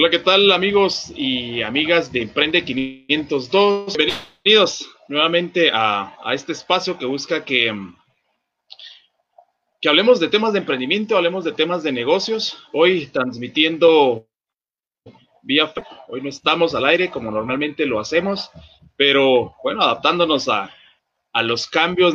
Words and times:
Hola, 0.00 0.10
¿qué 0.10 0.20
tal 0.20 0.52
amigos 0.52 1.12
y 1.16 1.60
amigas 1.62 2.12
de 2.12 2.22
Emprende 2.22 2.64
502? 2.64 3.96
Bienvenidos 3.96 4.88
nuevamente 5.08 5.72
a, 5.74 6.16
este 6.32 6.52
espacio 6.52 6.96
que 6.96 7.04
busca 7.04 7.44
que, 7.44 7.74
que 9.80 9.88
hablemos 9.88 10.20
de 10.20 10.28
temas 10.28 10.52
de 10.52 10.60
emprendimiento, 10.60 11.16
hablemos 11.16 11.42
de 11.42 11.50
temas 11.50 11.82
de 11.82 11.90
negocios. 11.90 12.56
Hoy 12.72 13.06
transmitiendo 13.06 14.28
vía, 15.42 15.74
hoy 16.06 16.22
no 16.22 16.28
estamos 16.28 16.76
al 16.76 16.84
aire 16.84 17.10
como 17.10 17.32
normalmente 17.32 17.84
lo 17.84 17.98
hacemos, 17.98 18.52
pero 18.96 19.56
bueno, 19.64 19.82
adaptándonos 19.82 20.48
a, 20.48 20.72
a 21.32 21.42
los 21.42 21.66
cambios, 21.66 22.14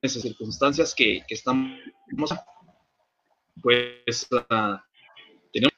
esas 0.00 0.20
circunstancias 0.20 0.96
que, 0.96 1.22
que 1.28 1.34
estamos, 1.36 1.78
pues... 3.62 4.26
Uh, 4.32 4.78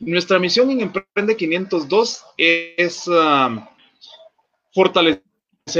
nuestra 0.00 0.38
misión 0.38 0.70
en 0.70 0.82
Emprende 0.82 1.36
502 1.36 2.24
es 2.36 3.08
um, 3.08 3.64
fortalecer 4.72 5.22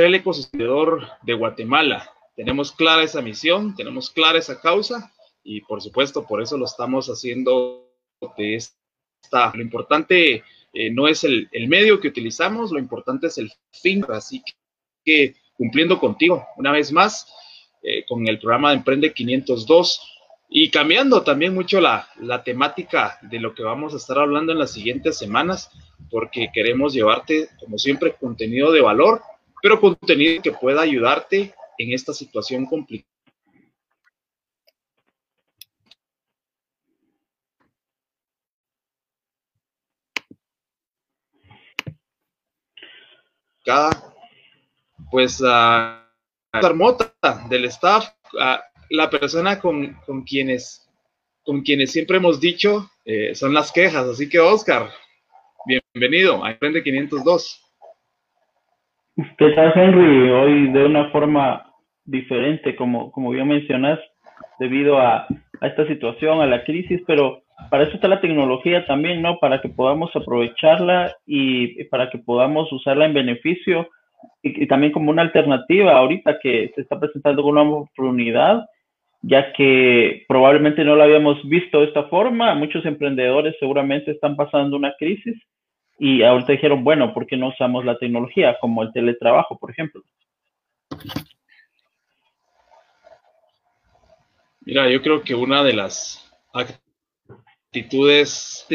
el 0.04 0.14
ecosistema 0.16 1.18
de 1.22 1.34
Guatemala. 1.34 2.10
Tenemos 2.34 2.72
clara 2.72 3.02
esa 3.02 3.22
misión, 3.22 3.76
tenemos 3.76 4.10
clara 4.10 4.38
esa 4.38 4.60
causa 4.60 5.12
y 5.44 5.60
por 5.60 5.80
supuesto 5.80 6.26
por 6.26 6.42
eso 6.42 6.56
lo 6.56 6.64
estamos 6.64 7.08
haciendo 7.08 7.92
de 8.36 8.56
esta. 8.56 9.52
Lo 9.54 9.62
importante 9.62 10.42
eh, 10.72 10.90
no 10.90 11.06
es 11.06 11.22
el, 11.22 11.48
medio 11.68 12.00
que 12.00 12.08
utilizamos, 12.08 12.72
lo 12.72 12.78
importante 12.78 13.28
es 13.28 13.38
el 13.38 13.52
fin. 13.70 14.04
Así 14.08 14.42
que 15.04 15.36
cumpliendo 15.54 16.00
contigo 16.00 16.44
una 16.56 16.72
vez 16.72 16.90
más 16.90 17.32
eh, 17.82 18.04
con 18.08 18.26
el 18.26 18.40
programa 18.40 18.70
de 18.70 18.78
Emprende 18.78 19.12
502 19.12 20.13
y 20.56 20.70
cambiando 20.70 21.24
también 21.24 21.52
mucho 21.52 21.80
la, 21.80 22.08
temática 22.44 23.18
de 23.22 23.40
lo 23.40 23.56
que 23.56 23.64
vamos 23.64 23.92
a 23.92 23.96
estar 23.96 24.20
hablando 24.20 24.52
en 24.52 24.60
las 24.60 24.70
siguientes 24.70 25.18
semanas, 25.18 25.68
porque 26.08 26.48
queremos 26.54 26.94
llevarte, 26.94 27.48
como 27.58 27.76
siempre, 27.76 28.14
contenido 28.14 28.70
de 28.70 28.80
valor, 28.80 29.20
pero 29.60 29.80
contenido 29.80 30.40
que 30.42 30.52
pueda 30.52 30.82
ayudarte 30.82 31.52
en 31.76 31.92
esta 31.92 32.12
situación 32.14 32.66
complicada. 32.66 33.04
Pues 45.10 45.42
a 45.44 46.08
uh, 46.54 47.48
del 47.48 47.64
staff, 47.64 48.08
la 48.90 49.10
persona 49.10 49.58
con, 49.58 49.96
quienes, 50.26 50.88
con 51.42 51.62
quienes 51.62 51.92
siempre 51.92 52.18
hemos 52.18 52.40
dicho 52.40 52.90
eh, 53.04 53.34
son 53.34 53.54
las 53.54 53.72
quejas. 53.72 54.06
Así 54.06 54.28
que, 54.28 54.38
Oscar, 54.38 54.88
bienvenido 55.66 56.44
a 56.44 56.52
Emprende 56.52 56.82
502. 56.82 57.60
¿Qué 59.38 59.50
tal, 59.50 59.72
Henry? 59.74 60.30
Hoy 60.30 60.72
de 60.72 60.84
una 60.84 61.10
forma 61.10 61.72
diferente, 62.04 62.74
como, 62.76 63.12
como 63.12 63.30
bien 63.30 63.48
mencionas, 63.48 63.98
debido 64.58 64.98
a, 64.98 65.26
a 65.60 65.66
esta 65.66 65.86
situación, 65.86 66.40
a 66.40 66.46
la 66.46 66.64
crisis, 66.64 67.00
pero 67.06 67.42
para 67.70 67.84
eso 67.84 67.94
está 67.94 68.08
la 68.08 68.20
tecnología 68.20 68.84
también, 68.86 69.22
¿no? 69.22 69.38
Para 69.38 69.60
que 69.60 69.68
podamos 69.68 70.14
aprovecharla 70.14 71.16
y 71.24 71.84
para 71.84 72.10
que 72.10 72.18
podamos 72.18 72.70
usarla 72.72 73.06
en 73.06 73.14
beneficio 73.14 73.88
y, 74.42 74.64
y, 74.64 74.66
también 74.66 74.92
como 74.92 75.10
una 75.10 75.22
alternativa 75.22 75.92
ahorita 75.96 76.38
que 76.42 76.72
se 76.74 76.80
está 76.80 76.98
presentando 76.98 77.44
una 77.44 77.62
oportunidad 77.62 78.66
ya 79.26 79.52
que 79.52 80.24
probablemente 80.28 80.84
no 80.84 80.96
lo 80.96 81.02
habíamos 81.02 81.42
visto 81.48 81.80
de 81.80 81.86
esta 81.86 82.04
forma. 82.04 82.54
Muchos 82.54 82.84
emprendedores 82.84 83.56
seguramente 83.58 84.10
están 84.10 84.36
pasando 84.36 84.76
una 84.76 84.94
crisis 84.98 85.34
y 85.98 86.22
ahorita 86.22 86.52
dijeron, 86.52 86.84
bueno, 86.84 87.14
¿por 87.14 87.26
qué 87.26 87.36
no 87.36 87.48
usamos 87.48 87.84
la 87.84 87.96
tecnología 87.98 88.56
como 88.60 88.82
el 88.82 88.92
teletrabajo, 88.92 89.58
por 89.58 89.70
ejemplo? 89.70 90.02
Mira, 94.60 94.90
yo 94.90 95.00
creo 95.02 95.22
que 95.22 95.34
una 95.34 95.62
de 95.62 95.72
las 95.72 96.30
actitudes 97.72 98.66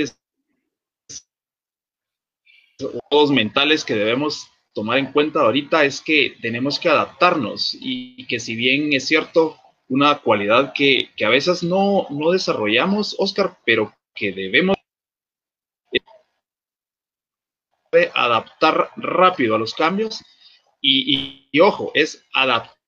mentales 3.32 3.84
que 3.84 3.96
debemos 3.96 4.48
tomar 4.74 4.98
en 4.98 5.12
cuenta 5.12 5.42
ahorita 5.42 5.84
es 5.84 6.02
que 6.02 6.36
tenemos 6.42 6.80
que 6.80 6.90
adaptarnos 6.90 7.78
y 7.80 8.26
que 8.28 8.40
si 8.40 8.56
bien 8.56 8.94
es 8.94 9.08
cierto, 9.08 9.58
una 9.90 10.20
cualidad 10.20 10.74
que, 10.74 11.10
a 11.26 11.30
veces 11.30 11.64
no, 11.64 12.08
desarrollamos, 12.32 13.16
Oscar, 13.18 13.58
pero 13.66 13.94
que 14.14 14.32
debemos 14.32 14.78
adaptar 18.14 18.92
rápido 18.96 19.56
a 19.56 19.60
los 19.60 19.74
cambios. 19.74 20.24
Y, 20.82 21.60
ojo, 21.60 21.92
es 21.94 22.26
adaptar 22.34 22.80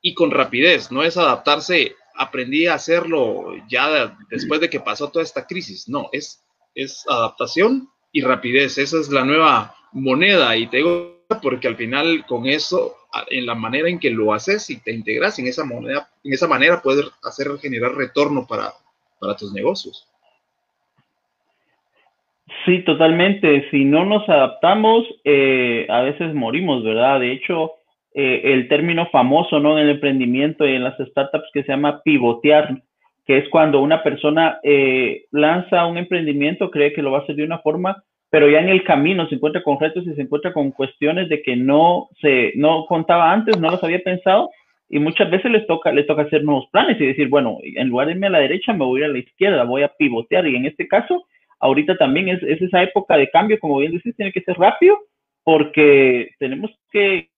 y 0.00 0.14
con 0.14 0.30
rapidez, 0.30 0.92
no 0.92 1.02
es 1.02 1.16
adaptarse, 1.16 1.96
aprendí 2.14 2.66
a 2.66 2.74
hacerlo 2.74 3.52
ya 3.68 4.16
después 4.30 4.60
de 4.60 4.70
que 4.70 4.78
pasó 4.78 5.10
toda 5.10 5.24
esta 5.24 5.46
crisis, 5.46 5.88
no, 5.88 6.08
es, 6.12 6.44
es 6.74 7.04
adaptación 7.08 7.90
y 8.12 8.22
rapidez, 8.22 8.78
esa 8.78 9.00
es 9.00 9.08
la 9.08 9.24
nueva 9.24 9.74
moneda 9.92 10.56
y 10.56 10.68
te 10.68 10.78
digo 10.78 11.17
porque 11.36 11.68
al 11.68 11.76
final 11.76 12.24
con 12.26 12.46
eso 12.46 12.94
en 13.30 13.46
la 13.46 13.54
manera 13.54 13.88
en 13.88 13.98
que 13.98 14.10
lo 14.10 14.32
haces 14.32 14.70
y 14.70 14.80
te 14.82 14.92
integras 14.92 15.38
en 15.38 15.46
esa 15.46 15.64
moneda, 15.64 16.08
en 16.24 16.32
esa 16.32 16.48
manera 16.48 16.80
puedes 16.82 17.06
hacer 17.22 17.48
generar 17.60 17.92
retorno 17.94 18.46
para, 18.46 18.72
para 19.20 19.36
tus 19.36 19.52
negocios. 19.52 20.08
Sí, 22.64 22.82
totalmente. 22.84 23.68
Si 23.70 23.84
no 23.84 24.04
nos 24.04 24.28
adaptamos, 24.28 25.04
eh, 25.24 25.86
a 25.88 26.00
veces 26.02 26.34
morimos, 26.34 26.82
¿verdad? 26.82 27.20
De 27.20 27.32
hecho, 27.32 27.72
eh, 28.14 28.40
el 28.44 28.68
término 28.68 29.06
famoso, 29.10 29.60
¿no? 29.60 29.78
En 29.78 29.84
el 29.84 29.90
emprendimiento 29.90 30.66
y 30.66 30.74
en 30.74 30.84
las 30.84 30.98
startups 30.98 31.50
que 31.52 31.62
se 31.62 31.72
llama 31.72 32.02
pivotear, 32.02 32.82
que 33.26 33.38
es 33.38 33.48
cuando 33.50 33.80
una 33.80 34.02
persona 34.02 34.58
eh, 34.62 35.26
lanza 35.30 35.84
un 35.86 35.98
emprendimiento, 35.98 36.70
cree 36.70 36.94
que 36.94 37.02
lo 37.02 37.12
va 37.12 37.18
a 37.18 37.22
hacer 37.22 37.36
de 37.36 37.44
una 37.44 37.58
forma, 37.58 38.02
pero 38.30 38.48
ya 38.48 38.60
en 38.60 38.68
el 38.68 38.84
camino 38.84 39.26
se 39.28 39.36
encuentra 39.36 39.62
con 39.62 39.80
retos 39.80 40.06
y 40.06 40.14
se 40.14 40.22
encuentra 40.22 40.52
con 40.52 40.70
cuestiones 40.70 41.28
de 41.28 41.42
que 41.42 41.56
no 41.56 42.08
se 42.20 42.52
no 42.56 42.86
contaba 42.86 43.32
antes, 43.32 43.58
no 43.58 43.70
los 43.70 43.82
había 43.82 44.00
pensado 44.00 44.50
y 44.88 44.98
muchas 44.98 45.30
veces 45.30 45.50
les 45.50 45.66
toca 45.66 45.92
les 45.92 46.06
toca 46.06 46.22
hacer 46.22 46.44
nuevos 46.44 46.66
planes 46.70 47.00
y 47.00 47.06
decir, 47.06 47.28
bueno, 47.28 47.58
en 47.62 47.88
lugar 47.88 48.06
de 48.06 48.14
irme 48.14 48.26
a 48.26 48.30
la 48.30 48.40
derecha 48.40 48.72
me 48.72 48.84
voy 48.84 49.00
a 49.00 49.04
ir 49.04 49.10
a 49.10 49.12
la 49.12 49.18
izquierda, 49.18 49.64
voy 49.64 49.82
a 49.82 49.92
pivotear 49.96 50.46
y 50.46 50.56
en 50.56 50.66
este 50.66 50.86
caso 50.88 51.24
ahorita 51.60 51.96
también 51.96 52.28
es, 52.28 52.42
es 52.42 52.60
esa 52.62 52.82
época 52.82 53.16
de 53.16 53.30
cambio, 53.30 53.58
como 53.58 53.78
bien 53.78 53.92
decís, 53.92 54.14
tiene 54.16 54.32
que 54.32 54.42
ser 54.42 54.56
rápido 54.56 54.98
porque 55.44 56.30
tenemos 56.38 56.70
que 56.92 57.30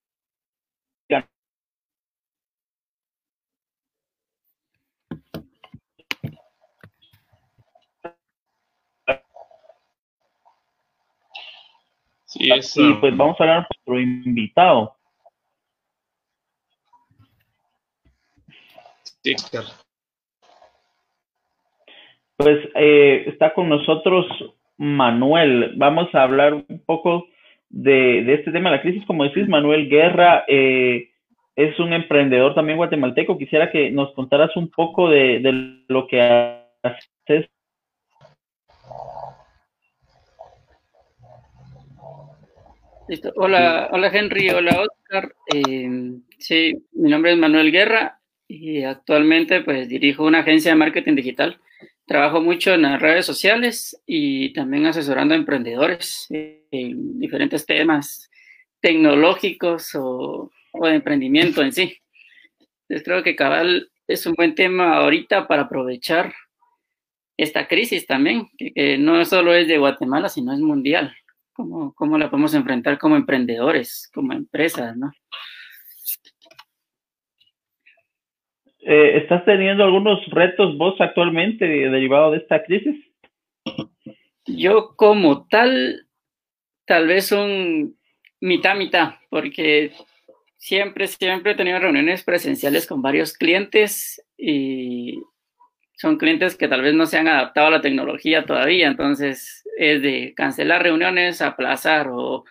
y 12.41 12.93
pues 12.95 13.15
vamos 13.15 13.39
a 13.39 13.43
hablar 13.43 13.67
con 13.67 13.95
nuestro 13.95 13.99
invitado. 13.99 14.95
Sí, 19.23 19.35
Pues 22.37 22.57
eh, 22.75 23.25
está 23.27 23.53
con 23.53 23.69
nosotros 23.69 24.25
Manuel. 24.77 25.73
Vamos 25.77 26.13
a 26.15 26.23
hablar 26.23 26.55
un 26.55 26.83
poco 26.85 27.27
de, 27.69 28.33
este 28.33 28.51
tema 28.51 28.71
de 28.71 28.77
la 28.77 28.81
crisis. 28.81 29.05
Como 29.05 29.23
decís, 29.23 29.47
Manuel 29.47 29.87
Guerra 29.89 30.43
eh, 30.47 31.11
es 31.55 31.79
un 31.79 31.93
emprendedor 31.93 32.55
también 32.55 32.77
guatemalteco. 32.77 33.37
Quisiera 33.37 33.71
que 33.71 33.91
nos 33.91 34.11
contaras 34.13 34.55
un 34.57 34.69
poco 34.69 35.07
de, 35.07 35.39
de 35.39 35.83
lo 35.87 36.07
que 36.07 36.19
haces 36.81 37.47
Hola, 43.35 43.89
hola 43.91 44.07
Henry, 44.13 44.49
hola 44.51 44.81
Oscar. 44.81 45.33
Eh, 45.53 46.13
sí, 46.37 46.73
mi 46.93 47.09
nombre 47.09 47.33
es 47.33 47.37
Manuel 47.37 47.71
Guerra 47.71 48.19
y 48.47 48.83
actualmente 48.83 49.61
pues 49.61 49.89
dirijo 49.89 50.23
una 50.23 50.39
agencia 50.39 50.71
de 50.71 50.77
marketing 50.77 51.15
digital. 51.15 51.59
Trabajo 52.05 52.41
mucho 52.41 52.73
en 52.73 52.83
las 52.83 53.01
redes 53.01 53.25
sociales 53.25 53.99
y 54.05 54.53
también 54.53 54.85
asesorando 54.85 55.33
a 55.33 55.37
emprendedores 55.37 56.27
en 56.29 57.19
diferentes 57.19 57.65
temas 57.65 58.29
tecnológicos 58.79 59.95
o, 59.95 60.51
de 60.73 60.95
emprendimiento 60.95 61.63
en 61.63 61.73
sí. 61.73 61.97
Entonces 62.87 63.03
creo 63.03 63.23
que 63.23 63.35
Cabal 63.35 63.89
es 64.07 64.25
un 64.25 64.33
buen 64.33 64.53
tema 64.53 64.97
ahorita 64.97 65.47
para 65.47 65.63
aprovechar 65.63 66.33
esta 67.35 67.67
crisis 67.67 68.05
también, 68.05 68.47
que 68.57 68.97
no 68.99 69.25
solo 69.25 69.55
es 69.55 69.67
de 69.67 69.79
Guatemala, 69.79 70.29
sino 70.29 70.53
es 70.53 70.59
mundial 70.59 71.15
cómo, 71.95 72.17
la 72.17 72.29
podemos 72.29 72.53
enfrentar 72.53 72.97
como 72.97 73.15
emprendedores, 73.15 74.09
como 74.13 74.33
empresas, 74.33 74.95
¿no? 74.97 75.11
Eh, 78.79 79.17
¿Estás 79.17 79.45
teniendo 79.45 79.83
algunos 79.83 80.25
retos 80.27 80.77
vos 80.77 80.99
actualmente 80.99 81.65
derivados 81.65 82.31
de 82.31 82.37
esta 82.39 82.63
crisis? 82.63 82.95
Yo 84.45 84.95
como 84.95 85.47
tal, 85.47 86.07
tal 86.85 87.07
vez 87.07 87.31
un 87.31 87.95
mitad, 88.39 88.75
mitad, 88.75 89.15
porque 89.29 89.91
siempre, 90.57 91.07
siempre 91.07 91.51
he 91.51 91.55
tenido 91.55 91.79
reuniones 91.79 92.23
presenciales 92.23 92.87
con 92.87 93.01
varios 93.01 93.33
clientes 93.33 94.23
y 94.37 95.21
son 95.95 96.17
clientes 96.17 96.57
que 96.57 96.67
tal 96.67 96.81
vez 96.81 96.95
no 96.95 97.05
se 97.05 97.19
han 97.19 97.27
adaptado 97.27 97.67
a 97.67 97.71
la 97.71 97.81
tecnología 97.81 98.45
todavía, 98.45 98.87
entonces 98.87 99.60
es 99.77 100.01
de 100.01 100.33
cancelar 100.35 100.83
reuniones, 100.83 101.41
aplazar 101.41 102.09
o 102.11 102.45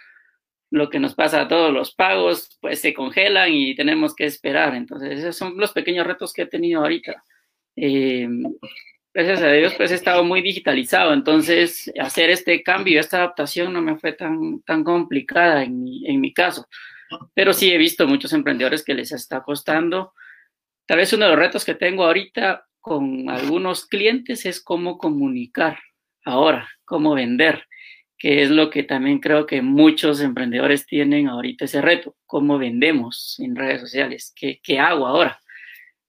lo 0.70 0.88
que 0.88 1.00
nos 1.00 1.14
pasa 1.14 1.42
a 1.42 1.48
todos 1.48 1.72
los 1.72 1.94
pagos, 1.94 2.58
pues 2.60 2.80
se 2.80 2.94
congelan 2.94 3.52
y 3.52 3.74
tenemos 3.74 4.14
que 4.14 4.24
esperar. 4.24 4.74
Entonces, 4.74 5.18
esos 5.18 5.36
son 5.36 5.56
los 5.56 5.72
pequeños 5.72 6.06
retos 6.06 6.32
que 6.32 6.42
he 6.42 6.46
tenido 6.46 6.80
ahorita. 6.80 7.24
Eh, 7.76 8.28
gracias 9.12 9.42
a 9.42 9.50
Dios, 9.52 9.74
pues 9.74 9.90
he 9.90 9.96
estado 9.96 10.22
muy 10.22 10.42
digitalizado, 10.42 11.12
entonces 11.12 11.90
hacer 11.98 12.30
este 12.30 12.62
cambio, 12.62 13.00
esta 13.00 13.18
adaptación 13.18 13.72
no 13.72 13.82
me 13.82 13.98
fue 13.98 14.12
tan, 14.12 14.62
tan 14.62 14.84
complicada 14.84 15.64
en 15.64 15.82
mi, 15.82 16.06
en 16.06 16.20
mi 16.20 16.32
caso. 16.32 16.66
Pero 17.34 17.52
sí 17.52 17.72
he 17.72 17.78
visto 17.78 18.06
muchos 18.06 18.32
emprendedores 18.32 18.84
que 18.84 18.94
les 18.94 19.10
está 19.10 19.42
costando. 19.42 20.12
Tal 20.86 20.98
vez 20.98 21.12
uno 21.12 21.24
de 21.24 21.30
los 21.32 21.40
retos 21.40 21.64
que 21.64 21.74
tengo 21.74 22.04
ahorita 22.04 22.66
con 22.80 23.28
algunos 23.28 23.86
clientes 23.86 24.46
es 24.46 24.60
cómo 24.60 24.96
comunicar 24.96 25.78
ahora, 26.24 26.68
cómo 26.84 27.14
vender, 27.14 27.64
que 28.18 28.42
es 28.42 28.50
lo 28.50 28.70
que 28.70 28.82
también 28.82 29.18
creo 29.18 29.46
que 29.46 29.62
muchos 29.62 30.20
emprendedores 30.20 30.86
tienen 30.86 31.28
ahorita 31.28 31.64
ese 31.64 31.80
reto, 31.80 32.16
cómo 32.26 32.58
vendemos 32.58 33.38
en 33.40 33.56
redes 33.56 33.80
sociales, 33.80 34.32
qué, 34.36 34.60
qué 34.62 34.78
hago 34.78 35.06
ahora, 35.06 35.40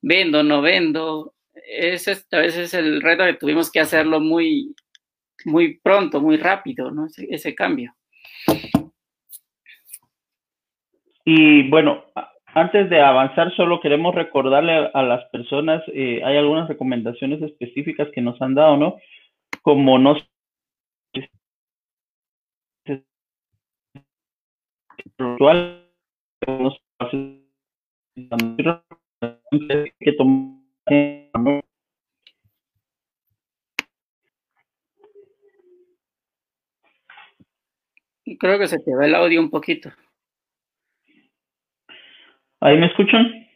vendo, 0.02 0.44
no 0.44 0.62
vendo, 0.62 1.34
ese 1.54 2.18
a 2.32 2.40
veces 2.40 2.58
es 2.58 2.74
el 2.74 3.02
reto 3.02 3.26
que 3.26 3.34
tuvimos 3.34 3.72
que 3.72 3.80
hacerlo 3.80 4.20
muy, 4.20 4.76
muy 5.46 5.80
pronto, 5.80 6.22
muy 6.22 6.38
rápido, 6.38 6.92
¿no? 6.92 7.08
Ese, 7.30 7.56
cambio. 7.56 7.94
Y 11.24 11.70
bueno, 11.70 12.06
antes 12.48 12.90
de 12.90 13.02
avanzar, 13.02 13.56
solo 13.56 13.80
queremos 13.80 14.16
recordarle 14.16 14.90
a 14.94 15.04
las 15.04 15.24
personas, 15.30 15.84
eh, 15.94 16.22
hay 16.24 16.38
algunas 16.38 16.68
recomendaciones 16.68 17.42
específicas 17.42 18.10
que 18.14 18.22
nos 18.22 18.42
han 18.42 18.56
dado, 18.56 18.78
¿no? 18.78 18.98
Como 19.62 20.00
no 20.00 20.16
que 30.00 30.14
tomar 30.18 31.62
Creo 38.40 38.58
que 38.58 38.68
se 38.68 38.80
te 38.80 38.96
va 38.96 39.06
el 39.06 39.14
audio 39.14 39.40
un 39.40 39.50
poquito. 39.50 39.92
¿Ahí 42.60 42.78
me 42.78 42.88
escuchan? 42.88 43.48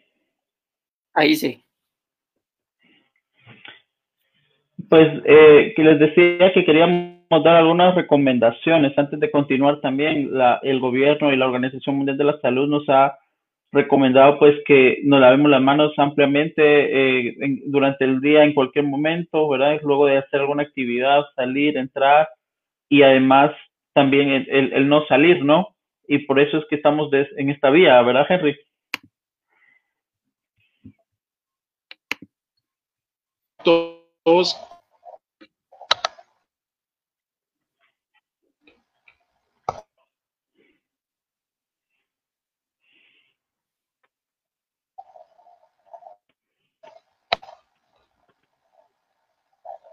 Ahí 1.13 1.35
sí. 1.35 1.64
Pues 4.89 5.07
eh, 5.25 5.73
que 5.75 5.83
les 5.83 5.99
decía 5.99 6.53
que 6.53 6.65
queríamos 6.65 7.15
dar 7.29 7.55
algunas 7.55 7.95
recomendaciones. 7.95 8.97
Antes 8.97 9.19
de 9.19 9.31
continuar 9.31 9.81
también, 9.81 10.37
la, 10.37 10.59
el 10.63 10.79
gobierno 10.79 11.31
y 11.31 11.37
la 11.37 11.47
Organización 11.47 11.97
Mundial 11.97 12.17
de 12.17 12.23
la 12.23 12.39
Salud 12.39 12.67
nos 12.67 12.87
ha 12.89 13.17
recomendado 13.71 14.39
pues 14.39 14.55
que 14.65 14.99
nos 15.03 15.19
lavemos 15.19 15.51
las 15.51 15.61
manos 15.61 15.91
ampliamente 15.97 16.61
eh, 17.27 17.35
durante 17.65 18.05
el 18.05 18.21
día 18.21 18.43
en 18.43 18.53
cualquier 18.53 18.85
momento, 18.85 19.49
¿verdad? 19.49 19.79
Luego 19.83 20.05
de 20.05 20.17
hacer 20.17 20.39
alguna 20.39 20.63
actividad, 20.63 21.25
salir, 21.35 21.77
entrar 21.77 22.29
y 22.87 23.01
además 23.01 23.51
también 23.93 24.45
el, 24.49 24.87
no 24.87 25.05
salir, 25.07 25.43
¿no? 25.43 25.75
Y 26.07 26.19
por 26.19 26.39
eso 26.39 26.57
es 26.57 26.65
que 26.69 26.75
estamos 26.75 27.09
en 27.11 27.49
esta 27.49 27.69
vía, 27.69 28.01
¿verdad, 28.01 28.25
Henry? 28.29 28.57
Todos 33.63 34.74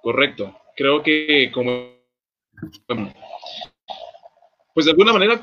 Correcto. 0.03 0.59
Creo 0.77 1.03
que 1.03 1.51
como 1.53 1.93
pues 4.75 4.87
de 4.87 4.93
alguna 4.93 5.13
manera 5.13 5.41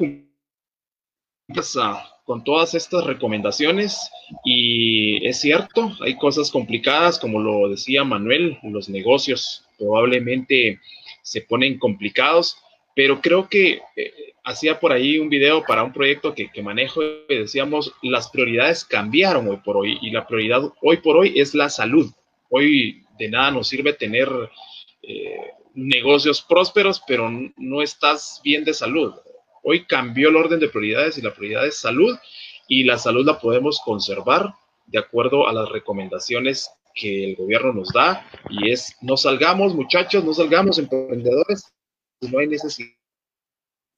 con 2.26 2.44
todas 2.44 2.76
estas 2.76 3.06
recomendaciones 3.06 4.12
y 4.44 5.26
es 5.26 5.40
cierto, 5.40 5.92
hay 6.02 6.16
cosas 6.16 6.52
complicadas, 6.52 7.20
como 7.20 7.40
lo 7.40 7.70
decía 7.70 8.04
Manuel, 8.04 8.60
los 8.64 8.90
negocios 8.90 9.66
probablemente 9.78 10.80
se 11.24 11.42
ponen 11.42 11.80
complicados, 11.80 12.58
pero 12.96 13.22
creo 13.22 13.48
que 13.50 13.82
eh, 13.96 14.34
hacía 14.44 14.80
por 14.80 14.92
ahí 14.92 15.18
un 15.18 15.30
video 15.30 15.64
para 15.64 15.84
un 15.84 15.94
proyecto 15.94 16.34
que, 16.34 16.52
que 16.52 16.62
manejo 16.62 17.02
y 17.04 17.36
decíamos, 17.36 17.94
las 18.02 18.30
prioridades 18.30 18.84
cambiaron 18.84 19.48
hoy 19.48 19.58
por 19.58 19.78
hoy 19.78 19.98
y 20.02 20.12
la 20.12 20.28
prioridad 20.28 20.62
hoy 20.82 20.98
por 20.98 21.18
hoy 21.18 21.40
es 21.40 21.56
la 21.56 21.70
salud. 21.70 22.12
Hoy 22.50 23.04
de 23.20 23.30
nada 23.30 23.52
nos 23.52 23.68
sirve 23.68 23.94
tener 23.94 24.30
eh, 25.04 25.52
negocios 25.76 26.42
prósperos, 26.42 27.02
pero 27.06 27.30
no 27.58 27.82
estás 27.82 28.42
bien 28.44 28.64
de 28.64 28.74
salud. 28.74 29.14
Hoy 29.62 29.86
cambió 29.86 30.30
el 30.30 30.38
orden 30.38 30.60
de 30.60 30.70
prioridades 30.70 31.18
y 31.18 31.22
la 31.22 31.34
prioridad 31.34 31.68
es 31.68 31.78
salud 31.78 32.18
y 32.68 32.86
la 32.86 32.98
salud 32.98 33.26
la 33.26 33.40
podemos 33.40 33.82
conservar 33.84 34.54
de 34.88 35.00
acuerdo 35.00 35.48
a 35.48 35.54
las 35.54 35.70
recomendaciones 35.70 36.72
que 36.96 37.26
el 37.26 37.36
gobierno 37.36 37.74
nos 37.74 37.90
da 37.94 38.26
y 38.50 38.72
es 38.72 38.96
no 39.02 39.18
salgamos 39.18 39.76
muchachos, 39.76 40.24
no 40.24 40.34
salgamos 40.34 40.80
emprendedores, 40.80 41.72
no 42.22 42.40
hay 42.40 42.48
necesidad 42.48 42.90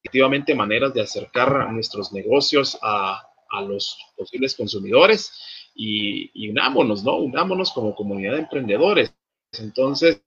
efectivamente 0.04 0.56
maneras 0.56 0.94
de 0.96 1.02
acercar 1.02 1.72
nuestros 1.72 2.12
negocios 2.12 2.78
a, 2.82 3.22
a 3.52 3.62
los 3.62 3.98
posibles 4.18 4.56
consumidores 4.56 5.32
y, 5.76 6.50
unámonos, 6.50 7.04
¿no? 7.04 7.18
Unámonos 7.18 7.72
como 7.72 7.96
comunidad 7.96 8.34
de 8.34 8.40
emprendedores. 8.40 9.14
Entonces, 9.54 10.22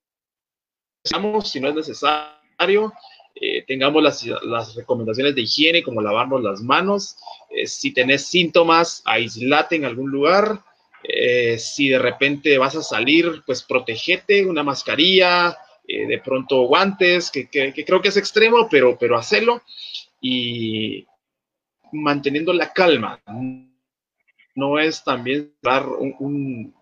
si 1.03 1.59
no 1.59 1.69
es 1.69 1.75
necesario, 1.75 2.93
eh, 3.35 3.63
tengamos 3.67 4.01
las, 4.01 4.75
recomendaciones 4.75 5.35
de 5.35 5.41
higiene, 5.41 5.83
como 5.83 6.01
lavarnos 6.01 6.41
las 6.41 6.61
manos. 6.61 7.17
Eh, 7.49 7.67
si 7.67 7.93
tenés 7.93 8.25
síntomas, 8.25 9.01
aislate 9.05 9.75
en 9.75 9.85
algún 9.85 10.09
lugar. 10.09 10.61
Eh, 11.03 11.57
si 11.59 11.89
de 11.89 11.99
repente 11.99 12.57
vas 12.57 12.75
a 12.75 12.81
salir, 12.81 13.43
pues 13.45 13.61
protegete, 13.61 14.45
una 14.45 14.63
mascarilla, 14.63 15.57
de 15.87 16.19
pronto 16.25 16.63
guantes, 16.63 17.29
que, 17.29 17.47
creo 17.47 18.01
que 18.01 18.07
es 18.07 18.17
extremo, 18.17 18.67
pero, 18.69 18.97
pero 18.97 19.17
hacelo. 19.17 19.61
Y 20.19 21.05
manteniendo 21.91 22.51
la 22.53 22.73
calma 22.73 23.21
no 24.55 24.79
es 24.79 25.03
también 25.03 25.53
dar 25.61 25.85
un, 25.87 26.73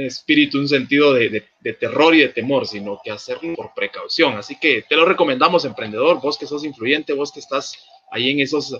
espíritu, 0.00 0.58
un 0.58 0.68
sentido 0.68 1.14
de, 1.14 1.44
terror 1.78 2.14
y 2.14 2.20
de 2.20 2.28
temor, 2.28 2.66
sino 2.66 3.00
que 3.02 3.10
hacerlo 3.10 3.54
por 3.54 3.72
precaución. 3.74 4.36
Así 4.36 4.58
que 4.58 4.84
te 4.88 4.96
lo 4.96 5.06
recomendamos, 5.06 5.64
emprendedor, 5.64 6.20
vos 6.20 6.36
que 6.36 6.46
sos 6.46 6.64
influyente, 6.64 7.14
vos 7.14 7.32
que 7.32 7.40
estás 7.40 7.78
ahí 8.10 8.30
en 8.30 8.40
esos 8.40 8.76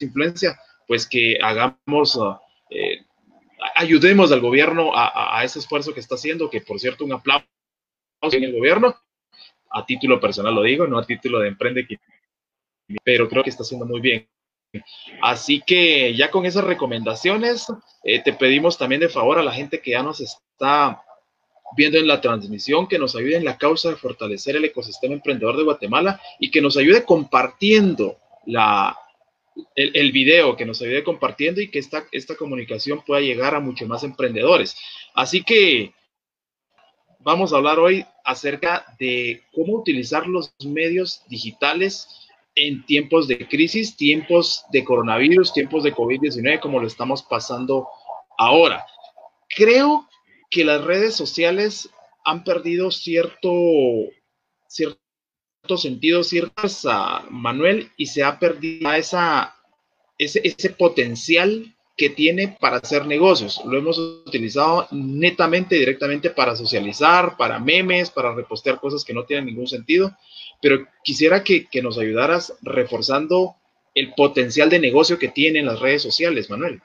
influencia, 0.00 0.58
pues 0.88 1.06
que 1.06 1.38
hagamos, 1.40 2.18
eh, 2.70 3.04
ayudemos 3.76 4.32
al 4.32 4.40
gobierno 4.40 4.90
a, 4.94 5.42
ese 5.44 5.60
esfuerzo 5.60 5.94
que 5.94 6.00
está 6.00 6.16
haciendo, 6.16 6.50
que 6.50 6.60
por 6.60 6.80
cierto, 6.80 7.04
un 7.04 7.12
aplauso 7.12 7.46
en 8.32 8.44
el 8.44 8.52
gobierno, 8.52 8.96
a 9.70 9.86
título 9.86 10.20
personal 10.20 10.54
lo 10.54 10.62
digo, 10.62 10.86
no 10.86 10.98
a 10.98 11.06
título 11.06 11.38
de 11.38 11.48
emprende, 11.48 11.86
pero 13.04 13.28
creo 13.28 13.42
que 13.42 13.50
está 13.50 13.62
haciendo 13.62 13.86
muy 13.86 14.00
bien. 14.00 14.28
Así 15.20 15.62
que 15.66 16.14
ya 16.14 16.30
con 16.30 16.46
esas 16.46 16.64
recomendaciones, 16.64 17.66
eh, 18.04 18.22
te 18.22 18.32
pedimos 18.32 18.78
también 18.78 19.00
de 19.00 19.08
favor 19.08 19.38
a 19.38 19.42
la 19.42 19.52
gente 19.52 19.80
que 19.80 19.92
ya 19.92 20.02
nos 20.02 20.20
está 20.20 21.02
viendo 21.76 21.98
en 21.98 22.06
la 22.06 22.20
transmisión, 22.20 22.86
que 22.86 22.98
nos 22.98 23.16
ayude 23.16 23.36
en 23.36 23.44
la 23.44 23.58
causa 23.58 23.90
de 23.90 23.96
fortalecer 23.96 24.56
el 24.56 24.64
ecosistema 24.64 25.14
emprendedor 25.14 25.56
de 25.56 25.64
Guatemala 25.64 26.20
y 26.38 26.50
que 26.50 26.60
nos 26.60 26.76
ayude 26.76 27.04
compartiendo 27.04 28.18
la, 28.46 28.96
el, 29.74 30.12
video, 30.12 30.56
que 30.56 30.66
nos 30.66 30.82
ayude 30.82 31.04
compartiendo 31.04 31.60
y 31.60 31.70
que 31.70 31.78
esta, 31.78 32.06
esta 32.12 32.36
comunicación 32.36 33.02
pueda 33.04 33.20
llegar 33.20 33.54
a 33.54 33.60
muchos 33.60 33.88
más 33.88 34.02
emprendedores. 34.04 34.76
Así 35.14 35.42
que 35.42 35.92
vamos 37.18 37.52
a 37.52 37.56
hablar 37.56 37.78
hoy 37.78 38.04
acerca 38.24 38.84
de 38.98 39.42
cómo 39.52 39.74
utilizar 39.74 40.26
los 40.26 40.52
medios 40.64 41.22
digitales 41.28 42.21
en 42.54 42.84
tiempos 42.84 43.28
de 43.28 43.48
crisis, 43.48 43.96
tiempos 43.96 44.64
de 44.72 44.84
coronavirus, 44.84 45.52
tiempos 45.52 45.82
de 45.82 45.94
COVID-19, 45.94 46.60
como 46.60 46.80
lo 46.80 46.86
estamos 46.86 47.22
pasando 47.22 47.88
ahora. 48.38 48.84
Creo 49.48 50.08
que 50.50 50.64
las 50.64 50.84
redes 50.84 51.14
sociales 51.14 51.88
han 52.24 52.44
perdido 52.44 52.90
cierto, 52.90 53.50
cierto 54.68 54.98
sentido, 55.76 56.22
ciertas, 56.22 56.86
a 56.86 57.24
Manuel, 57.30 57.90
y 57.96 58.06
se 58.06 58.22
ha 58.22 58.38
perdido 58.38 58.92
esa, 58.92 59.54
ese, 60.18 60.40
ese 60.44 60.70
potencial 60.70 61.74
que 61.96 62.10
tiene 62.10 62.56
para 62.60 62.78
hacer 62.78 63.06
negocios. 63.06 63.60
Lo 63.64 63.78
hemos 63.78 63.98
utilizado 63.98 64.88
netamente, 64.90 65.76
directamente 65.76 66.30
para 66.30 66.56
socializar, 66.56 67.36
para 67.36 67.58
memes, 67.58 68.10
para 68.10 68.34
repostear 68.34 68.80
cosas 68.80 69.04
que 69.04 69.14
no 69.14 69.24
tienen 69.24 69.46
ningún 69.46 69.66
sentido, 69.66 70.16
pero 70.62 70.86
quisiera 71.02 71.42
que, 71.42 71.66
nos 71.82 71.98
ayudaras 71.98 72.56
reforzando 72.62 73.56
el 73.94 74.14
potencial 74.14 74.70
de 74.70 74.78
negocio 74.78 75.18
que 75.18 75.28
tienen 75.28 75.66
las 75.66 75.80
redes 75.80 76.00
sociales, 76.00 76.48
Manuel. 76.48 76.80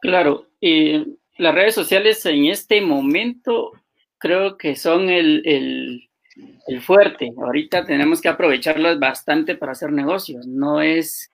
Claro, 0.00 0.46
y 0.60 1.18
las 1.36 1.54
redes 1.54 1.74
sociales 1.74 2.24
en 2.26 2.46
este 2.46 2.80
momento 2.80 3.72
creo 4.16 4.56
que 4.56 4.74
son 4.74 5.10
el, 5.10 5.42
el, 5.44 6.08
el, 6.66 6.80
fuerte. 6.80 7.32
Ahorita 7.36 7.84
tenemos 7.84 8.20
que 8.20 8.28
aprovecharlas 8.28 8.98
bastante 8.98 9.54
para 9.54 9.72
hacer 9.72 9.92
negocios. 9.92 10.46
No 10.46 10.80
es 10.80 11.30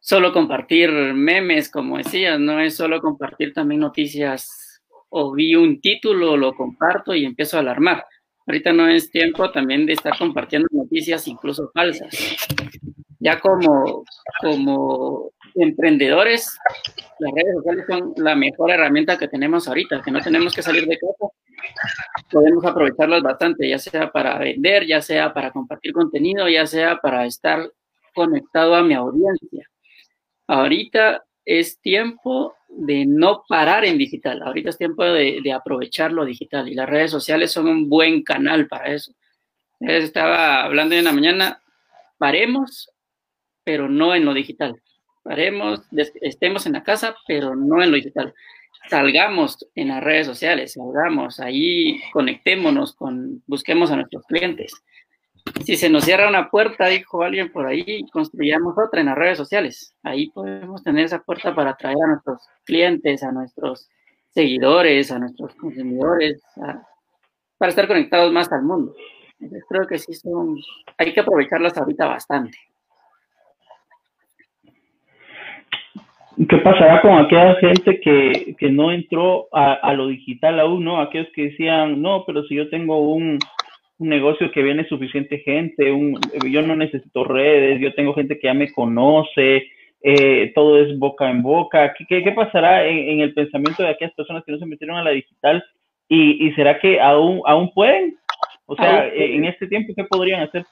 solo 0.00 0.32
compartir 0.32 0.90
memes, 0.90 1.70
como 1.70 1.98
decías, 1.98 2.40
no 2.40 2.58
es 2.58 2.74
solo 2.74 3.00
compartir 3.00 3.52
también 3.52 3.80
noticias 3.82 4.80
o 5.10 5.32
vi 5.32 5.54
un 5.54 5.80
título, 5.80 6.36
lo 6.36 6.54
comparto 6.54 7.14
y 7.14 7.24
empiezo 7.24 7.56
a 7.56 7.60
alarmar. 7.60 8.06
Ahorita 8.46 8.72
no 8.72 8.88
es 8.88 9.10
tiempo 9.10 9.50
también 9.50 9.86
de 9.86 9.94
estar 9.94 10.16
compartiendo 10.16 10.68
noticias 10.70 11.26
incluso 11.26 11.70
falsas. 11.74 12.14
Ya 13.18 13.40
como, 13.40 14.04
como 14.40 15.32
emprendedores, 15.54 16.56
las 17.18 17.32
redes 17.34 17.54
sociales 17.56 17.84
son 17.88 18.14
la 18.16 18.36
mejor 18.36 18.70
herramienta 18.70 19.18
que 19.18 19.28
tenemos 19.28 19.66
ahorita, 19.66 20.02
que 20.02 20.10
no 20.10 20.20
tenemos 20.20 20.54
que 20.54 20.62
salir 20.62 20.86
de 20.86 20.98
casa, 20.98 21.32
podemos 22.30 22.64
aprovecharlas 22.64 23.22
bastante, 23.22 23.68
ya 23.68 23.78
sea 23.78 24.12
para 24.12 24.38
vender, 24.38 24.86
ya 24.86 25.00
sea 25.00 25.32
para 25.32 25.50
compartir 25.50 25.92
contenido, 25.92 26.48
ya 26.48 26.66
sea 26.66 26.98
para 26.98 27.26
estar 27.26 27.70
conectado 28.14 28.74
a 28.74 28.82
mi 28.82 28.94
audiencia. 28.94 29.66
Ahorita 30.46 31.24
es 31.44 31.80
tiempo 31.80 32.54
de 32.68 33.06
no 33.06 33.44
parar 33.48 33.84
en 33.84 33.98
digital, 33.98 34.42
ahorita 34.42 34.70
es 34.70 34.78
tiempo 34.78 35.04
de, 35.04 35.40
de 35.42 35.52
aprovechar 35.52 36.12
lo 36.12 36.24
digital 36.24 36.68
y 36.68 36.74
las 36.74 36.88
redes 36.88 37.10
sociales 37.10 37.52
son 37.52 37.68
un 37.68 37.88
buen 37.88 38.22
canal 38.22 38.66
para 38.68 38.92
eso. 38.92 39.12
Estaba 39.80 40.64
hablando 40.64 40.94
en 40.94 41.04
la 41.04 41.12
mañana, 41.12 41.62
paremos, 42.18 42.90
pero 43.64 43.88
no 43.88 44.14
en 44.14 44.24
lo 44.24 44.34
digital 44.34 44.80
haremos, 45.28 45.80
estemos 46.20 46.66
en 46.66 46.74
la 46.74 46.82
casa, 46.82 47.16
pero 47.26 47.54
no 47.54 47.82
en 47.82 47.90
lo 47.90 47.96
digital. 47.96 48.34
Salgamos 48.88 49.66
en 49.74 49.88
las 49.88 50.02
redes 50.02 50.26
sociales, 50.26 50.74
salgamos 50.74 51.40
ahí, 51.40 52.00
conectémonos 52.12 52.94
con, 52.94 53.42
busquemos 53.46 53.90
a 53.90 53.96
nuestros 53.96 54.24
clientes. 54.26 54.72
Si 55.64 55.76
se 55.76 55.90
nos 55.90 56.04
cierra 56.04 56.28
una 56.28 56.48
puerta, 56.48 56.86
dijo 56.86 57.22
alguien 57.22 57.50
por 57.50 57.66
ahí, 57.66 58.04
construyamos 58.12 58.76
otra 58.78 59.00
en 59.00 59.06
las 59.06 59.16
redes 59.16 59.38
sociales. 59.38 59.94
Ahí 60.02 60.30
podemos 60.30 60.82
tener 60.82 61.04
esa 61.04 61.20
puerta 61.20 61.54
para 61.54 61.70
atraer 61.70 61.96
a 62.04 62.08
nuestros 62.08 62.42
clientes, 62.64 63.22
a 63.22 63.32
nuestros 63.32 63.88
seguidores, 64.30 65.10
a 65.10 65.18
nuestros 65.18 65.54
consumidores, 65.54 66.42
para 67.58 67.70
estar 67.70 67.88
conectados 67.88 68.32
más 68.32 68.50
al 68.52 68.62
mundo. 68.62 68.94
Entonces, 69.40 69.64
creo 69.68 69.86
que 69.86 69.98
sí 69.98 70.14
son, 70.14 70.56
hay 70.98 71.12
que 71.12 71.20
aprovecharlas 71.20 71.76
ahorita 71.76 72.06
bastante. 72.06 72.58
¿Qué 76.36 76.58
pasará 76.58 77.00
con 77.00 77.18
aquella 77.18 77.54
gente 77.56 77.98
que, 78.00 78.54
que 78.58 78.70
no 78.70 78.92
entró 78.92 79.48
a, 79.52 79.72
a, 79.72 79.94
lo 79.94 80.08
digital 80.08 80.60
aún, 80.60 80.84
no? 80.84 81.00
Aquellos 81.00 81.28
que 81.34 81.44
decían, 81.44 82.02
no, 82.02 82.24
pero 82.26 82.44
si 82.44 82.56
yo 82.56 82.68
tengo 82.68 83.14
un, 83.14 83.38
un, 83.98 84.08
negocio 84.08 84.50
que 84.52 84.62
viene 84.62 84.88
suficiente 84.88 85.38
gente, 85.38 85.90
un, 85.92 86.18
yo 86.50 86.62
no 86.62 86.76
necesito 86.76 87.24
redes, 87.24 87.80
yo 87.80 87.94
tengo 87.94 88.14
gente 88.14 88.38
que 88.38 88.46
ya 88.46 88.54
me 88.54 88.72
conoce, 88.72 89.66
eh, 90.02 90.52
todo 90.54 90.78
es 90.78 90.98
boca 90.98 91.30
en 91.30 91.42
boca. 91.42 91.94
¿Qué, 91.96 92.04
qué, 92.08 92.22
qué 92.22 92.32
pasará 92.32 92.86
en, 92.86 92.98
en, 93.10 93.20
el 93.20 93.34
pensamiento 93.34 93.82
de 93.82 93.90
aquellas 93.90 94.14
personas 94.14 94.44
que 94.44 94.52
no 94.52 94.58
se 94.58 94.66
metieron 94.66 94.96
a 94.96 95.04
la 95.04 95.10
digital? 95.10 95.64
¿Y, 96.08 96.46
y 96.46 96.52
será 96.52 96.78
que 96.78 97.00
aún, 97.00 97.42
aún 97.46 97.72
pueden? 97.72 98.16
O 98.66 98.76
sea, 98.76 99.08
en 99.08 99.44
este 99.44 99.66
tiempo, 99.66 99.92
¿qué 99.96 100.04
podrían 100.04 100.42
hacer? 100.42 100.64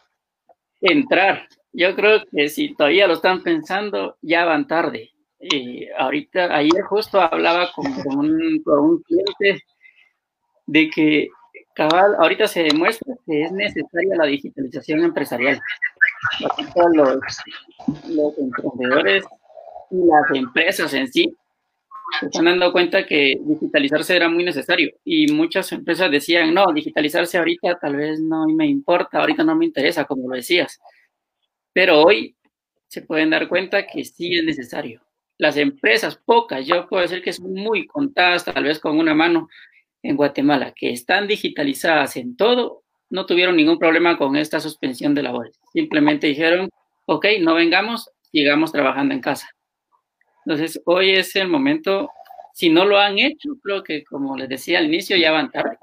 Entrar. 0.81 1.47
Yo 1.73 1.95
creo 1.95 2.23
que 2.31 2.49
si 2.49 2.75
todavía 2.75 3.07
lo 3.07 3.14
están 3.14 3.43
pensando, 3.43 4.16
ya 4.21 4.45
van 4.45 4.66
tarde 4.66 5.14
y 5.50 5.88
ahorita, 5.99 6.57
ayer 6.57 6.83
justo 6.88 7.21
hablaba 7.21 7.71
con, 7.73 7.93
con, 8.02 8.19
un, 8.19 8.62
con, 8.62 8.78
un, 8.78 9.02
cliente 9.02 9.64
de 10.66 10.88
que 10.88 11.28
cabal, 11.75 12.14
ahorita 12.19 12.47
se 12.47 12.62
demuestra 12.62 13.14
que 13.26 13.43
es 13.43 13.52
necesaria 13.52 14.16
la 14.16 14.26
digitalización 14.26 15.02
empresarial. 15.02 15.61
Los, 16.95 17.19
los 18.09 18.38
emprendedores 18.38 19.25
y 19.90 19.97
las 20.07 20.31
empresas 20.35 20.95
en 20.95 21.12
sí 21.12 21.37
se 22.21 22.26
están 22.26 22.45
dando 22.45 22.73
cuenta 22.73 23.07
que 23.07 23.38
digitalizarse 23.40 24.16
era 24.16 24.28
muy 24.28 24.45
necesario 24.45 24.93
y 25.04 25.33
muchas 25.33 25.71
empresas 25.73 26.11
decían, 26.11 26.54
no, 26.54 26.66
digitalizarse 26.73 27.38
ahorita 27.38 27.78
tal 27.81 27.97
vez 27.97 28.21
no 28.21 28.47
me 28.47 28.66
importa, 28.66 29.19
ahorita 29.19 29.43
no 29.43 29.57
me 29.57 29.66
interesa, 29.66 30.04
como 30.04 30.28
lo 30.28 30.37
decías. 30.37 30.81
Pero 31.73 32.02
hoy 32.02 32.37
se 32.87 33.02
pueden 33.02 33.31
dar 33.31 33.49
cuenta 33.49 33.87
que 33.87 34.04
sí 34.04 34.38
es 34.38 34.45
necesario 34.45 35.04
las 35.38 35.57
empresas, 35.57 36.16
pocas, 36.16 36.66
yo 36.66 36.88
puedo 36.88 37.02
decir 37.02 37.23
que 37.23 37.33
son 37.33 37.52
muy 37.52 37.87
contadas, 37.87 38.45
tal 38.45 38.64
vez 38.64 38.78
con 38.78 38.99
una 38.99 39.14
mano 39.14 39.49
en 40.04 40.16
Guatemala, 40.16 40.73
que 40.76 40.92
están 40.92 41.26
digitalizadas 41.26 42.16
en 42.16 42.37
todo, 42.37 42.82
no 43.11 43.26
tuvieron 43.26 43.56
ningún 43.56 43.78
problema 43.78 44.18
con 44.18 44.37
esta 44.37 44.61
suspensión 44.61 45.14
de 45.14 45.23
labores. 45.23 45.58
Simplemente 45.73 46.26
dijeron, 46.26 46.68
ok, 47.06 47.26
no 47.40 47.54
vengamos, 47.54 48.11
sigamos 48.30 48.70
trabajando 48.70 49.14
en 49.14 49.20
casa. 49.20 49.49
Entonces, 50.44 50.80
hoy 50.84 51.12
es 51.12 51.34
el 51.37 51.49
momento, 51.49 52.11
si 52.52 52.68
no 52.68 52.84
lo 52.84 52.99
han 52.99 53.18
hecho, 53.18 53.50
creo 53.62 53.82
que 53.82 54.04
como 54.04 54.37
les 54.37 54.49
decía 54.49 54.78
al 54.78 54.87
inicio, 54.87 55.16
ya 55.16 55.32
van 55.32 55.50
tarde. 55.50 55.78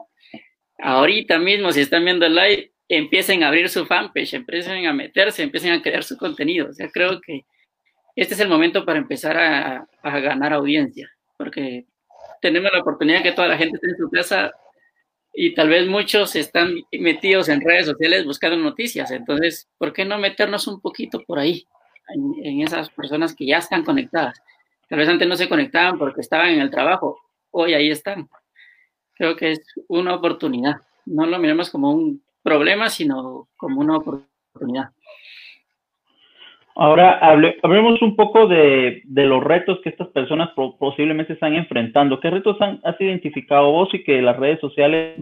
Ahorita 0.77 1.39
mismo, 1.39 1.71
si 1.71 1.81
están 1.81 2.05
viendo 2.05 2.25
el 2.27 2.35
live, 2.35 2.71
empiecen 2.87 3.41
a 3.43 3.47
abrir 3.47 3.69
su 3.69 3.85
fanpage, 3.85 4.35
empiecen 4.35 4.85
a 4.85 4.93
meterse, 4.93 5.41
empiecen 5.41 5.71
a 5.71 5.81
crear 5.81 6.03
su 6.03 6.15
contenido. 6.15 6.69
O 6.69 6.73
sea, 6.73 6.89
creo 6.89 7.19
que 7.21 7.45
este 8.15 8.35
es 8.35 8.39
el 8.39 8.49
momento 8.49 8.85
para 8.85 8.99
empezar 8.99 9.37
a, 9.37 9.87
a, 10.03 10.19
ganar 10.19 10.53
audiencia, 10.53 11.09
porque 11.37 11.85
tenemos 12.41 12.71
la 12.73 12.81
oportunidad 12.81 13.23
que 13.23 13.31
toda 13.31 13.47
la 13.47 13.57
gente 13.57 13.75
esté 13.75 13.89
en 13.89 13.97
su 13.97 14.09
casa 14.09 14.51
y 15.33 15.53
tal 15.53 15.69
vez 15.69 15.87
muchos 15.87 16.35
están 16.35 16.75
metidos 16.91 17.47
en 17.47 17.61
redes 17.61 17.85
sociales 17.85 18.25
buscando 18.25 18.57
noticias. 18.57 19.11
Entonces, 19.11 19.69
¿por 19.77 19.93
qué 19.93 20.03
no 20.03 20.17
meternos 20.17 20.67
un 20.67 20.81
poquito 20.81 21.23
por 21.23 21.39
ahí, 21.39 21.65
en, 22.09 22.45
en 22.45 22.61
esas 22.61 22.89
personas 22.89 23.33
que 23.33 23.45
ya 23.45 23.59
están 23.59 23.83
conectadas? 23.83 24.41
Tal 24.89 24.99
vez 24.99 25.07
antes 25.07 25.27
no 25.27 25.37
se 25.37 25.47
conectaban 25.47 25.97
porque 25.97 26.19
estaban 26.19 26.49
en 26.49 26.59
el 26.59 26.69
trabajo, 26.69 27.17
hoy 27.51 27.73
ahí 27.73 27.89
están. 27.89 28.29
Creo 29.13 29.35
que 29.37 29.53
es 29.53 29.61
una 29.87 30.15
oportunidad. 30.15 30.81
No 31.05 31.25
lo 31.25 31.39
miremos 31.39 31.69
como 31.69 31.91
un 31.91 32.21
problema, 32.43 32.89
sino 32.89 33.47
como 33.55 33.79
una 33.79 33.97
oportunidad. 33.97 34.89
Ahora 36.75 37.17
hable, 37.19 37.57
hablemos 37.63 38.01
un 38.01 38.15
poco 38.15 38.47
de, 38.47 39.01
de, 39.03 39.25
los 39.25 39.43
retos 39.43 39.79
que 39.83 39.89
estas 39.89 40.07
personas 40.09 40.51
posiblemente 40.79 41.33
están 41.33 41.53
enfrentando. 41.53 42.19
¿Qué 42.19 42.29
retos 42.29 42.59
han, 42.61 42.79
has 42.83 42.99
identificado 43.01 43.71
vos 43.71 43.89
y 43.93 44.03
que 44.03 44.21
las 44.21 44.37
redes 44.37 44.59
sociales, 44.61 45.19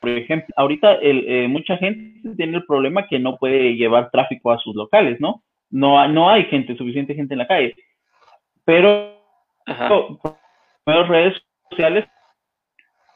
por 0.00 0.10
ejemplo, 0.10 0.54
ahorita 0.56 0.94
el, 0.94 1.24
eh, 1.26 1.48
mucha 1.48 1.76
gente 1.76 2.34
tiene 2.36 2.58
el 2.58 2.66
problema 2.66 3.08
que 3.08 3.18
no 3.18 3.36
puede 3.36 3.74
llevar 3.74 4.10
tráfico 4.10 4.52
a 4.52 4.58
sus 4.58 4.76
locales, 4.76 5.20
¿no? 5.20 5.42
No, 5.70 6.06
no 6.06 6.30
hay 6.30 6.44
gente, 6.44 6.76
suficiente 6.76 7.14
gente 7.14 7.34
en 7.34 7.38
la 7.38 7.48
calle. 7.48 7.74
Pero 8.64 9.16
las 10.86 11.08
redes 11.08 11.34
sociales 11.68 12.04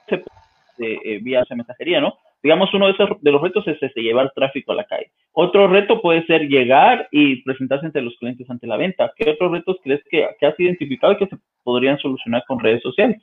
se, 0.09 0.16
eh, 0.16 0.99
eh, 1.04 1.18
vía 1.23 1.45
mensajería, 1.50 2.00
¿no? 2.00 2.18
Digamos, 2.42 2.73
uno 2.75 2.87
de, 2.87 2.92
esos, 2.92 3.21
de 3.21 3.33
los 3.33 3.42
retos 3.42 3.66
es 3.68 3.83
este, 3.83 4.02
llevar 4.02 4.33
tráfico 4.35 4.73
a 4.73 4.76
la 4.76 4.85
calle. 4.85 5.11
Otro 5.38 5.69
reto 5.69 6.00
puede 6.00 6.25
ser 6.25 6.49
llegar 6.49 7.09
y 7.12 7.43
presentarse 7.43 7.85
ante 7.85 8.00
los 8.00 8.16
clientes 8.16 8.49
ante 8.49 8.66
la 8.66 8.78
venta. 8.78 9.12
¿Qué 9.14 9.28
otros 9.28 9.52
retos 9.52 9.76
crees 9.85 10.00
que, 10.09 10.26
que 10.40 10.47
has 10.47 10.59
identificado 10.59 11.12
y 11.12 11.19
que 11.19 11.26
se 11.26 11.37
podrían 11.62 11.99
solucionar 11.99 12.43
con 12.49 12.59
redes 12.59 12.81
sociales? 12.81 13.23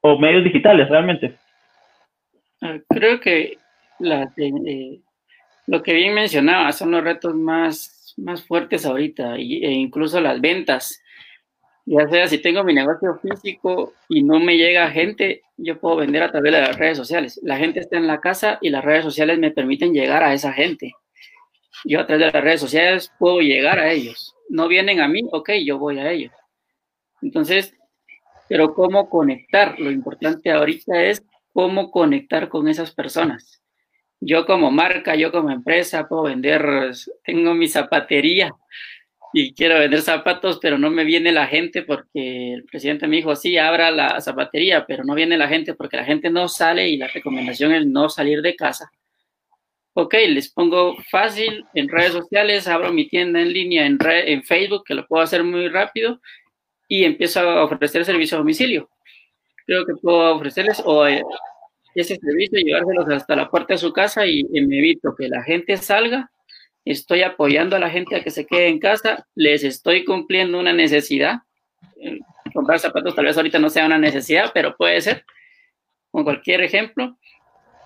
O 0.00 0.18
medios 0.18 0.44
digitales, 0.44 0.88
realmente. 0.88 1.36
Ah, 2.62 2.78
creo 2.88 3.20
que 3.20 3.58
la, 3.98 4.32
eh, 4.38 5.00
lo 5.66 5.82
que 5.82 5.92
bien 5.92 6.14
mencionaba 6.14 6.72
son 6.72 6.92
los 6.92 7.04
retos 7.04 7.34
más, 7.34 8.14
más 8.16 8.42
fuertes 8.42 8.86
ahorita, 8.86 9.36
e 9.36 9.72
incluso 9.72 10.22
las 10.22 10.40
ventas. 10.40 11.03
Ya 11.86 12.08
sea 12.08 12.28
si 12.28 12.38
tengo 12.38 12.64
mi 12.64 12.72
negocio 12.72 13.18
físico 13.20 13.92
y 14.08 14.22
no 14.22 14.40
me 14.40 14.56
llega 14.56 14.90
gente, 14.90 15.42
yo 15.56 15.78
puedo 15.78 15.96
vender 15.96 16.22
a 16.22 16.30
través 16.30 16.52
de 16.52 16.60
las 16.60 16.78
redes 16.78 16.96
sociales. 16.96 17.38
La 17.42 17.58
gente 17.58 17.80
está 17.80 17.98
en 17.98 18.06
la 18.06 18.20
casa 18.20 18.58
y 18.62 18.70
las 18.70 18.84
redes 18.84 19.04
sociales 19.04 19.38
me 19.38 19.50
permiten 19.50 19.92
llegar 19.92 20.22
a 20.22 20.32
esa 20.32 20.52
gente. 20.52 20.92
Yo 21.84 22.00
a 22.00 22.06
través 22.06 22.26
de 22.26 22.32
las 22.32 22.44
redes 22.44 22.60
sociales 22.60 23.12
puedo 23.18 23.40
llegar 23.40 23.78
a 23.78 23.92
ellos. 23.92 24.34
No 24.48 24.66
vienen 24.68 25.00
a 25.00 25.08
mí, 25.08 25.22
ok, 25.30 25.50
yo 25.64 25.78
voy 25.78 25.98
a 25.98 26.10
ellos. 26.10 26.32
Entonces, 27.20 27.74
pero 28.48 28.74
cómo 28.74 29.10
conectar. 29.10 29.78
Lo 29.78 29.90
importante 29.90 30.50
ahorita 30.50 31.02
es 31.02 31.22
cómo 31.52 31.90
conectar 31.90 32.48
con 32.48 32.68
esas 32.68 32.94
personas. 32.94 33.60
yo 34.20 34.46
como 34.46 34.70
marca, 34.70 35.14
yo 35.16 35.30
como 35.30 35.50
empresa 35.50 36.08
puedo 36.08 36.22
vender, 36.22 36.92
tengo 37.24 37.54
mi 37.54 37.68
zapatería 37.68 38.54
y 39.36 39.52
quiero 39.52 39.80
vender 39.80 40.00
zapatos, 40.00 40.60
pero 40.62 40.78
no 40.78 40.90
me 40.90 41.02
viene 41.02 41.32
la 41.32 41.48
gente 41.48 41.82
porque 41.82 42.54
el 42.54 42.64
presidente 42.64 43.08
me 43.08 43.16
dijo, 43.16 43.34
sí, 43.34 43.58
abra 43.58 43.90
la 43.90 44.20
zapatería, 44.20 44.86
pero 44.86 45.02
no 45.02 45.12
viene 45.16 45.36
la 45.36 45.48
gente 45.48 45.74
porque 45.74 45.96
la 45.96 46.04
gente 46.04 46.30
no 46.30 46.48
sale 46.48 46.88
y 46.88 46.96
la 46.96 47.08
recomendación 47.08 47.72
es 47.72 47.84
no 47.84 48.08
salir 48.08 48.42
de 48.42 48.54
casa. 48.54 48.92
Ok, 49.92 50.14
les 50.28 50.52
pongo 50.52 50.96
fácil 51.10 51.64
en 51.74 51.88
redes 51.88 52.12
sociales, 52.12 52.68
abro 52.68 52.92
mi 52.92 53.08
tienda 53.08 53.40
en 53.40 53.52
línea 53.52 53.86
en, 53.86 53.98
en 54.00 54.44
Facebook, 54.44 54.84
que 54.86 54.94
lo 54.94 55.04
puedo 55.04 55.24
hacer 55.24 55.42
muy 55.42 55.68
rápido, 55.68 56.20
y 56.86 57.02
empiezo 57.02 57.40
a 57.40 57.64
ofrecer 57.64 58.04
servicio 58.04 58.36
a 58.36 58.40
domicilio. 58.40 58.88
Creo 59.66 59.84
que 59.84 59.94
puedo 60.00 60.36
ofrecerles 60.36 60.80
o 60.84 61.08
eh, 61.08 61.24
ese 61.96 62.16
servicio, 62.16 62.60
llevárselos 62.60 63.08
hasta 63.08 63.34
la 63.34 63.50
puerta 63.50 63.74
de 63.74 63.78
su 63.78 63.92
casa 63.92 64.24
y 64.26 64.44
me 64.44 64.78
evito 64.78 65.12
que 65.16 65.28
la 65.28 65.42
gente 65.42 65.76
salga 65.76 66.30
estoy 66.84 67.22
apoyando 67.22 67.76
a 67.76 67.78
la 67.78 67.90
gente 67.90 68.16
a 68.16 68.22
que 68.22 68.30
se 68.30 68.46
quede 68.46 68.68
en 68.68 68.78
casa, 68.78 69.26
les 69.34 69.64
estoy 69.64 70.04
cumpliendo 70.04 70.58
una 70.58 70.72
necesidad. 70.72 71.40
Eh, 71.96 72.18
comprar 72.52 72.78
zapatos 72.78 73.14
tal 73.14 73.24
vez 73.24 73.36
ahorita 73.36 73.58
no 73.58 73.70
sea 73.70 73.86
una 73.86 73.98
necesidad, 73.98 74.50
pero 74.52 74.76
puede 74.76 75.00
ser, 75.00 75.24
con 76.10 76.24
cualquier 76.24 76.62
ejemplo, 76.62 77.16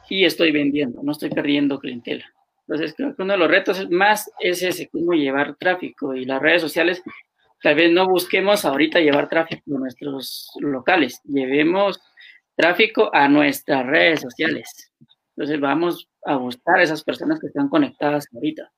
y 0.09 0.25
estoy 0.25 0.53
vendiendo, 0.53 1.03
no 1.03 1.13
estoy 1.13 1.31
perdiendo 1.31 1.79
clientela. 1.79 2.25
Entonces, 2.67 2.95
creo 2.95 3.15
que 3.15 3.23
uno 3.23 3.33
de 3.33 3.39
los 3.39 3.49
retos 3.49 3.91
más 3.91 4.31
es 4.41 4.63
ese, 4.63 4.89
cómo 4.89 5.13
llevar 5.13 5.57
tráfico 5.57 6.15
y 6.15 6.27
las 6.27 6.41
redes 6.41 6.61
sociales. 6.61 7.03
Tal 7.63 7.75
vez 7.75 7.91
no 7.91 8.07
busquemos 8.07 8.65
ahorita 8.65 9.01
llevar 9.01 9.29
tráfico 9.29 9.75
a 9.75 9.79
nuestros 9.79 10.51
locales, 10.61 11.21
llevemos 11.25 12.01
tráfico 12.57 13.11
a 13.13 13.29
nuestras 13.29 13.87
redes 13.87 14.21
sociales. 14.21 14.93
Entonces, 15.37 15.61
vamos 15.61 16.09
a 16.25 16.37
buscar 16.37 16.79
a 16.79 16.83
esas 16.83 17.03
personas 17.05 17.41
que 17.41 17.47
están 17.47 17.69
conectadas 17.69 18.27
ahorita. 18.35 18.71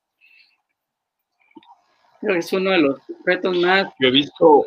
Creo 2.21 2.35
que 2.35 2.41
es 2.41 2.53
uno 2.53 2.71
de 2.71 2.79
los 2.79 3.01
retos 3.25 3.57
más. 3.57 3.87
Yo 3.99 4.09
he 4.09 4.11
visto. 4.11 4.67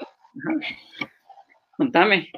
Contame. 1.78 2.32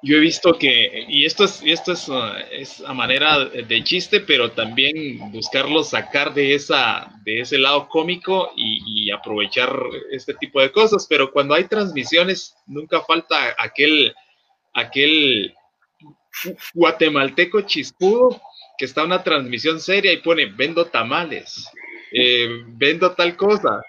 Yo 0.00 0.16
he 0.16 0.20
visto 0.20 0.56
que, 0.56 1.06
y 1.08 1.24
esto 1.24 1.44
es, 1.44 1.60
esto 1.64 1.92
es, 1.92 2.08
uh, 2.08 2.32
es, 2.52 2.80
a 2.82 2.94
manera 2.94 3.46
de 3.46 3.82
chiste, 3.82 4.20
pero 4.20 4.52
también 4.52 5.32
buscarlo 5.32 5.82
sacar 5.82 6.32
de 6.34 6.54
esa, 6.54 7.12
de 7.24 7.40
ese 7.40 7.58
lado 7.58 7.88
cómico 7.88 8.52
y, 8.56 9.10
aprovechar 9.10 9.74
este 10.12 10.34
tipo 10.34 10.60
de 10.60 10.70
cosas. 10.70 11.06
Pero 11.08 11.32
cuando 11.32 11.54
hay 11.54 11.64
transmisiones, 11.64 12.54
nunca 12.66 13.00
falta 13.00 13.54
aquel, 13.58 14.14
aquel 14.72 15.54
guatemalteco 16.74 17.62
chispudo 17.62 18.40
que 18.78 18.84
está 18.84 19.00
en 19.00 19.08
una 19.08 19.24
transmisión 19.24 19.80
seria 19.80 20.12
y 20.12 20.18
pone 20.18 20.46
vendo 20.46 20.86
tamales 20.86 21.68
eh, 22.12 22.62
vendo 22.66 23.12
tal 23.12 23.36
cosa, 23.36 23.82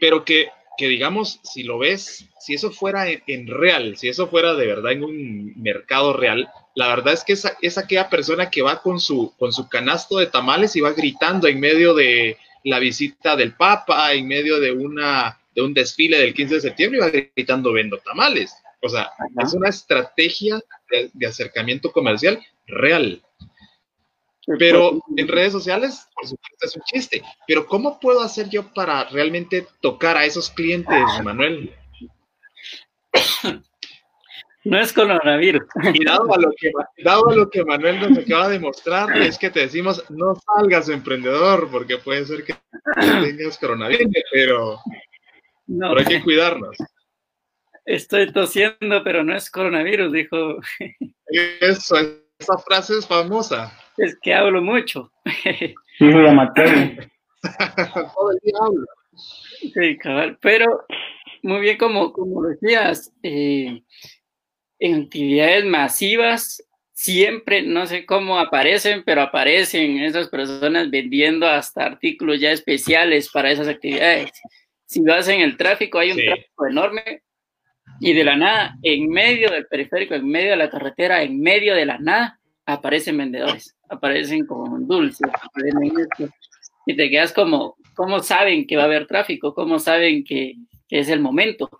pero 0.00 0.24
que, 0.24 0.48
que, 0.76 0.88
digamos, 0.88 1.40
si 1.42 1.62
lo 1.62 1.78
ves, 1.78 2.28
si 2.38 2.54
eso 2.54 2.70
fuera 2.70 3.06
en, 3.08 3.46
real, 3.46 3.96
si 3.96 4.08
eso 4.08 4.28
fuera 4.28 4.54
de 4.54 4.66
verdad 4.66 4.92
en 4.92 5.04
un 5.04 5.62
mercado 5.62 6.12
real, 6.12 6.48
la 6.74 6.88
verdad 6.88 7.14
es 7.14 7.24
que 7.24 7.34
esa, 7.34 7.56
es 7.62 7.78
aquella 7.78 8.08
persona 8.08 8.50
que 8.50 8.62
va 8.62 8.82
con 8.82 8.98
su, 9.00 9.32
con 9.38 9.52
su 9.52 9.68
canasto 9.68 10.18
de 10.18 10.26
tamales 10.26 10.74
y 10.76 10.80
va 10.80 10.92
gritando 10.92 11.46
en 11.46 11.60
medio 11.60 11.94
de 11.94 12.36
la 12.64 12.78
visita 12.78 13.36
del 13.36 13.54
Papa, 13.54 14.12
en 14.12 14.26
medio 14.26 14.58
de, 14.58 14.72
una, 14.72 15.38
de 15.54 15.62
un 15.62 15.74
desfile 15.74 16.18
del 16.18 16.34
15 16.34 16.54
de 16.54 16.60
septiembre 16.60 16.98
y 16.98 17.02
va 17.02 17.10
gritando 17.34 17.72
vendo 17.72 17.98
tamales. 17.98 18.54
O 18.80 18.88
sea, 18.88 19.10
es 19.42 19.54
una 19.54 19.70
estrategia 19.70 20.60
de 21.12 21.26
acercamiento 21.26 21.90
comercial 21.92 22.42
real. 22.66 23.22
Pero 24.58 25.00
en 25.16 25.28
redes 25.28 25.52
sociales, 25.52 26.06
por 26.14 26.26
supuesto, 26.28 26.66
es 26.66 26.76
un 26.76 26.82
chiste. 26.82 27.22
Pero 27.46 27.66
¿cómo 27.66 27.98
puedo 27.98 28.20
hacer 28.20 28.48
yo 28.50 28.72
para 28.74 29.04
realmente 29.04 29.66
tocar 29.80 30.16
a 30.16 30.24
esos 30.24 30.50
clientes, 30.50 31.02
Manuel? 31.22 31.74
No 34.66 34.80
es 34.80 34.94
coronavirus. 34.94 35.62
Y 35.92 36.04
dado 36.06 36.34
a 36.34 36.38
lo 36.38 36.50
que, 36.58 36.72
dado 37.04 37.28
a 37.28 37.36
lo 37.36 37.50
que 37.50 37.62
Manuel 37.62 38.00
nos 38.00 38.16
acaba 38.16 38.48
de 38.48 38.58
mostrar, 38.58 39.14
es 39.18 39.36
que 39.36 39.50
te 39.50 39.60
decimos, 39.60 40.02
no 40.08 40.34
salgas 40.36 40.88
emprendedor, 40.88 41.70
porque 41.70 41.98
puede 41.98 42.24
ser 42.24 42.44
que 42.44 42.54
tengas 42.96 43.58
coronavirus, 43.58 44.10
pero, 44.32 44.80
no, 45.66 45.94
hay 45.94 46.04
que 46.06 46.22
cuidarnos. 46.22 46.78
Estoy 47.84 48.32
tosiendo, 48.32 49.04
pero 49.04 49.22
no 49.22 49.36
es 49.36 49.50
coronavirus, 49.50 50.10
dijo. 50.10 50.56
Eso, 51.60 51.96
esa 52.38 52.58
frase 52.58 52.98
es 52.98 53.06
famosa. 53.06 53.72
Es 53.96 54.16
que 54.20 54.34
hablo 54.34 54.62
mucho. 54.62 55.10
Sí, 55.96 56.06
Mateo. 56.06 56.66
Todo 58.16 58.32
el 58.32 58.38
día 58.42 58.54
hablo. 58.60 58.84
Sí, 59.14 59.96
cabal. 59.98 60.36
Pero, 60.40 60.84
muy 61.44 61.60
bien, 61.60 61.78
como, 61.78 62.12
como 62.12 62.42
decías, 62.42 63.12
eh, 63.22 63.80
en 64.80 65.02
actividades 65.02 65.64
masivas, 65.66 66.66
siempre, 66.92 67.62
no 67.62 67.86
sé 67.86 68.06
cómo 68.06 68.40
aparecen, 68.40 69.04
pero 69.04 69.22
aparecen 69.22 70.00
esas 70.00 70.28
personas 70.28 70.90
vendiendo 70.90 71.46
hasta 71.46 71.84
artículos 71.84 72.40
ya 72.40 72.50
especiales 72.50 73.30
para 73.30 73.52
esas 73.52 73.68
actividades. 73.68 74.32
Si 74.86 75.00
vas 75.00 75.28
en 75.28 75.42
el 75.42 75.56
tráfico, 75.56 76.00
hay 76.00 76.10
un 76.10 76.16
tráfico 76.16 76.66
enorme 76.66 77.22
y 78.00 78.12
de 78.12 78.24
la 78.24 78.36
nada, 78.36 78.76
en 78.82 79.08
medio 79.08 79.50
del 79.50 79.66
periférico, 79.66 80.14
en 80.14 80.26
medio 80.26 80.50
de 80.50 80.56
la 80.56 80.70
carretera, 80.70 81.22
en 81.22 81.40
medio 81.40 81.74
de 81.74 81.86
la 81.86 81.98
nada, 81.98 82.40
aparecen 82.66 83.16
vendedores, 83.16 83.76
aparecen 83.88 84.46
con 84.46 84.86
dulces, 84.86 85.30
y 86.86 86.96
te 86.96 87.10
quedas 87.10 87.32
como, 87.32 87.76
¿cómo 87.94 88.20
saben 88.20 88.66
que 88.66 88.76
va 88.76 88.82
a 88.82 88.86
haber 88.86 89.06
tráfico? 89.06 89.54
¿Cómo 89.54 89.78
saben 89.78 90.24
que, 90.24 90.56
es 90.90 91.08
el 91.08 91.20
momento? 91.20 91.70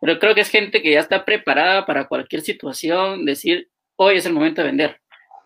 Pero 0.00 0.18
creo 0.18 0.34
que 0.34 0.40
es 0.42 0.50
gente 0.50 0.82
que 0.82 0.92
ya 0.92 1.00
está 1.00 1.24
preparada 1.24 1.84
para 1.84 2.06
cualquier 2.06 2.42
situación, 2.42 3.24
decir, 3.24 3.68
hoy 3.96 4.16
es 4.16 4.26
el 4.26 4.32
momento 4.32 4.62
de 4.62 4.68
vender. 4.68 5.00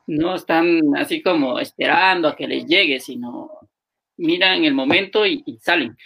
No 0.06 0.34
están 0.34 0.80
así 0.96 1.22
como 1.22 1.58
esperando 1.58 2.28
a 2.28 2.36
que 2.36 2.46
les 2.46 2.66
llegue, 2.66 3.00
sino 3.00 3.50
miran 4.16 4.64
el 4.64 4.74
momento 4.74 5.26
y, 5.26 5.42
y 5.46 5.58
salen. 5.58 5.96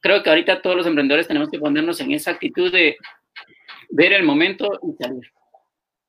Creo 0.00 0.22
que 0.22 0.30
ahorita 0.30 0.62
todos 0.62 0.76
los 0.76 0.86
emprendedores 0.86 1.28
tenemos 1.28 1.50
que 1.50 1.58
ponernos 1.58 2.00
en 2.00 2.12
esa 2.12 2.32
actitud 2.32 2.72
de 2.72 2.96
ver 3.90 4.12
el 4.12 4.22
momento 4.22 4.80
y 4.82 5.02
salir 5.02 5.32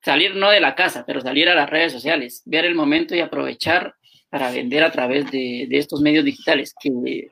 salir 0.04 0.36
no 0.36 0.50
de 0.50 0.60
la 0.60 0.76
casa, 0.76 1.04
pero 1.06 1.22
salir 1.22 1.50
a 1.50 1.56
las 1.56 1.70
redes 1.70 1.94
sociales, 1.94 2.42
ver 2.46 2.66
el 2.66 2.76
momento 2.76 3.16
y 3.16 3.20
aprovechar 3.20 3.96
para 4.30 4.52
vender 4.52 4.84
a 4.84 4.92
través 4.92 5.30
de, 5.32 5.68
estos 5.72 6.02
medios 6.02 6.26
digitales, 6.26 6.74
que 6.80 7.30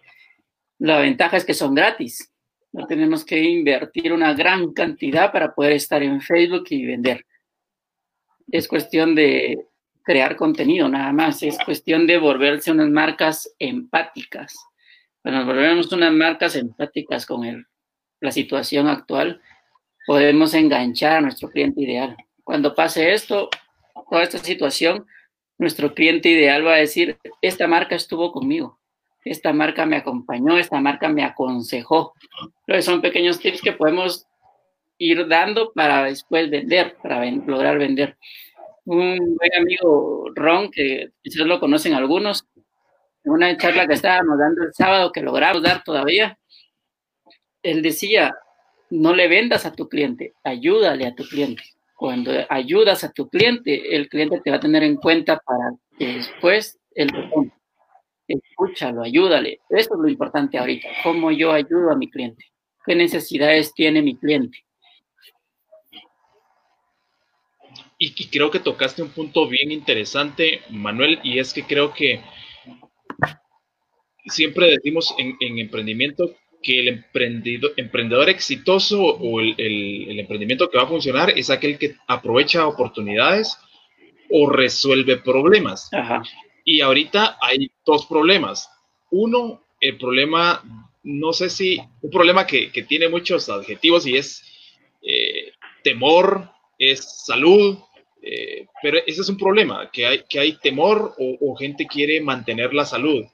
la 0.80 1.00
ventaja 1.00 1.38
es 1.38 1.46
que 1.46 1.54
son 1.54 1.74
gratis. 1.74 2.32
No 2.72 2.86
tenemos 2.86 3.26
que 3.26 3.40
invertir 3.42 4.14
una 4.14 4.34
gran 4.34 4.74
cantidad 4.74 5.32
para 5.32 5.54
poder 5.56 5.74
estar 5.74 6.04
en 6.04 6.22
Facebook 6.22 6.66
y 6.70 6.86
vender. 6.86 7.26
Es 8.52 8.68
cuestión 8.68 9.16
de 9.16 9.58
crear 10.04 10.36
contenido, 10.36 10.88
nada 10.88 11.12
más. 11.12 11.42
Es 11.42 11.58
cuestión 11.66 12.06
de 12.06 12.18
volverse 12.18 12.72
unas 12.72 12.90
marcas 12.90 13.56
empáticas. 13.58 14.56
Cuando 15.22 15.40
nos 15.40 15.48
volvemos 15.48 15.92
unas 15.92 16.14
marcas 16.14 16.56
empáticas 16.56 17.26
con 17.26 17.68
la 18.22 18.32
situación 18.32 18.88
actual, 18.88 19.42
podemos 20.08 20.54
enganchar 20.54 21.18
a 21.18 21.22
nuestro 21.22 21.50
cliente 21.50 21.82
ideal. 21.82 22.16
Cuando 22.44 22.74
pase 22.74 23.14
esto, 23.14 23.50
toda 24.10 24.24
esta 24.24 24.38
situación, 24.38 25.06
nuestro 25.58 25.94
cliente 25.94 26.30
ideal 26.30 26.66
va 26.66 26.76
a 26.76 26.78
decir, 26.78 27.18
esta 27.42 27.68
marca 27.68 27.96
estuvo 27.96 28.32
conmigo, 28.32 28.80
esta 29.26 29.52
marca 29.52 29.86
me 29.86 29.98
acompañó, 29.98 30.58
esta 30.58 30.80
marca 30.80 31.10
me 31.10 31.24
aconsejó. 31.24 32.14
Entonces 32.62 32.86
son 32.86 33.02
pequeños 33.02 33.40
tips 33.40 33.62
que 33.62 33.74
podemos 33.74 34.26
ir 34.98 35.28
dando 35.28 35.72
para 35.74 36.04
después 36.06 36.50
vender, 36.50 36.96
para 37.04 37.26
lograr 37.26 37.78
vender. 37.78 38.18
Un 38.86 39.36
buen 39.38 39.56
amigo 39.58 40.32
Ron, 40.34 40.72
que 40.72 41.12
quizás 41.22 41.46
lo 41.46 41.60
conocen 41.60 41.94
algunos, 41.94 42.48
en 43.30 43.44
una 43.44 43.58
charla 43.58 43.88
que 43.88 43.94
estábamos 43.94 44.38
dando 44.38 44.64
el 44.64 44.74
sábado, 44.74 45.12
que 45.12 45.22
logramos 45.22 45.64
dar 45.64 45.84
todavía, 45.84 46.38
él 47.64 47.82
decía, 47.82 48.36
no 48.90 49.14
le 49.14 49.28
vendas 49.28 49.66
a 49.66 49.74
tu 49.74 49.88
cliente, 49.88 50.34
ayúdale 50.44 51.06
a 51.06 51.16
tu 51.16 51.24
cliente 51.24 51.64
cuando 52.00 52.32
ayudas 52.48 53.04
a 53.04 53.12
tu 53.12 53.28
cliente, 53.28 53.94
el 53.94 54.08
cliente 54.08 54.40
te 54.40 54.52
va 54.52 54.56
a 54.56 54.62
tener 54.62 54.84
en 54.84 54.96
cuenta 54.96 55.38
para 55.38 55.74
que 55.98 56.14
después 56.14 56.80
él 56.96 57.10
responda. 57.10 57.54
Escúchalo, 58.26 59.04
ayúdale. 59.04 59.60
Eso 59.70 59.96
es 59.96 60.00
lo 60.00 60.08
importante 60.08 60.58
ahorita. 60.58 60.88
¿Cómo 61.04 61.30
yo 61.30 61.52
ayudo 61.52 61.92
a 61.92 61.98
mi 61.98 62.10
cliente? 62.10 62.46
¿Qué 62.86 62.96
necesidades 62.96 63.74
tiene 63.74 64.02
mi 64.02 64.16
cliente? 64.16 64.60
Y, 67.98 68.30
creo 68.30 68.50
que 68.50 68.62
tocaste 68.62 69.02
un 69.02 69.10
punto 69.10 69.50
bien 69.50 69.70
interesante, 69.70 70.62
Manuel, 70.70 71.20
y 71.22 71.40
es 71.40 71.54
que 71.54 71.64
creo 71.64 71.94
que 71.94 72.22
siempre 74.26 74.72
decimos 74.72 75.14
en, 75.18 75.36
en 75.40 75.60
emprendimiento 75.60 76.36
que 76.62 76.80
el 76.80 76.88
emprendedor, 76.90 77.74
emprendedor 77.78 78.30
exitoso 78.30 79.02
o 79.02 79.40
el, 79.40 80.20
emprendimiento 80.20 80.70
que 80.70 80.78
va 80.78 80.84
a 80.84 80.88
funcionar 80.88 81.32
es 81.38 81.50
aquel 81.50 81.78
que 81.78 81.96
aprovecha 82.08 82.68
oportunidades 82.68 83.58
o 84.30 84.50
resuelve 84.50 85.18
problemas. 85.18 85.90
Y 86.64 86.82
ahorita 86.82 87.38
hay 87.42 87.72
dos 87.86 88.06
problemas. 88.06 88.70
Uno, 89.12 89.64
el 89.80 89.98
problema, 89.98 90.62
no 91.04 91.34
sé 91.34 91.50
si, 91.50 91.80
un 92.02 92.12
problema 92.12 92.46
que, 92.46 92.72
tiene 92.88 93.08
muchos 93.08 93.50
adjetivos 93.50 94.06
y 94.06 94.18
es 94.18 94.44
eh, 95.02 95.54
temor, 95.84 96.52
es 96.78 97.26
salud, 97.26 97.78
eh, 98.22 98.68
pero 98.82 99.00
ese 99.08 99.22
es 99.22 99.30
un 99.30 99.38
problema, 99.38 99.90
que 99.92 100.06
hay, 100.06 100.24
que 100.30 100.40
hay 100.40 100.58
temor 100.62 101.16
o, 101.18 101.56
gente 101.56 101.88
quiere 101.88 102.20
mantener 102.22 102.74
la 102.74 102.86
salud. 102.86 103.26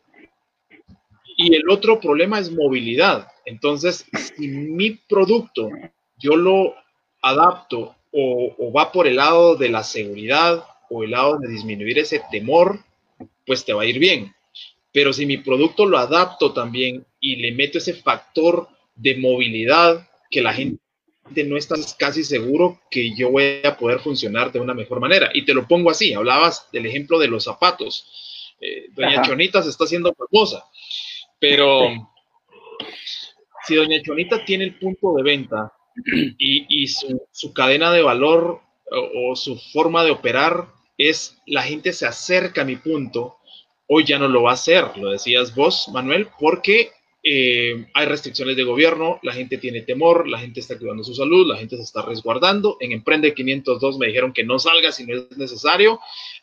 Y 1.38 1.54
el 1.56 1.70
otro 1.70 2.00
problema 2.00 2.40
es 2.40 2.52
movilidad. 2.52 3.28
Entonces, 3.46 4.06
si 4.36 4.48
mi 4.48 4.92
producto 4.92 5.70
yo 6.18 6.36
lo 6.36 6.76
adapto 7.22 7.96
o, 8.12 8.72
va 8.72 8.92
por 8.92 9.08
el 9.08 9.18
lado 9.18 9.56
de 9.56 9.70
la 9.70 9.84
seguridad 9.84 10.66
o 10.90 11.04
el 11.04 11.12
lado 11.12 11.38
de 11.38 11.50
disminuir 11.50 12.00
ese 12.00 12.22
temor, 12.32 12.80
pues 13.46 13.66
te 13.66 13.74
va 13.74 13.84
a 13.84 13.86
ir 13.86 14.00
bien. 14.00 14.34
Pero 14.94 15.12
si 15.12 15.26
mi 15.26 15.38
producto 15.38 15.86
lo 15.86 15.98
adapto 15.98 16.54
también 16.54 17.06
y 17.20 17.36
le 17.38 17.52
meto 17.52 17.78
ese 17.78 17.94
factor 17.94 18.70
de 18.96 19.18
movilidad 19.18 20.08
que 20.32 20.42
la 20.42 20.54
gente 20.54 20.80
no 21.46 21.58
está 21.58 21.76
casi 21.98 22.24
seguro 22.24 22.80
que 22.90 23.14
yo 23.16 23.32
voy 23.32 23.62
a 23.64 23.76
poder 23.76 24.00
funcionar 24.00 24.52
de 24.52 24.60
una 24.60 24.74
mejor 24.74 25.00
manera. 25.00 25.30
Y 25.34 25.44
te 25.44 25.54
lo 25.54 25.68
pongo 25.68 25.90
así, 25.90 26.14
hablabas 26.14 26.70
del 26.72 26.86
ejemplo 26.86 27.20
de 27.20 27.28
los 27.28 27.44
zapatos. 27.44 28.54
Eh, 28.62 28.88
doña 28.94 29.22
Chonita 29.22 29.62
se 29.62 29.70
está 29.70 29.84
haciendo 29.84 30.14
famosa, 30.14 30.64
pero 31.50 32.10
si 33.68 33.76
Doña 33.76 34.02
Chonita 34.02 34.44
tiene 34.44 34.64
el 34.64 34.80
punto 34.80 35.14
de 35.14 35.24
venta 35.24 35.72
y, 36.38 36.88
su, 36.88 37.54
cadena 37.54 37.92
de 37.92 38.02
valor 38.02 38.62
o, 38.92 39.36
su 39.36 39.58
forma 39.72 40.04
de 40.04 40.12
operar 40.12 40.68
es 40.98 41.38
la 41.46 41.62
gente 41.62 41.94
se 41.94 42.08
acerca 42.08 42.62
a 42.62 42.66
mi 42.66 42.78
punto, 42.78 43.38
hoy 43.88 44.06
ya 44.06 44.18
no 44.18 44.28
lo 44.28 44.44
va 44.44 44.52
a 44.52 44.56
hacer, 44.56 44.98
lo 44.98 45.12
decías 45.12 45.54
vos, 45.54 45.90
Manuel, 45.94 46.30
porque 46.40 46.90
eh, 47.22 47.88
hay 47.94 48.06
restricciones 48.06 48.56
de 48.56 48.64
gobierno, 48.64 49.20
la 49.24 49.34
gente 49.34 49.58
tiene 49.58 49.82
temor, 49.82 50.28
la 50.28 50.40
gente 50.40 50.60
está 50.60 50.78
cuidando 50.78 51.04
su 51.04 51.14
salud, 51.14 51.48
la 51.48 51.58
gente 51.58 51.76
se 51.76 51.84
está 51.84 52.04
resguardando. 52.04 52.78
En 52.80 52.92
Emprende 52.92 53.34
502 53.34 53.98
me 53.98 54.08
dijeron 54.08 54.32
que 54.32 54.44
no 54.44 54.60
salga 54.60 54.92
si 54.92 55.06
no 55.06 55.18
es 55.18 55.38
necesario 55.38 56.00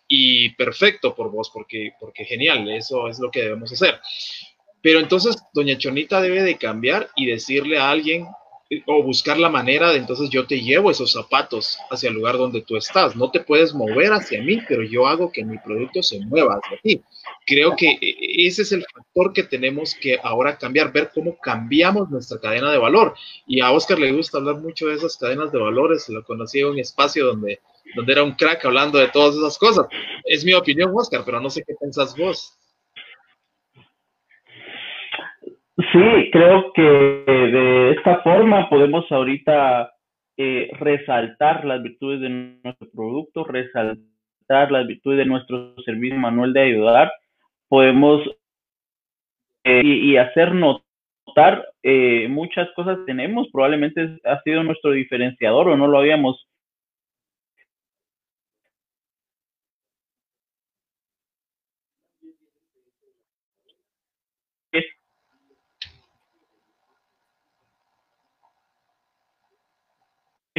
y 0.08 0.50
perfecto 0.56 1.14
por 1.14 1.30
vos, 1.30 1.50
porque, 1.54 1.92
porque 2.00 2.24
genial, 2.24 2.68
eso 2.70 3.08
es 3.08 3.20
lo 3.20 3.30
que 3.30 3.42
debemos 3.42 3.72
hacer. 3.72 4.00
Pero 4.82 5.00
entonces, 5.00 5.36
doña 5.54 5.78
Chonita 5.78 6.20
debe 6.20 6.42
de 6.42 6.58
cambiar 6.58 7.08
y 7.16 7.26
decirle 7.26 7.78
a 7.78 7.90
alguien, 7.90 8.26
o 8.86 9.02
buscar 9.02 9.38
la 9.38 9.48
manera 9.48 9.90
de 9.90 9.98
entonces 9.98 10.30
yo 10.30 10.46
te 10.46 10.60
llevo 10.60 10.90
esos 10.90 11.12
zapatos 11.12 11.78
hacia 11.90 12.08
el 12.08 12.14
lugar 12.14 12.38
donde 12.38 12.62
tú 12.62 12.76
estás. 12.76 13.16
No 13.16 13.30
te 13.30 13.40
puedes 13.40 13.74
mover 13.74 14.12
hacia 14.12 14.42
mí, 14.42 14.60
pero 14.68 14.82
yo 14.82 15.06
hago 15.06 15.30
que 15.30 15.44
mi 15.44 15.58
producto 15.58 16.02
se 16.02 16.20
mueva 16.20 16.58
hacia 16.62 16.78
ti. 16.82 17.02
Creo 17.46 17.76
que 17.76 17.90
e, 18.00 18.46
ese 18.46 18.62
es 18.62 18.72
el 18.72 18.84
factor 18.94 19.32
que 19.32 19.42
tenemos 19.42 19.94
que 19.94 20.18
ahora 20.22 20.56
cambiar, 20.56 20.92
ver 20.92 21.10
cómo 21.14 21.36
cambiamos 21.38 22.10
nuestra 22.10 22.40
cadena 22.40 22.70
de 22.70 22.78
valor. 22.78 23.14
Y 23.46 23.60
a 23.60 23.72
Oscar 23.72 23.98
le 23.98 24.12
gusta 24.12 24.38
hablar 24.38 24.56
mucho 24.56 24.86
de 24.86 24.94
esas 24.94 25.16
cadenas 25.16 25.52
de 25.52 25.58
valores. 25.58 26.08
Lo 26.08 26.24
conocí 26.24 26.60
en 26.60 26.66
un 26.66 26.78
espacio 26.78 27.26
donde, 27.26 27.60
donde 27.94 28.12
era 28.12 28.22
un 28.22 28.32
crack 28.32 28.64
hablando 28.64 28.98
de 28.98 29.08
todas 29.08 29.36
esas 29.36 29.58
cosas. 29.58 29.86
Es 30.24 30.44
mi 30.44 30.54
opinión, 30.54 30.92
Oscar, 30.94 31.22
pero 31.24 31.40
no 31.40 31.50
sé 31.50 31.62
qué 31.66 31.74
pensás 31.78 32.16
vos. 32.16 32.54
Sí, 35.90 36.30
creo 36.30 36.72
que 36.74 36.82
de 36.82 37.90
esta 37.92 38.18
forma 38.22 38.68
podemos 38.68 39.10
ahorita 39.10 39.90
eh, 40.36 40.70
resaltar 40.78 41.64
las 41.64 41.82
virtudes 41.82 42.20
de 42.20 42.28
nuestro 42.62 42.88
producto, 42.90 43.44
resaltar 43.44 44.70
las 44.70 44.86
virtudes 44.86 45.18
de 45.18 45.26
nuestro 45.26 45.74
servicio 45.84 46.18
manual 46.18 46.52
de 46.52 46.60
ayudar. 46.60 47.12
Podemos 47.68 48.20
eh, 49.64 49.82
y, 49.82 50.16
hacer 50.16 50.54
notar 50.54 51.66
eh, 51.82 52.28
muchas 52.28 52.68
cosas 52.74 52.98
tenemos. 53.06 53.48
Probablemente 53.50 54.18
ha 54.24 54.40
sido 54.42 54.62
nuestro 54.62 54.92
diferenciador 54.92 55.68
o 55.68 55.76
no 55.76 55.86
lo 55.86 55.98
habíamos 55.98 56.46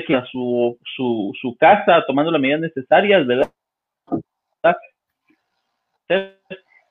a 0.10 0.26
su, 0.26 0.78
su, 0.96 1.32
su 1.40 1.56
casa 1.58 2.04
tomando 2.06 2.32
las 2.32 2.42
medidas 2.42 2.62
necesarias, 2.62 3.26
¿verdad? 3.26 3.52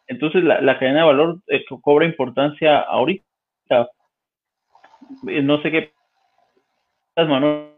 Entonces 0.06 0.44
la, 0.44 0.60
la 0.60 0.78
cadena 0.78 1.00
de 1.00 1.06
valor 1.06 1.38
eh, 1.46 1.64
cobra 1.82 2.06
importancia 2.06 2.80
ahorita. 2.80 3.24
Eh, 5.28 5.42
no 5.42 5.60
sé 5.62 5.70
qué 5.70 5.92
Manuel. 7.16 7.72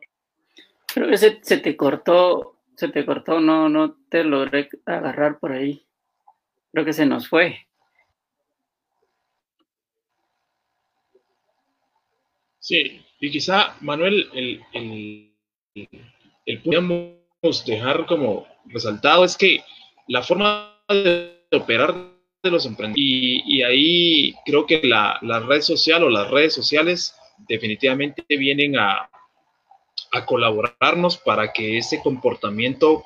Creo 0.87 1.09
que 1.09 1.17
se, 1.17 1.43
se, 1.43 1.59
te 1.59 1.77
cortó, 1.77 2.57
se 2.77 2.89
te 2.89 3.05
cortó, 3.05 3.41
no, 3.41 3.69
no 3.69 3.97
te 4.09 4.23
logré 4.23 4.69
agarrar 4.87 5.39
por 5.39 5.53
ahí. 5.53 5.83
Creo 6.73 6.85
que 6.85 6.93
se 6.93 7.07
nos 7.07 7.29
fue. 7.29 7.67
Sí, 12.65 12.99
y 13.21 13.31
quizá, 13.31 13.77
Manuel, 13.83 14.27
el, 14.33 14.63
el, 14.73 15.35
el, 16.47 16.63
podríamos 16.63 17.63
dejar 17.67 18.07
como 18.07 18.47
resaltado 18.65 19.23
es 19.27 19.37
que 19.37 19.63
la 20.09 20.23
forma 20.23 20.75
de 20.89 21.43
operar 21.53 21.95
de 22.43 22.51
los 22.51 22.65
emprendedores, 22.65 23.43
y, 23.45 23.63
ahí 23.63 24.35
creo 24.47 24.65
que 24.65 24.81
la, 24.83 25.21
red 25.47 25.61
social 25.61 26.05
o 26.05 26.09
las 26.09 26.31
redes 26.31 26.55
sociales 26.55 27.15
definitivamente 27.49 28.25
vienen 28.31 28.79
a, 28.79 29.11
a 30.13 30.25
colaborarnos 30.25 31.19
para 31.19 31.53
que 31.53 31.77
ese 31.77 32.01
comportamiento 32.01 33.05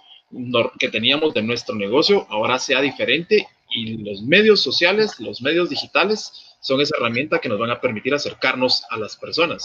que 0.78 0.88
teníamos 0.88 1.34
de 1.34 1.42
nuestro 1.42 1.74
negocio 1.74 2.28
ahora 2.30 2.60
sea 2.60 2.80
diferente 2.80 3.48
y 3.70 3.96
los 4.04 4.22
medios 4.22 4.60
sociales, 4.60 5.18
los 5.18 5.42
medios 5.42 5.68
digitales 5.68 6.47
son 6.60 6.80
esa 6.80 6.96
herramienta 6.96 7.38
que 7.38 7.48
nos 7.48 7.58
van 7.58 7.70
a 7.70 7.80
permitir 7.80 8.14
acercarnos 8.14 8.84
a 8.90 8.98
las 8.98 9.16
personas. 9.16 9.64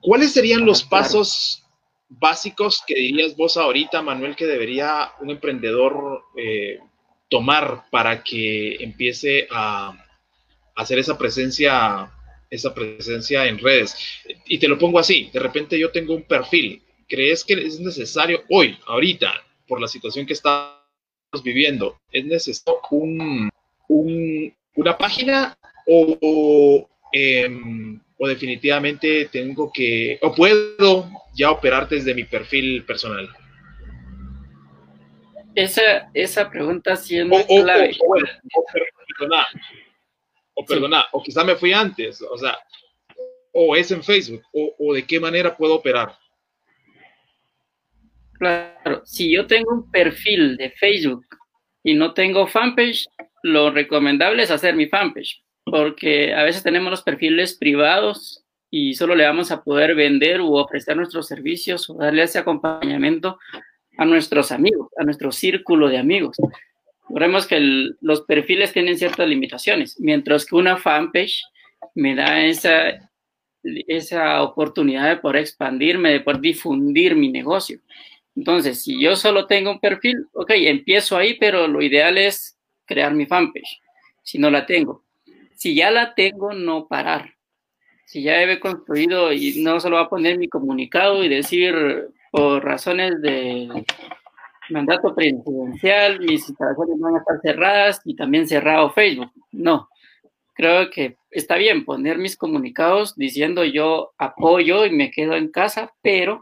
¿Cuáles 0.00 0.32
serían 0.32 0.64
los 0.64 0.82
pasos 0.82 1.64
básicos 2.08 2.82
que 2.86 2.94
dirías 2.94 3.36
vos 3.36 3.56
ahorita, 3.56 4.00
Manuel, 4.02 4.36
que 4.36 4.46
debería 4.46 5.12
un 5.20 5.30
emprendedor 5.30 6.24
eh, 6.36 6.78
tomar 7.28 7.84
para 7.90 8.22
que 8.22 8.76
empiece 8.82 9.46
a, 9.50 10.04
hacer 10.76 10.98
esa 11.00 11.18
presencia, 11.18 12.10
esa 12.48 12.72
presencia 12.72 13.46
en 13.46 13.58
redes? 13.58 13.96
Y 14.46 14.58
te 14.58 14.68
lo 14.68 14.78
pongo 14.78 14.98
así, 14.98 15.30
de 15.32 15.40
repente 15.40 15.78
yo 15.78 15.90
tengo 15.90 16.14
un 16.14 16.22
perfil. 16.22 16.82
¿Crees 17.08 17.44
que 17.44 17.54
es 17.54 17.80
necesario 17.80 18.44
hoy, 18.50 18.78
ahorita, 18.86 19.32
por 19.66 19.80
la 19.80 19.88
situación 19.88 20.26
que 20.26 20.34
estamos 20.34 20.78
viviendo, 21.42 21.98
es 22.10 22.24
necesario 22.24 22.80
un, 22.90 23.50
una 24.78 24.96
página 24.96 25.58
o, 25.86 26.88
em, 27.12 28.00
o 28.16 28.28
definitivamente 28.28 29.28
tengo 29.32 29.72
que, 29.72 30.18
o 30.22 30.32
puedo 30.32 31.10
ya 31.34 31.50
operar 31.50 31.88
desde 31.88 32.14
mi 32.14 32.22
perfil 32.24 32.84
personal? 32.84 33.28
Esa, 35.56 36.08
esa 36.14 36.48
pregunta 36.48 36.94
sí 36.94 37.18
es 37.18 37.26
clave. 37.46 37.96
O, 40.54 40.64
perdona, 40.64 41.06
o 41.12 41.22
quizá 41.22 41.42
me 41.42 41.56
fui 41.56 41.72
antes, 41.72 42.22
o 42.22 42.38
sea, 42.38 42.56
o 43.52 43.74
es 43.74 43.90
en 43.90 44.04
Facebook, 44.04 44.42
o, 44.52 44.74
o 44.78 44.94
de 44.94 45.04
qué 45.04 45.18
manera 45.18 45.56
puedo 45.56 45.74
operar. 45.74 46.16
Claro, 48.34 49.02
si 49.04 49.32
yo 49.32 49.46
tengo 49.48 49.72
un 49.72 49.90
perfil 49.90 50.56
de 50.56 50.70
Facebook 50.70 51.26
y 51.82 51.94
no 51.94 52.14
tengo 52.14 52.46
fanpage, 52.46 53.08
lo 53.42 53.70
recomendable 53.70 54.42
es 54.42 54.50
hacer 54.50 54.74
mi 54.74 54.86
fanpage 54.86 55.42
porque 55.70 56.34
a 56.34 56.42
veces 56.42 56.62
tenemos 56.62 56.90
los 56.90 57.02
perfiles 57.02 57.54
privados 57.54 58.44
y 58.70 58.94
solo 58.94 59.14
le 59.14 59.24
vamos 59.24 59.50
a 59.50 59.62
poder 59.62 59.94
vender 59.94 60.40
u 60.40 60.56
ofrecer 60.56 60.96
nuestros 60.96 61.26
servicios 61.26 61.88
o 61.88 61.94
darle 61.94 62.22
ese 62.22 62.38
acompañamiento 62.38 63.38
a 63.96 64.04
nuestros 64.04 64.52
amigos, 64.52 64.90
a 64.98 65.04
nuestro 65.04 65.32
círculo 65.32 65.88
de 65.88 65.98
amigos. 65.98 66.36
Vemos 67.08 67.46
que 67.46 67.58
los 68.00 68.22
perfiles 68.22 68.72
tienen 68.72 68.98
ciertas 68.98 69.26
limitaciones, 69.26 69.98
mientras 69.98 70.44
que 70.44 70.56
una 70.56 70.76
fanpage 70.76 71.42
me 71.94 72.14
da 72.14 72.44
esa, 72.44 73.10
esa 73.62 74.42
oportunidad 74.42 75.08
de 75.08 75.16
poder 75.16 75.38
expandirme, 75.38 76.10
de 76.10 76.20
poder 76.20 76.40
difundir 76.40 77.16
mi 77.16 77.30
negocio. 77.30 77.80
Entonces, 78.36 78.84
si 78.84 79.02
yo 79.02 79.16
solo 79.16 79.46
tengo 79.46 79.70
un 79.70 79.80
perfil, 79.80 80.26
ok, 80.34 80.50
empiezo 80.54 81.16
ahí, 81.16 81.38
pero 81.40 81.66
lo 81.66 81.82
ideal 81.82 82.18
es 82.18 82.57
crear 82.88 83.14
mi 83.14 83.26
fanpage, 83.26 83.80
si 84.24 84.38
no 84.38 84.50
la 84.50 84.66
tengo 84.66 85.04
si 85.58 85.74
ya 85.74 85.90
la 85.90 86.14
tengo, 86.14 86.54
no 86.54 86.86
parar. 86.86 87.34
Si 88.06 88.22
ya 88.22 88.40
he 88.40 88.60
construido 88.60 89.32
y 89.32 89.60
no 89.60 89.80
solo 89.80 89.96
va 89.96 90.02
a 90.02 90.08
poner 90.08 90.38
mi 90.38 90.48
comunicado 90.48 91.22
y 91.24 91.28
decir 91.28 91.74
por 92.30 92.64
razones 92.64 93.20
de, 93.20 93.84
mandato 94.70 95.14
presidencial, 95.14 96.20
mis 96.20 96.48
instalaciones 96.48 97.00
van 97.00 97.16
a 97.16 97.18
estar 97.18 97.40
cerradas 97.42 98.00
y 98.04 98.14
también 98.14 98.46
cerrado 98.46 98.90
Facebook. 98.90 99.32
No, 99.50 99.88
creo 100.54 100.90
que 100.90 101.16
está 101.30 101.56
bien 101.56 101.84
poner 101.84 102.18
mis 102.18 102.36
comunicados 102.36 103.16
diciendo 103.16 103.64
yo 103.64 104.12
apoyo 104.16 104.86
y 104.86 104.90
me 104.90 105.10
quedo 105.10 105.34
en 105.34 105.48
casa, 105.48 105.92
pero 106.02 106.40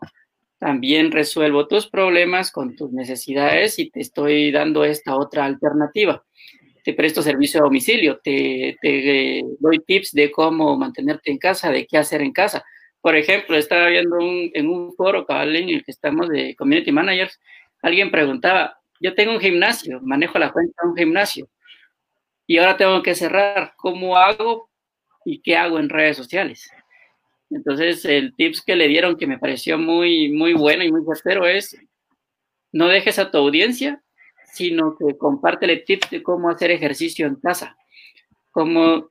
también 0.58 1.12
resuelvo 1.12 1.68
tus 1.68 1.86
problemas 1.88 2.50
con 2.50 2.76
tus 2.76 2.92
necesidades 2.92 3.78
y 3.78 3.90
te 3.90 4.00
estoy 4.00 4.50
dando 4.50 4.84
esta 4.84 5.16
otra 5.16 5.44
alternativa. 5.44 6.24
Te 6.82 6.94
presto 6.94 7.20
servicio 7.20 7.60
a 7.60 7.64
domicilio, 7.64 8.20
te, 8.22 8.76
te 8.80 9.42
doy 9.58 9.80
tips 9.80 10.12
de 10.12 10.30
cómo 10.30 10.76
mantenerte 10.76 11.30
en 11.30 11.38
casa, 11.38 11.70
de 11.70 11.86
qué 11.86 11.98
hacer 11.98 12.22
en 12.22 12.32
casa. 12.32 12.64
Por 13.00 13.16
ejemplo, 13.16 13.56
estaba 13.56 13.88
viendo 13.88 14.16
un, 14.16 14.50
en 14.54 14.68
un 14.68 14.94
foro 14.94 15.26
cabal 15.26 15.54
en 15.56 15.68
el 15.68 15.84
que 15.84 15.90
estamos 15.90 16.28
de 16.28 16.54
community 16.56 16.92
managers, 16.92 17.40
alguien 17.82 18.10
preguntaba, 18.10 18.78
yo 19.00 19.14
tengo 19.14 19.32
un 19.32 19.40
gimnasio, 19.40 20.00
manejo 20.00 20.38
la 20.38 20.52
cuenta 20.52 20.74
de 20.82 20.88
un 20.88 20.96
gimnasio 20.96 21.48
y 22.46 22.58
ahora 22.58 22.76
tengo 22.76 23.02
que 23.02 23.14
cerrar, 23.14 23.74
¿cómo 23.76 24.16
hago 24.16 24.70
y 25.24 25.40
qué 25.40 25.56
hago 25.56 25.78
en 25.78 25.88
redes 25.88 26.16
sociales? 26.16 26.70
Entonces, 27.50 28.04
el 28.04 28.34
tips 28.34 28.62
que 28.62 28.76
le 28.76 28.88
dieron 28.88 29.16
que 29.16 29.26
me 29.26 29.38
pareció 29.38 29.78
muy, 29.78 30.30
muy 30.30 30.52
bueno 30.52 30.84
y 30.84 30.90
muy 30.90 31.02
certero 31.04 31.46
es, 31.46 31.76
no 32.72 32.88
dejes 32.88 33.18
a 33.18 33.30
tu 33.30 33.38
audiencia, 33.38 34.02
sino 34.52 34.96
que 34.96 35.16
compártele 35.16 35.78
tips 35.78 36.10
de 36.10 36.22
cómo 36.22 36.50
hacer 36.50 36.70
ejercicio 36.70 37.26
en 37.26 37.36
casa, 37.36 37.76
cómo, 38.50 39.10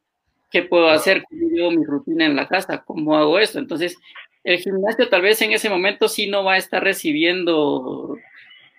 qué 0.52 0.64
puedo 0.64 0.90
hacer, 0.90 1.24
cómo 1.30 1.50
vivo 1.50 1.72
mi 1.72 1.86
rutina 1.86 2.26
en 2.26 2.36
la 2.36 2.48
casa, 2.48 2.84
cómo 2.86 3.16
hago 3.16 3.40
esto. 3.40 3.60
Entonces, 3.60 3.98
el 4.44 4.60
gimnasio 4.60 5.10
tal 5.10 5.22
vez 5.22 5.42
en 5.42 5.54
ese 5.54 5.70
momento 5.70 6.08
sí 6.08 6.28
no 6.28 6.44
va 6.44 6.54
a 6.54 6.58
estar 6.58 6.84
recibiendo 6.84 8.18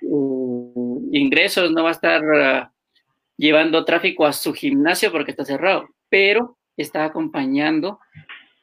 uh, 0.02 1.08
ingresos, 1.12 1.70
no 1.72 1.82
va 1.82 1.90
a 1.90 1.92
estar 1.92 2.22
uh, 2.22 2.68
llevando 3.36 3.84
tráfico 3.84 4.26
a 4.26 4.32
su 4.32 4.52
gimnasio 4.52 5.10
porque 5.10 5.32
está 5.32 5.44
cerrado, 5.44 5.88
pero 6.08 6.56
está 6.76 7.04
acompañando 7.04 7.98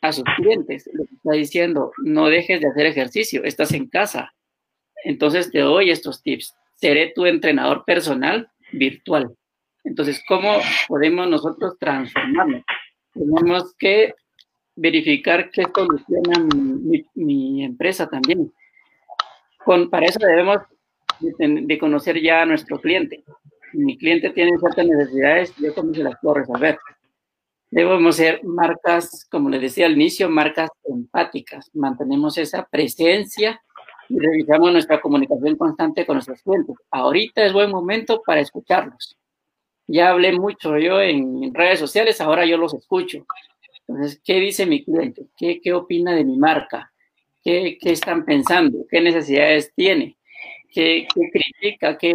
a 0.03 0.11
sus 0.11 0.25
clientes. 0.35 0.87
Le 0.93 1.03
está 1.03 1.31
diciendo, 1.31 1.93
no 2.03 2.27
dejes 2.27 2.61
de 2.61 2.67
hacer 2.67 2.85
ejercicio, 2.85 3.43
estás 3.45 3.71
en 3.71 3.87
casa. 3.87 4.33
Entonces 5.05 5.49
te 5.49 5.59
doy 5.59 5.89
estos 5.89 6.21
tips. 6.21 6.53
Seré 6.75 7.13
tu 7.15 7.25
entrenador 7.25 7.85
personal 7.85 8.49
virtual. 8.73 9.33
Entonces, 9.85 10.21
¿cómo 10.27 10.57
podemos 10.87 11.29
nosotros 11.29 11.77
transformarnos? 11.79 12.63
Tenemos 13.13 13.73
que 13.77 14.13
verificar 14.75 15.49
qué 15.51 15.63
soluciona 15.73 16.47
mi, 17.15 17.63
empresa 17.63 18.07
también. 18.07 18.51
Con, 19.63 19.89
para 19.89 20.07
eso 20.07 20.19
debemos 20.19 20.57
de, 21.21 21.77
conocer 21.77 22.21
ya 22.21 22.41
a 22.41 22.45
nuestro 22.45 22.79
cliente. 22.81 23.23
mi 23.71 23.97
cliente 23.97 24.31
tiene 24.31 24.57
ciertas 24.57 24.85
necesidades, 24.85 25.53
yo 25.57 25.73
cómo 25.73 25.93
se 25.93 26.03
las 26.03 26.15
puedo 26.21 26.35
resolver. 26.35 26.77
Debemos 27.73 28.17
ser 28.17 28.43
marcas, 28.43 29.27
como 29.31 29.49
les 29.49 29.59
decía 29.59 29.87
al 29.87 29.93
inicio, 29.93 30.29
marcas 30.29 30.69
empáticas. 30.83 31.71
Mantenemos 31.73 32.37
esa 32.37 32.67
presencia 32.67 33.59
y 34.07 34.19
revisamos 34.19 34.71
nuestra 34.71 35.01
comunicación 35.01 35.55
constante 35.55 36.05
con 36.05 36.17
nuestros 36.17 36.43
clientes. 36.43 36.75
Ahorita 36.91 37.43
es 37.43 37.51
buen 37.51 37.71
momento 37.71 38.21
para 38.23 38.41
escucharlos. 38.41 39.17
Ya 39.87 40.11
hablé 40.11 40.33
mucho 40.33 40.77
yo 40.77 41.01
en 41.01 41.51
redes 41.51 41.79
sociales, 41.79 42.21
ahora 42.21 42.45
yo 42.45 42.57
los 42.57 42.75
escucho. 42.75 43.25
Entonces, 43.87 44.21
¿qué 44.23 44.39
dice 44.39 44.67
mi 44.67 44.83
cliente? 44.85 45.23
¿Qué, 45.35 45.59
qué 45.59 45.73
opina 45.73 46.13
de 46.13 46.25
mi 46.25 46.37
marca? 46.37 46.93
¿Qué, 47.43 47.79
¿Qué, 47.81 47.93
están 47.93 48.23
pensando? 48.23 48.85
¿Qué 48.87 49.01
necesidades 49.01 49.73
tiene? 49.73 50.15
¿Qué, 50.71 51.07
qué 51.11 51.21
critica? 51.31 51.97
¿Qué, 51.97 52.13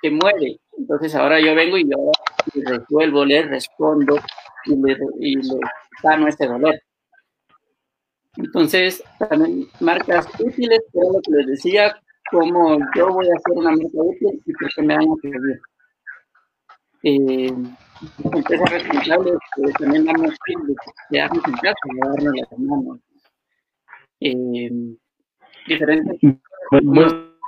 ¿Qué, 0.00 0.10
mueve? 0.12 0.60
Entonces, 0.78 1.12
ahora 1.16 1.40
yo 1.40 1.56
vengo 1.56 1.76
y 1.76 1.90
yo 1.90 2.12
resuelvo, 2.54 3.24
les 3.24 3.48
respondo, 3.48 4.20
y 4.66 4.76
le, 4.76 4.96
y 5.20 5.36
le 5.36 5.60
sano 6.00 6.28
ese 6.28 6.46
dolor. 6.46 6.74
Entonces, 8.36 9.02
también 9.18 9.66
marcas 9.80 10.26
útiles, 10.40 10.80
que 10.92 10.98
lo 11.00 11.20
que 11.22 11.32
les 11.32 11.46
decía, 11.48 11.94
como 12.30 12.78
yo 12.96 13.08
voy 13.08 13.28
a 13.28 13.34
hacer 13.36 13.58
una 13.58 13.70
marca 13.70 13.88
útil 13.92 14.42
y 14.46 14.52
por 14.52 14.72
qué 14.74 14.82
me 14.82 14.96
van 14.96 15.08
a 15.08 15.14
servir. 15.20 15.60
Eh, 17.04 17.52
empresas 18.32 18.70
responsables, 18.70 19.34
pues, 19.56 19.74
también 19.74 20.04
damos 20.04 20.30
quedarnos 21.10 21.44
en 21.46 21.52
casa, 21.54 21.74
de 21.92 22.08
darnos 22.08 22.34
las 22.36 22.58
manos. 22.58 22.98
Eh, 24.20 24.70
diferentes. 25.66 26.20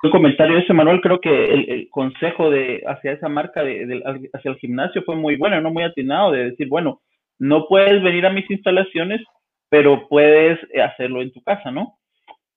Buen, 0.04 0.12
comentario 0.12 0.58
ese, 0.58 0.72
Manuel. 0.72 1.00
Creo 1.00 1.20
que 1.20 1.52
el, 1.52 1.70
el, 1.70 1.88
consejo 1.90 2.50
de 2.50 2.82
hacia 2.86 3.12
esa 3.12 3.28
marca, 3.28 3.62
de, 3.62 3.86
de, 3.86 4.02
hacia 4.32 4.50
el 4.50 4.58
gimnasio, 4.58 5.02
fue 5.02 5.16
muy 5.16 5.36
bueno, 5.36 5.60
no 5.60 5.70
muy 5.70 5.82
atinado, 5.82 6.32
de 6.32 6.50
decir, 6.50 6.68
bueno, 6.68 7.00
no 7.38 7.66
puedes 7.68 8.02
venir 8.02 8.26
a 8.26 8.32
mis 8.32 8.48
instalaciones, 8.50 9.22
pero 9.70 10.06
puedes 10.08 10.58
eh, 10.72 10.82
hacerlo 10.82 11.22
en 11.22 11.32
tu 11.32 11.42
casa, 11.42 11.70
¿no? 11.70 11.94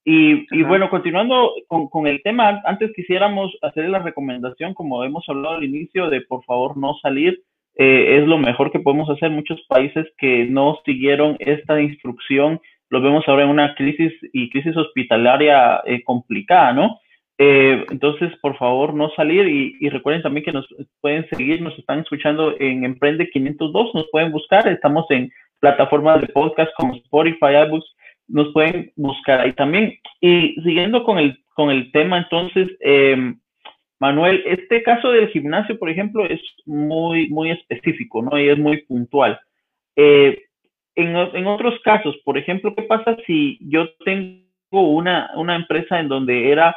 Y, 0.04 0.46
y 0.58 0.64
bueno, 0.64 0.90
continuando 0.90 1.54
con, 1.68 1.90
con, 1.90 2.08
el 2.08 2.22
tema, 2.22 2.62
antes 2.66 2.92
quisiéramos 2.96 3.58
hacer 3.62 3.90
la 3.90 4.00
recomendación, 4.00 4.74
como 4.74 5.04
hemos 5.04 5.28
hablado 5.28 5.56
al 5.56 5.64
inicio, 5.64 6.10
de 6.10 6.22
por 6.22 6.44
favor 6.46 6.78
no 6.78 6.96
salir. 7.02 7.42
Eh, 7.76 8.18
es 8.18 8.28
lo 8.28 8.38
mejor 8.38 8.72
que 8.72 8.80
podemos 8.80 9.10
hacer. 9.10 9.30
Muchos 9.30 9.62
países 9.68 10.06
que 10.18 10.46
no 10.46 10.80
siguieron 10.86 11.36
esta 11.40 11.80
instrucción, 11.82 12.60
lo 12.90 13.02
vemos 13.02 13.24
ahora 13.28 13.44
en 13.44 13.50
una 13.50 13.76
crisis 13.76 14.14
y 14.34 14.50
crisis 14.50 14.76
hospitalaria 14.76 15.82
eh, 15.86 16.04
complicada, 16.04 16.74
¿no? 16.74 17.00
Eh, 17.40 17.86
entonces, 17.92 18.32
por 18.42 18.58
favor, 18.58 18.94
no 18.94 19.10
salir 19.12 19.48
y, 19.48 19.90
recuerden 19.90 20.24
también 20.24 20.44
que 20.44 20.52
nos 20.52 20.68
pueden 21.02 21.28
seguir, 21.30 21.62
nos 21.62 21.78
están 21.78 22.00
escuchando 22.00 22.56
en 22.60 22.84
Emprende 22.84 23.30
502, 23.30 23.94
nos 23.94 24.10
pueden 24.12 24.32
buscar, 24.32 24.68
estamos 24.68 25.06
en 25.10 25.32
plataformas 25.60 26.22
de 26.22 26.28
podcast 26.28 26.72
como 26.78 26.96
Spotify, 26.96 27.58
iBooks, 27.68 27.96
nos 28.28 28.52
pueden 28.54 28.92
buscar 28.96 29.42
ahí 29.42 29.54
también. 29.54 29.98
Y 30.20 30.56
siguiendo 30.64 31.04
con 31.04 31.20
el, 31.20 31.38
con 31.54 31.70
el 31.70 31.92
tema, 31.92 32.18
entonces, 32.18 32.70
eh, 32.82 33.36
Manuel, 34.00 34.44
este 34.46 34.82
caso 34.84 35.12
del 35.12 35.30
gimnasio, 35.30 35.78
por 35.78 35.90
ejemplo, 35.90 36.26
es 36.26 36.42
muy, 36.66 37.30
muy 37.30 37.52
específico, 37.52 38.22
¿no? 38.22 38.40
Y 38.40 38.50
es 38.50 38.58
muy 38.58 38.82
puntual. 38.84 39.40
Eh, 39.96 40.44
en, 40.96 41.16
en, 41.16 41.48
otros 41.48 41.80
casos, 41.84 42.16
por 42.24 42.38
ejemplo, 42.38 42.74
¿qué 42.76 42.84
pasa 42.84 43.16
si 43.28 43.60
yo 43.62 43.90
tengo 44.04 44.42
una, 44.72 45.32
una 45.36 45.56
empresa 45.56 46.00
en 46.00 46.08
donde 46.08 46.52
era 46.52 46.76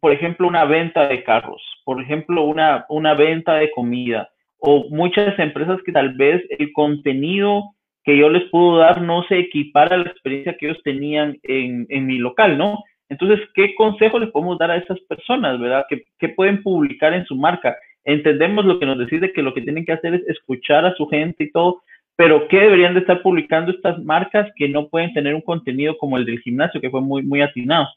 por 0.00 0.12
ejemplo, 0.12 0.46
una 0.46 0.64
venta 0.64 1.08
de 1.08 1.22
carros, 1.24 1.62
por 1.84 2.00
ejemplo, 2.00 2.44
una, 2.44 2.86
una 2.88 3.14
venta 3.14 3.54
de 3.54 3.70
comida, 3.70 4.30
o 4.58 4.88
muchas 4.90 5.38
empresas 5.38 5.78
que 5.84 5.92
tal 5.92 6.14
vez 6.14 6.42
el 6.58 6.72
contenido 6.72 7.74
que 8.04 8.16
yo 8.16 8.28
les 8.28 8.44
puedo 8.50 8.78
dar 8.78 9.00
no 9.02 9.24
se 9.24 9.38
equipara 9.38 9.96
a 9.96 9.98
la 9.98 10.10
experiencia 10.10 10.56
que 10.56 10.66
ellos 10.66 10.82
tenían 10.84 11.38
en, 11.42 11.86
en 11.88 12.06
mi 12.06 12.18
local, 12.18 12.56
¿no? 12.58 12.82
Entonces, 13.08 13.40
¿qué 13.54 13.74
consejo 13.74 14.18
les 14.18 14.30
podemos 14.30 14.58
dar 14.58 14.70
a 14.70 14.76
esas 14.76 14.98
personas, 15.00 15.58
verdad? 15.58 15.86
¿Qué, 15.88 16.04
¿Qué, 16.18 16.28
pueden 16.30 16.62
publicar 16.62 17.12
en 17.14 17.24
su 17.26 17.36
marca? 17.36 17.76
Entendemos 18.04 18.64
lo 18.64 18.78
que 18.78 18.86
nos 18.86 18.98
decide 18.98 19.32
que 19.32 19.42
lo 19.42 19.54
que 19.54 19.62
tienen 19.62 19.84
que 19.84 19.92
hacer 19.92 20.14
es 20.14 20.28
escuchar 20.28 20.84
a 20.84 20.94
su 20.94 21.06
gente 21.06 21.44
y 21.44 21.50
todo, 21.50 21.82
pero 22.16 22.46
¿qué 22.48 22.60
deberían 22.60 22.94
de 22.94 23.00
estar 23.00 23.22
publicando 23.22 23.72
estas 23.72 24.02
marcas 24.02 24.50
que 24.56 24.68
no 24.68 24.88
pueden 24.88 25.12
tener 25.12 25.34
un 25.34 25.40
contenido 25.40 25.96
como 25.98 26.16
el 26.16 26.24
del 26.24 26.40
gimnasio, 26.40 26.80
que 26.80 26.90
fue 26.90 27.00
muy, 27.00 27.22
muy 27.22 27.42
atinado? 27.42 27.88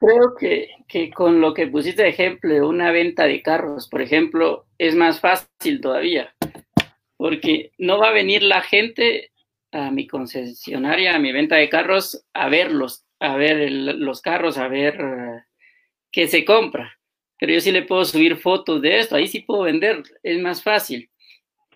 Creo 0.00 0.36
que, 0.38 0.68
que, 0.86 1.10
con 1.10 1.40
lo 1.40 1.54
que 1.54 1.66
pusiste 1.66 2.02
de 2.02 2.10
ejemplo, 2.10 2.68
una 2.68 2.92
venta 2.92 3.24
de 3.24 3.42
carros, 3.42 3.88
por 3.88 4.00
ejemplo, 4.00 4.66
es 4.78 4.94
más 4.94 5.20
fácil 5.20 5.80
todavía, 5.80 6.34
porque 7.16 7.72
no 7.78 7.98
va 7.98 8.10
a 8.10 8.12
venir 8.12 8.44
la 8.44 8.62
gente 8.62 9.32
a 9.72 9.90
mi 9.90 10.06
concesionaria, 10.06 11.16
a 11.16 11.18
mi 11.18 11.32
venta 11.32 11.56
de 11.56 11.68
carros, 11.68 12.24
a 12.32 12.48
verlos, 12.48 13.04
a 13.18 13.36
ver 13.36 13.70
los 13.72 14.22
carros, 14.22 14.56
a 14.56 14.68
ver 14.68 15.02
uh, 15.02 15.40
qué 16.12 16.28
se 16.28 16.44
compra. 16.44 16.96
Pero 17.40 17.52
yo 17.54 17.60
sí 17.60 17.72
le 17.72 17.82
puedo 17.82 18.04
subir 18.04 18.36
fotos 18.36 18.80
de 18.80 19.00
esto, 19.00 19.16
ahí 19.16 19.26
sí 19.26 19.40
puedo 19.40 19.62
vender, 19.62 20.02
es 20.22 20.40
más 20.40 20.62
fácil. 20.62 21.10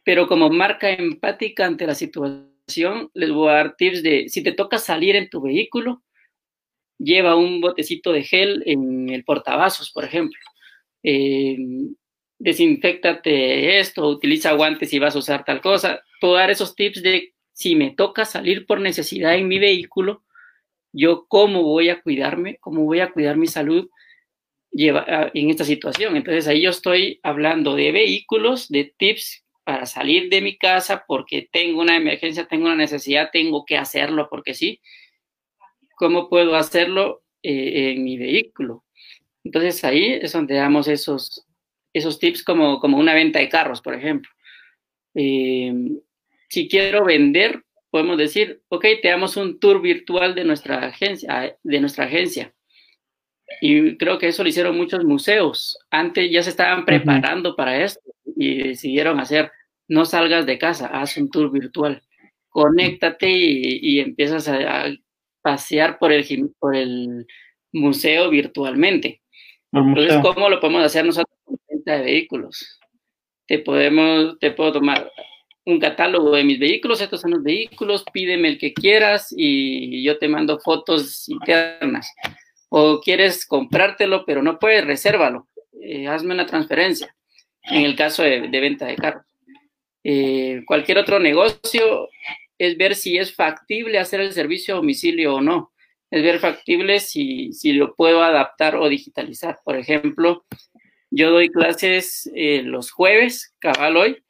Pero 0.05 0.29
como 0.29 0.49
marca 0.49 0.91
empática 0.91 1.67
ante 1.67 1.87
la 1.87 1.95
situación, 1.95 3.11
les 3.15 3.31
voy 3.33 3.51
a 3.51 3.55
dar 3.55 3.77
tips 3.77 4.03
de 4.03 4.29
si 4.29 4.43
te 4.43 4.53
toca 4.53 4.79
salir 4.79 5.17
en 5.17 5.29
tu 5.29 5.41
vehículo, 5.41 6.03
lleva 7.03 7.37
un 7.37 7.61
botecito 7.61 8.12
de 8.12 8.23
gel 8.23 8.62
en 8.67 9.11
el 9.11 9.25
portavasos, 9.25 9.91
por 9.91 10.05
ejemplo. 10.05 10.38
Eh, 11.03 11.57
desinfectate 12.38 13.79
esto, 13.79 14.09
utiliza 14.09 14.53
guantes 14.53 14.91
si 14.91 14.99
vas 14.99 15.15
a 15.15 15.19
usar 15.19 15.45
tal 15.45 15.61
cosa. 15.61 16.03
Puedo 16.21 16.35
dar 16.35 16.51
esos 16.51 16.75
tips 16.75 17.03
de 17.03 17.35
si 17.53 17.77
me 17.77 17.91
toca 17.91 18.25
salir 18.25 18.67
por 18.67 18.81
necesidad 18.81 19.37
en 19.37 19.49
mi 19.49 19.59
vehículo, 19.59 20.25
yo 20.93 21.27
cómo 21.29 21.62
voy 21.62 21.88
a 21.88 22.03
cuidarme, 22.03 22.59
cómo 22.61 22.85
voy 22.85 23.01
a 23.01 23.11
cuidar 23.11 23.37
mi 23.37 23.47
salud 23.47 23.88
lleva, 24.71 25.31
en 25.35 25.51
esta 25.51 25.65
situación. 25.65 26.17
Entonces 26.17 26.49
ahí 26.49 26.62
yo 26.62 26.71
estoy 26.71 27.21
hablando 27.23 27.77
de 27.77 27.93
vehículos, 27.93 28.69
de 28.69 28.93
tips 28.97 29.45
para 29.65 29.87
salir 29.87 30.29
de 30.29 30.41
mi 30.41 30.57
casa 30.59 31.05
porque 31.07 31.49
tengo 31.53 31.81
una 31.81 31.97
emergencia, 31.97 32.47
tengo 32.47 32.67
una 32.67 32.77
necesidad, 32.77 33.31
tengo 33.33 33.65
que 33.65 33.77
hacerlo 33.77 34.29
porque 34.29 34.55
sí. 34.55 34.81
¿Cómo 36.03 36.29
puedo 36.29 36.57
hacerlo 36.57 37.23
eh, 37.45 37.93
en 37.93 38.03
mi 38.03 38.17
vehículo? 38.17 38.83
Entonces 39.45 39.85
ahí 39.85 40.15
es 40.21 40.33
donde 40.33 40.57
damos 40.57 40.88
esos, 40.88 41.47
esos 41.93 42.19
tips 42.19 42.43
como, 42.43 42.81
como 42.81 42.99
una 42.99 43.15
venta 43.15 43.38
de 43.38 43.49
carros, 43.49 43.81
por 43.81 43.95
ejemplo. 43.95 44.29
Eh, 45.15 45.73
si 46.49 46.67
quiero 46.67 47.05
vender, 47.05 47.62
podemos 47.88 48.19
decir, 48.19 48.62
ok, 48.69 48.85
te 49.01 49.11
damos 49.11 49.37
un 49.37 49.61
tour 49.61 49.81
virtual 49.81 50.35
de 50.35 50.43
nuestra 50.43 50.87
agencia, 50.87 51.57
de 51.62 51.81
nuestra 51.81 52.07
agencia. 52.07 52.53
Y 53.61 53.97
creo 53.97 54.19
que 54.19 54.27
eso 54.27 54.43
lo 54.43 54.49
hicieron 54.49 54.77
muchos 54.77 55.05
museos. 55.05 55.79
Antes 55.88 56.29
ya 56.33 56.43
se 56.43 56.51
estaban 56.51 56.85
preparando 56.85 57.55
para 57.55 57.81
esto 57.81 58.01
y 58.35 58.71
decidieron 58.71 59.21
hacer, 59.21 59.53
no 59.87 60.05
salgas 60.05 60.47
de 60.47 60.59
casa, 60.59 60.88
haz 60.88 61.17
un 61.17 61.31
tour 61.31 61.53
virtual. 61.53 62.03
Conéctate 62.49 63.31
y, 63.31 64.01
empiezas 64.01 64.49
a, 64.49 64.88
pasear 65.42 65.98
por 65.98 66.12
el, 66.12 66.50
por 66.59 66.74
el 66.74 67.26
museo 67.72 68.31
virtualmente. 68.31 69.20
Entonces, 69.72 70.18
¿cómo 70.22 70.48
lo 70.48 70.61
podemos 70.61 70.85
hacer 70.85 71.05
nosotros 71.05 71.37
con 71.44 71.59
venta 71.68 71.96
de 71.96 72.05
vehículos? 72.05 72.78
Te 73.46 73.59
podemos, 73.59 74.38
te 74.38 74.50
puedo 74.50 74.72
tomar 74.72 75.11
un 75.64 75.78
catálogo 75.78 76.35
de 76.35 76.44
mis 76.44 76.59
vehículos, 76.59 77.00
estos 77.00 77.20
son 77.20 77.33
los 77.33 77.42
vehículos, 77.42 78.05
pídeme 78.12 78.48
el 78.48 78.59
que 78.59 78.74
quieras 78.74 79.33
y 79.35 80.02
yo 80.02 80.18
te 80.18 80.28
mando 80.28 80.59
fotos 80.59 81.28
internas. 81.28 82.12
O 82.68 83.00
quieres 83.00 83.46
comprártelo, 83.46 84.24
pero 84.24 84.42
no 84.42 84.59
puedes, 84.59 84.85
resérvalo. 84.85 85.48
Eh, 85.81 86.09
hazme 86.09 86.35
una 86.35 86.46
transferencia, 86.46 87.14
en 87.64 87.85
el 87.85 87.96
caso 87.96 88.22
de, 88.22 88.48
venta 88.48 88.87
de 88.87 88.96
carros. 88.96 89.24
Eh, 90.05 90.62
cualquier 90.66 90.98
otro 90.98 91.18
negocio 91.18 92.09
es 92.62 92.77
ver 92.77 92.94
si 92.94 93.18
es 93.18 93.35
factible 93.35 93.98
hacer 93.98 94.20
el 94.20 94.33
servicio 94.33 94.75
a 94.75 94.77
domicilio 94.77 95.35
o 95.35 95.40
no. 95.40 95.72
Es 96.12 96.22
ver 96.22 96.38
factible 96.38 97.01
si, 97.01 97.53
si 97.53 97.72
lo 97.72 97.96
puedo 97.96 98.22
adaptar 98.22 98.77
o 98.77 98.88
digitalizar. 98.88 99.59
Por 99.64 99.77
ejemplo, 99.77 100.44
yo 101.11 101.33
doy 101.33 101.48
clases 101.48 102.31
eh, 102.37 102.62
los 102.62 102.92
jueves, 102.92 103.53
cabal 103.59 103.96
hoy, 103.96 104.22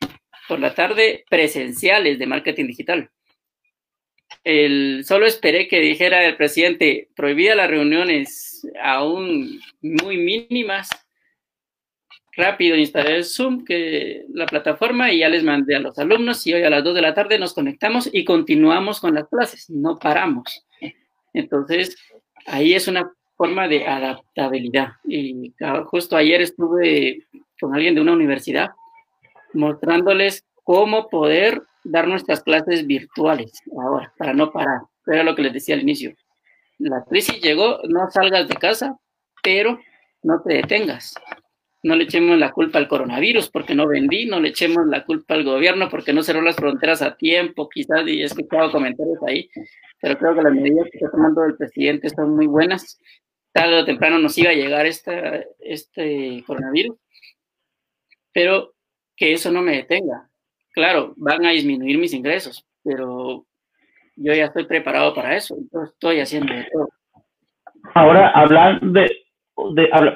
por 0.49 0.61
la 0.61 0.75
tarde 0.75 1.27
presenciales 1.29 2.19
de 2.19 2.27
marketing 2.27 2.69
digital. 2.69 3.11
El, 4.45 5.05
solo 5.07 5.27
esperé 5.27 5.69
que 5.69 5.81
dijera 5.81 6.25
el 6.25 6.39
presidente, 6.39 7.11
prohibida 7.15 7.55
las 7.55 7.69
reuniones 7.69 8.67
aún 8.83 9.61
muy 9.83 10.17
mínimas. 10.17 10.89
Rápido 12.35 12.77
instalé 12.77 13.17
el 13.17 13.25
Zoom, 13.25 13.65
que 13.65 14.25
la 14.33 14.47
plataforma, 14.47 15.13
y 15.13 15.19
ya 15.19 15.29
les 15.29 15.45
mandé 15.45 15.77
a 15.77 15.81
los 15.81 15.99
alumnos 15.99 16.47
y 16.47 16.55
hoy 16.55 16.63
a 16.63 16.71
las 16.71 16.83
2 16.83 16.95
de 16.95 17.03
la 17.03 17.15
tarde 17.15 17.39
nos 17.39 17.53
conectamos 17.53 18.09
y 18.11 18.25
continuamos 18.25 19.01
con 19.01 19.15
las 19.15 19.29
clases, 19.29 19.69
no 19.69 19.99
paramos. 19.99 20.67
Entonces, 21.35 21.97
ahí 22.47 22.73
es 22.73 22.89
una 22.89 23.13
forma 23.37 23.69
de 23.69 23.87
adaptabilidad. 23.87 24.93
Y 25.05 25.53
justo 25.87 26.17
ayer 26.17 26.41
estuve 26.41 27.27
con 27.61 27.75
alguien 27.75 27.95
de 27.95 28.01
una 28.01 28.13
universidad 28.13 28.71
mostrándoles 29.53 30.45
cómo 30.65 31.09
poder 31.09 31.63
dar 31.85 32.09
nuestras 32.09 32.43
clases 32.43 32.87
virtuales 32.87 33.53
ahora, 33.79 34.13
para 34.17 34.33
no 34.33 34.53
parar. 34.53 34.81
Era 35.07 35.23
lo 35.23 35.35
que 35.35 35.43
les 35.43 35.53
decía 35.53 35.75
al 35.75 35.83
inicio. 35.83 36.15
La 36.79 37.05
crisis 37.05 37.41
llegó, 37.43 37.81
no 37.89 38.11
salgas 38.11 38.49
de 38.49 38.55
casa, 38.55 38.97
pero 39.43 39.79
no 40.23 40.41
te 40.43 40.55
detengas. 40.55 41.15
No 41.83 41.97
le 41.97 42.05
echemos 42.05 42.39
la 42.39 42.53
culpa 42.53 42.79
al 42.79 42.87
coronavirus 42.87 43.51
porque 43.51 43.75
no 43.75 43.89
vendí, 43.89 44.27
no 44.27 44.39
le 44.39 44.51
echemos 44.51 44.87
la 44.87 45.05
culpa 45.05 45.35
al 45.35 45.45
gobierno 45.45 45.89
porque 45.89 46.13
no 46.13 46.23
cerró 46.23 46.41
las 46.41 46.57
fronteras 46.57 47.03
a 47.03 47.17
tiempo, 47.17 47.69
quizás, 47.69 48.07
y 48.07 48.23
he 48.23 48.25
escuchado 48.25 48.71
comentarios 48.71 49.19
ahí, 49.27 49.49
pero 50.01 50.17
creo 50.19 50.35
que 50.35 50.43
las 50.43 50.53
medidas 50.53 50.87
que 50.91 50.99
está 50.99 51.11
tomando 51.11 51.45
el 51.45 51.57
presidente 51.57 52.09
son 52.11 52.37
muy 52.37 52.47
buenas. 52.47 53.01
Tarde 53.53 53.81
o 53.81 53.85
temprano 53.85 54.19
nos 54.19 54.39
iba 54.39 54.51
a 54.51 54.55
llegar 54.55 54.87
esta, 54.87 55.45
este 55.59 56.43
coronavirus, 56.47 56.97
pero 58.33 58.75
que 59.17 59.33
eso 59.33 59.51
no 59.51 59.61
me 59.61 59.77
detenga. 59.77 60.29
Claro, 60.73 61.15
van 61.17 61.45
a 61.45 61.51
disminuir 61.51 61.99
mis 61.99 62.15
ingresos, 62.15 62.65
pero 62.83 63.47
yo 64.17 64.35
ya 64.35 64.47
estoy 64.47 64.65
preparado 64.65 65.15
para 65.15 65.37
eso, 65.37 65.57
entonces 65.57 65.93
estoy 65.93 66.21
haciendo 66.21 66.53
todo. 66.73 66.89
Ahora, 67.95 68.31
hablando 68.31 69.01
de, 69.01 69.22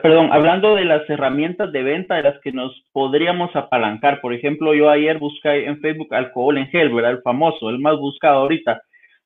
perdón, 0.02 0.30
hablando 0.32 0.74
de 0.74 0.84
las 0.84 1.08
herramientas 1.08 1.72
de 1.72 1.82
venta 1.82 2.16
de 2.16 2.22
las 2.22 2.40
que 2.40 2.52
nos 2.52 2.72
podríamos 2.92 3.54
apalancar, 3.54 4.20
por 4.20 4.32
ejemplo, 4.32 4.74
yo 4.74 4.90
ayer 4.90 5.18
busqué 5.18 5.66
en 5.66 5.80
Facebook 5.80 6.14
alcohol 6.14 6.58
en 6.58 6.68
gel, 6.68 6.92
¿verdad? 6.92 7.12
El 7.12 7.22
famoso, 7.22 7.70
el 7.70 7.78
más 7.78 7.96
buscado 7.98 8.40
ahorita. 8.40 8.82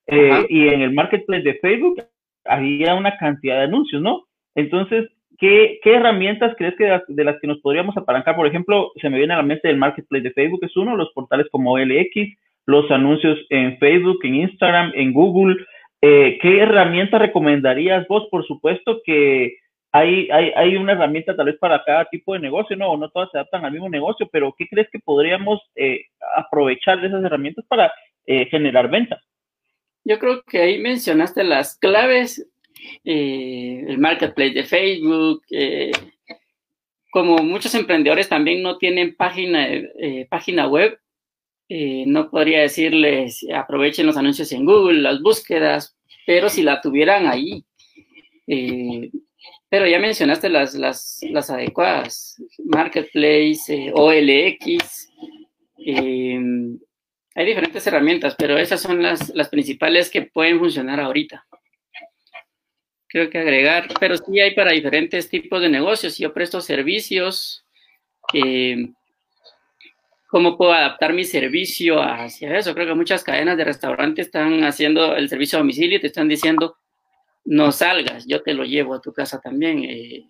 Eh, 0.07 0.47
y 0.49 0.69
en 0.69 0.83
el 0.83 0.93
marketplace 0.93 1.43
de 1.43 1.55
Facebook 1.55 2.03
había 2.45 2.95
una 2.95 3.17
cantidad 3.17 3.59
de 3.59 3.65
anuncios, 3.65 4.03
¿no? 4.03 4.25
Entonces, 4.55 5.09
¿Qué, 5.41 5.81
herramientas 5.85 6.55
crees 6.59 6.77
que 6.77 6.85
de 6.85 7.25
las, 7.25 7.41
que 7.41 7.47
nos 7.47 7.61
podríamos 7.61 7.97
apalancar? 7.97 8.37
Por 8.37 8.47
ejemplo, 8.47 8.93
se 9.01 9.09
me 9.09 9.17
viene 9.17 9.33
a 9.33 9.39
la 9.39 9.43
mente 9.43 9.71
el 9.71 9.79
marketplace 9.79 10.23
de 10.23 10.33
Facebook, 10.33 10.61
es 10.63 10.77
uno, 10.77 10.97
los 10.97 11.11
portales 11.15 11.47
como 11.51 11.79
LX, 11.79 12.37
los 12.67 12.91
anuncios 12.91 13.39
en 13.49 13.79
Facebook, 13.79 14.19
en 14.23 14.35
Instagram, 14.35 14.93
en 14.95 15.15
Google. 15.15 15.57
Eh, 16.03 16.39
¿Qué 16.43 16.61
herramienta 16.61 17.19
recomendarías 17.19 18.07
vos? 18.07 18.29
Por 18.31 18.47
supuesto 18.47 19.01
que 19.03 19.57
hay, 19.93 20.29
hay, 20.31 20.77
una 20.77 20.93
herramienta 20.93 21.35
tal 21.35 21.47
vez 21.47 21.59
para 21.59 21.83
cada 21.85 22.05
tipo 22.05 22.35
de 22.35 22.41
negocio, 22.41 22.77
¿no? 22.77 22.97
No 22.97 23.11
todas 23.11 23.29
se 23.33 23.39
adaptan 23.39 23.65
al 23.65 23.73
mismo 23.73 23.89
negocio, 23.89 24.29
pero 24.31 24.55
¿qué 24.57 24.69
crees 24.69 24.89
que 24.93 25.01
podríamos 25.01 25.61
eh, 25.75 26.03
aprovechar 26.37 27.01
de 27.01 27.09
esas 27.09 27.25
herramientas 27.25 27.65
para 27.67 27.93
eh, 28.27 28.47
generar 28.47 28.89
ventas? 28.89 29.21
Yo 30.05 30.19
creo 30.21 30.43
que 30.43 30.61
ahí 30.61 30.79
mencionaste 30.79 31.43
las 31.43 31.77
claves 31.77 32.49
eh, 33.05 33.85
el 33.89 33.99
marketplace 33.99 34.53
de 34.53 34.65
Facebook. 34.65 35.43
Eh, 35.51 35.91
como 37.11 37.39
muchos 37.39 37.75
emprendedores 37.75 38.29
también 38.29 38.63
no 38.63 38.79
tienen 38.79 39.17
página, 39.17 39.67
página 40.29 40.69
web, 40.69 40.97
no 41.69 42.31
podría 42.31 42.61
decirles 42.61 43.45
aprovechen 43.53 44.07
los 44.07 44.17
anuncios 44.17 44.53
en 44.53 44.65
Google, 44.65 45.01
las 45.01 45.21
búsquedas, 45.21 45.99
pero 46.25 46.49
si 46.49 46.63
la 46.63 46.81
tuvieran 46.81 47.27
ahí. 47.27 47.65
Pero 49.71 49.87
ya 49.87 49.99
mencionaste 49.99 50.51
las, 50.51 50.75
las, 50.75 51.21
las 51.31 51.49
adecuadas, 51.49 52.37
Marketplace, 52.65 53.91
OLX. 53.95 55.09
hay 57.35 57.47
diferentes 57.47 57.87
herramientas, 57.87 58.35
pero 58.37 58.59
esas 58.59 58.83
son 58.83 59.03
las, 59.03 59.31
las 59.31 59.49
principales 59.49 60.11
que 60.11 60.23
pueden 60.23 60.59
funcionar 60.59 61.01
ahorita 61.01 61.47
creo 63.11 63.29
que 63.29 63.39
agregar, 63.39 63.89
pero 63.99 64.17
sí 64.17 64.41
hay 64.41 64.55
para 64.55 64.73
diferentes 64.73 65.29
tipos 65.29 65.61
de 65.61 65.69
negocios. 65.69 66.17
Yo 66.17 66.33
presto 66.33 66.61
servicios, 66.61 67.65
eh, 68.33 68.89
¿cómo 70.29 70.57
puedo 70.57 70.73
adaptar 70.73 71.13
mi 71.13 71.25
servicio 71.25 72.01
hacia 72.01 72.57
eso? 72.57 72.73
Creo 72.73 72.87
que 72.87 72.95
muchas 72.95 73.25
cadenas 73.25 73.57
de 73.57 73.65
restaurantes 73.65 74.27
están 74.27 74.63
haciendo 74.63 75.17
el 75.17 75.29
servicio 75.29 75.59
a 75.59 75.63
domicilio 75.63 76.01
te 76.01 76.07
están 76.07 76.29
diciendo, 76.29 76.77
no 77.45 77.73
salgas, 77.73 78.27
yo 78.27 78.43
te 78.43 78.55
lo 78.55 78.65
llevo 78.65 78.95
a 78.95 79.01
tu 79.01 79.13
casa 79.13 79.41
también. 79.41 79.85
Eh, 79.85 80.29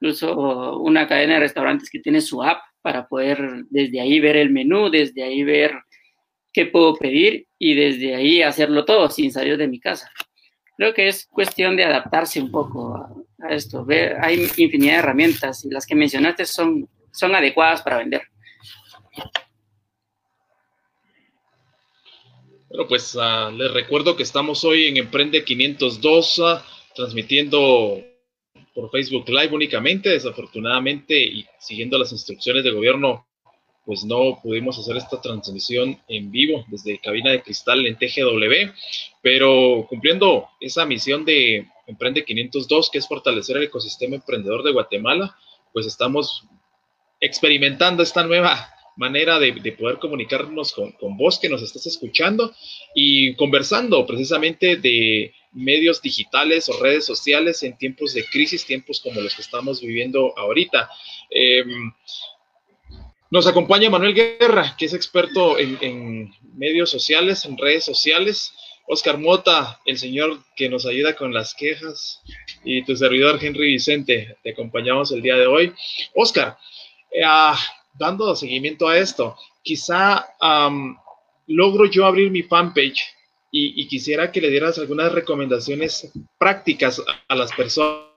incluso 0.00 0.78
una 0.78 1.06
cadena 1.08 1.34
de 1.34 1.40
restaurantes 1.40 1.90
que 1.90 2.00
tiene 2.00 2.20
su 2.20 2.42
app 2.42 2.60
para 2.82 3.08
poder 3.08 3.64
desde 3.70 4.00
ahí 4.00 4.20
ver 4.20 4.36
el 4.36 4.50
menú, 4.50 4.90
desde 4.90 5.22
ahí 5.22 5.42
ver 5.42 5.72
qué 6.52 6.66
puedo 6.66 6.94
pedir 6.94 7.46
y 7.58 7.74
desde 7.74 8.14
ahí 8.14 8.42
hacerlo 8.42 8.84
todo 8.84 9.10
sin 9.10 9.32
salir 9.32 9.56
de 9.56 9.68
mi 9.68 9.80
casa 9.80 10.10
creo 10.78 10.94
que 10.94 11.08
es 11.08 11.26
cuestión 11.26 11.76
de 11.76 11.84
adaptarse 11.84 12.40
un 12.40 12.50
poco 12.50 12.94
a, 12.94 13.48
esto. 13.50 13.84
hay 14.20 14.48
infinidad 14.56 14.94
de 14.94 14.98
herramientas 15.00 15.64
y 15.64 15.70
las 15.70 15.84
que 15.84 15.94
mencionaste 15.94 16.46
son, 16.46 16.88
son 17.12 17.34
adecuadas 17.34 17.82
para 17.82 17.98
vender. 17.98 18.22
Bueno, 22.68 22.86
pues 22.86 23.14
uh, 23.14 23.50
les 23.56 23.72
recuerdo 23.72 24.14
que 24.14 24.22
estamos 24.22 24.62
hoy 24.62 24.88
en 24.88 24.98
Emprende 24.98 25.42
502, 25.42 26.40
ah, 26.44 26.62
transmitiendo 26.94 28.04
por 28.74 28.90
Facebook 28.90 29.26
Live 29.26 29.54
únicamente. 29.54 30.10
Desafortunadamente, 30.10 31.18
y 31.18 31.46
siguiendo 31.58 31.96
las 31.96 32.12
instrucciones 32.12 32.64
del 32.64 32.74
gobierno, 32.74 33.26
pues 33.86 34.04
no 34.04 34.38
pudimos 34.42 34.78
hacer 34.78 34.98
esta 34.98 35.18
transmisión 35.18 35.98
en 36.08 36.30
vivo 36.30 36.66
desde 36.68 36.98
cabina 36.98 37.30
de 37.30 37.40
cristal 37.40 37.86
en 37.86 37.96
TGW, 37.96 38.70
pero 39.22 39.86
cumpliendo 39.88 40.48
esa 40.60 40.84
misión 40.84 41.24
de 41.24 41.66
Emprende 41.86 42.22
502, 42.22 42.90
que 42.90 42.98
es 42.98 43.08
fortalecer 43.08 43.56
el 43.56 43.62
ecosistema 43.62 44.16
emprendedor 44.16 44.62
de 44.62 44.72
Guatemala, 44.72 45.34
pues 45.72 45.86
estamos 45.86 46.44
experimentando 47.18 48.02
esta 48.02 48.24
nueva 48.24 48.74
manera 48.98 49.38
de, 49.38 49.52
poder 49.72 49.98
comunicarnos 49.98 50.72
con, 50.72 51.16
vos 51.16 51.38
que 51.38 51.48
nos 51.48 51.62
estás 51.62 51.86
escuchando 51.86 52.52
y 52.94 53.34
conversando 53.36 54.04
precisamente 54.04 54.76
de 54.76 55.32
medios 55.52 56.02
digitales 56.02 56.68
o 56.68 56.82
redes 56.82 57.06
sociales 57.06 57.62
en 57.62 57.78
tiempos 57.78 58.12
de 58.12 58.24
crisis, 58.24 58.66
tiempos 58.66 59.00
como 59.00 59.20
los 59.20 59.36
que 59.36 59.42
estamos 59.42 59.80
viviendo 59.80 60.36
ahorita. 60.36 60.90
Em, 61.30 61.92
nos 63.30 63.46
acompaña 63.46 63.88
Manuel 63.88 64.14
Guerra, 64.14 64.74
que 64.76 64.86
es 64.86 64.94
experto 64.94 65.58
en, 65.58 66.32
medios 66.54 66.90
sociales, 66.90 67.44
en 67.44 67.56
redes 67.56 67.84
sociales. 67.84 68.52
Oscar 68.88 69.18
Mota, 69.18 69.80
el 69.84 69.98
señor 69.98 70.40
que 70.56 70.68
nos 70.68 70.86
ayuda 70.86 71.14
con 71.14 71.32
las 71.32 71.54
quejas, 71.54 72.20
y 72.64 72.82
tu 72.84 72.96
servidor 72.96 73.38
Henry 73.40 73.74
Vicente, 73.74 74.36
te 74.42 74.50
acompañamos 74.50 75.12
el 75.12 75.22
día 75.22 75.36
de 75.36 75.46
hoy. 75.46 75.72
Oscar, 76.14 76.56
eh, 77.12 77.22
ah, 77.24 77.56
dando 77.98 78.34
seguimiento 78.36 78.88
a 78.88 78.96
esto, 78.96 79.36
quizá 79.62 80.24
logro 81.46 81.86
yo 81.86 82.06
abrir 82.06 82.30
mi 82.30 82.42
fanpage 82.42 83.02
y, 83.50 83.86
quisiera 83.88 84.30
que 84.30 84.40
le 84.40 84.50
dieras 84.50 84.78
algunas 84.78 85.10
recomendaciones 85.10 86.12
prácticas 86.38 87.02
a, 87.28 87.34
las 87.34 87.50
personas 87.52 88.08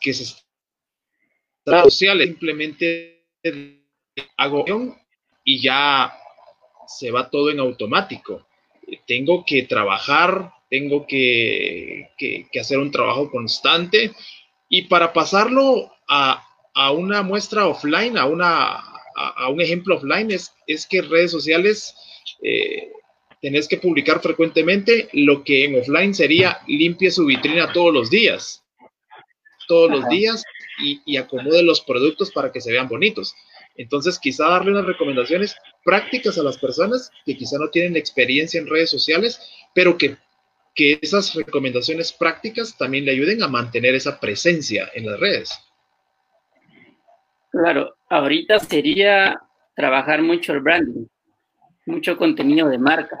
que 0.00 0.14
se 0.14 0.22
están 0.22 1.84
sociales 1.84 2.28
simplemente 2.28 3.26
hago 4.36 4.64
y 5.44 5.60
ya 5.60 6.12
se 6.86 7.10
va 7.10 7.28
todo 7.28 7.50
en 7.50 7.58
automático. 7.58 8.46
Tengo 9.06 9.44
que 9.44 9.64
trabajar, 9.64 10.52
tengo 10.68 11.06
que, 11.06 12.10
hacer 12.60 12.78
un 12.78 12.90
trabajo 12.90 13.30
constante 13.30 14.12
y 14.68 14.82
para 14.82 15.12
pasarlo 15.12 15.92
a, 16.08 16.42
una 16.92 17.22
muestra 17.22 17.66
offline, 17.66 18.18
a, 18.18 18.26
una, 18.26 18.82
a, 19.16 19.48
un 19.48 19.60
ejemplo 19.60 19.96
offline, 19.96 20.30
es, 20.30 20.52
es 20.66 20.86
que 20.86 21.02
redes 21.02 21.30
sociales 21.30 21.94
eh, 22.42 22.90
tenés 23.40 23.66
que 23.68 23.78
publicar 23.78 24.20
frecuentemente 24.20 25.08
lo 25.12 25.42
que 25.42 25.64
en 25.64 25.78
offline 25.78 26.14
sería 26.14 26.60
limpie 26.66 27.10
su 27.10 27.24
vitrina 27.24 27.72
todos 27.72 27.94
los 27.94 28.10
días. 28.10 28.62
Todos 29.68 29.90
los 29.90 30.08
días 30.08 30.44
y, 30.82 31.00
y 31.06 31.16
acomode 31.16 31.62
los 31.62 31.80
productos 31.80 32.30
para 32.30 32.52
que 32.52 32.60
se 32.60 32.72
vean 32.72 32.88
bonitos. 32.88 33.34
Entonces, 33.76 34.18
quizá 34.18 34.48
darle 34.48 34.70
unas 34.70 34.86
recomendaciones 34.86 35.56
prácticas 35.84 36.38
a 36.38 36.42
las 36.42 36.58
personas 36.58 37.10
que 37.24 37.36
quizá 37.36 37.58
no 37.58 37.68
tienen 37.70 37.96
experiencia 37.96 38.60
en 38.60 38.66
redes 38.66 38.90
sociales, 38.90 39.40
pero 39.74 39.98
que, 39.98 40.16
que 40.76 40.98
esas 41.00 41.34
recomendaciones 41.34 42.12
prácticas 42.12 42.76
también 42.76 43.06
le 43.06 43.12
ayuden 43.12 43.42
a 43.42 43.48
mantener 43.48 43.94
esa 43.94 44.20
presencia 44.20 44.88
en 44.94 45.06
las 45.06 45.18
redes. 45.18 45.50
Claro, 47.50 47.96
ahorita 48.10 48.58
sería 48.58 49.40
trabajar 49.74 50.22
mucho 50.22 50.52
el 50.52 50.60
branding, 50.60 51.06
mucho 51.86 52.16
contenido 52.16 52.68
de 52.68 52.78
marca. 52.78 53.18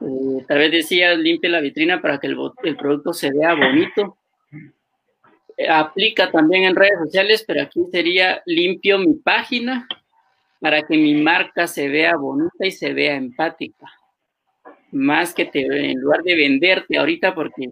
Eh, 0.00 0.44
tal 0.48 0.58
vez 0.58 0.72
decía, 0.72 1.14
limpie 1.14 1.50
la 1.50 1.60
vitrina 1.60 2.00
para 2.00 2.18
que 2.18 2.26
el, 2.26 2.36
el 2.64 2.76
producto 2.76 3.12
se 3.12 3.30
vea 3.30 3.54
bonito, 3.54 4.16
aplica 5.68 6.30
también 6.30 6.64
en 6.64 6.76
redes 6.76 6.98
sociales, 6.98 7.44
pero 7.46 7.62
aquí 7.62 7.84
sería 7.90 8.42
limpio 8.46 8.98
mi 8.98 9.14
página 9.14 9.86
para 10.60 10.82
que 10.82 10.96
mi 10.96 11.14
marca 11.14 11.66
se 11.66 11.88
vea 11.88 12.16
bonita 12.16 12.66
y 12.66 12.70
se 12.70 12.92
vea 12.92 13.16
empática. 13.16 13.86
Más 14.92 15.34
que 15.34 15.46
te, 15.46 15.90
en 15.90 16.00
lugar 16.00 16.22
de 16.22 16.34
venderte 16.34 16.96
ahorita, 16.96 17.34
porque 17.34 17.70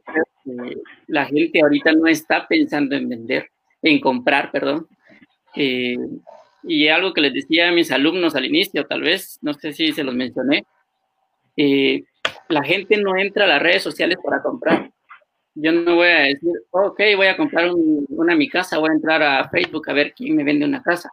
la 1.07 1.25
gente 1.27 1.61
ahorita 1.62 1.93
no 1.93 2.07
está 2.07 2.47
pensando 2.47 2.97
en 2.97 3.09
vender, 3.09 3.51
en 3.83 4.01
comprar, 4.01 4.51
perdón. 4.51 4.87
Eh, 5.55 5.97
y 6.65 6.89
algo 6.89 7.12
que 7.12 7.21
les 7.21 7.35
decía 7.35 7.69
a 7.69 7.73
mis 7.73 7.93
alumnos 7.93 8.35
al 8.35 8.47
inicio, 8.47 8.87
tal 8.87 9.03
vez, 9.03 9.39
no 9.43 9.55
sé 9.55 9.73
si 9.73 9.93
se 9.93 10.03
los 10.03 10.15
mencioné, 10.15 10.65
eh, 11.57 12.05
la 12.49 12.65
gente 12.65 12.97
no 12.97 13.17
entra 13.17 13.45
a 13.45 13.49
las 13.49 13.62
redes 13.62 13.83
sociales 13.83 14.19
para 14.23 14.43
comprar 14.43 14.91
yo 15.55 15.73
no 15.73 15.95
voy 15.95 16.09
a 16.09 16.21
decir, 16.23 16.53
ok, 16.71 17.01
voy 17.17 17.29
a 17.29 17.37
comprar 17.37 17.71
una 17.73 18.35
mi 18.35 18.49
casa, 18.49 18.79
voy 18.79 18.91
a 18.91 18.95
entrar 18.95 19.23
a 19.23 19.49
Facebook 19.49 19.89
a 19.89 19.93
ver 19.93 20.12
quién 20.15 20.35
me 20.37 20.45
vende 20.45 20.65
una 20.65 20.83
casa. 20.83 21.11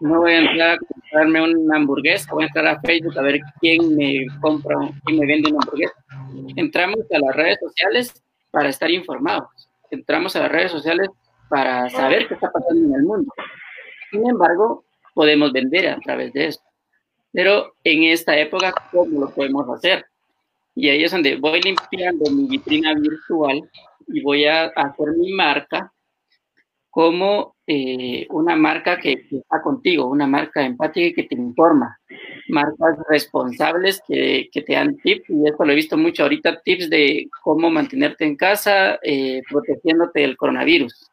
No 0.00 0.20
voy 0.20 0.32
a 0.32 0.38
entrar 0.38 0.70
a 0.70 0.78
comprarme 0.78 1.42
una 1.42 1.76
hamburguesa, 1.76 2.32
voy 2.32 2.44
a 2.44 2.46
entrar 2.46 2.66
a 2.66 2.80
Facebook 2.80 3.18
a 3.18 3.22
ver 3.22 3.40
quién 3.60 3.96
me 3.96 4.26
compra, 4.40 4.76
quién 5.04 5.18
me 5.18 5.26
vende 5.26 5.50
una 5.50 5.58
hamburguesa. 5.62 5.94
Entramos 6.56 7.00
a 7.12 7.18
las 7.18 7.34
redes 7.34 7.58
sociales 7.60 8.22
para 8.50 8.68
estar 8.68 8.90
informados. 8.90 9.48
Entramos 9.90 10.36
a 10.36 10.40
las 10.40 10.52
redes 10.52 10.70
sociales 10.70 11.08
para 11.48 11.88
saber 11.90 12.28
qué 12.28 12.34
está 12.34 12.50
pasando 12.50 12.86
en 12.86 12.94
el 12.94 13.02
mundo. 13.02 13.32
Sin 14.10 14.28
embargo, 14.28 14.84
podemos 15.14 15.52
vender 15.52 15.88
a 15.88 15.98
través 15.98 16.32
de 16.32 16.46
eso. 16.46 16.60
Pero 17.32 17.74
en 17.84 18.04
esta 18.04 18.38
época, 18.38 18.72
¿cómo 18.92 19.20
lo 19.20 19.30
podemos 19.30 19.68
hacer? 19.68 20.06
Y 20.74 20.88
ahí 20.88 21.02
es 21.02 21.10
donde 21.10 21.36
voy 21.36 21.60
limpiando 21.60 22.30
mi 22.30 22.46
vitrina 22.46 22.94
virtual 22.94 23.68
y 24.06 24.22
voy 24.22 24.46
a 24.46 24.66
hacer 24.66 25.08
mi 25.16 25.32
marca 25.32 25.92
como 26.90 27.56
eh, 27.66 28.26
una 28.30 28.56
marca 28.56 28.98
que, 28.98 29.26
está 29.30 29.62
contigo, 29.62 30.06
una 30.06 30.26
marca 30.26 30.64
empática 30.64 31.06
y 31.06 31.14
que 31.14 31.24
te 31.24 31.34
informa, 31.34 31.98
marcas 32.48 32.98
responsables 33.08 34.02
que, 34.06 34.48
te 34.52 34.72
dan 34.72 34.96
tips, 34.98 35.28
y 35.30 35.48
esto 35.48 35.64
lo 35.64 35.72
he 35.72 35.76
visto 35.76 35.96
mucho 35.96 36.22
ahorita, 36.22 36.60
tips 36.62 36.90
de 36.90 37.28
cómo 37.42 37.70
mantenerte 37.70 38.24
en 38.24 38.36
casa 38.36 38.98
eh, 39.02 39.42
protegiéndote 39.48 40.20
del 40.20 40.36
coronavirus. 40.36 41.10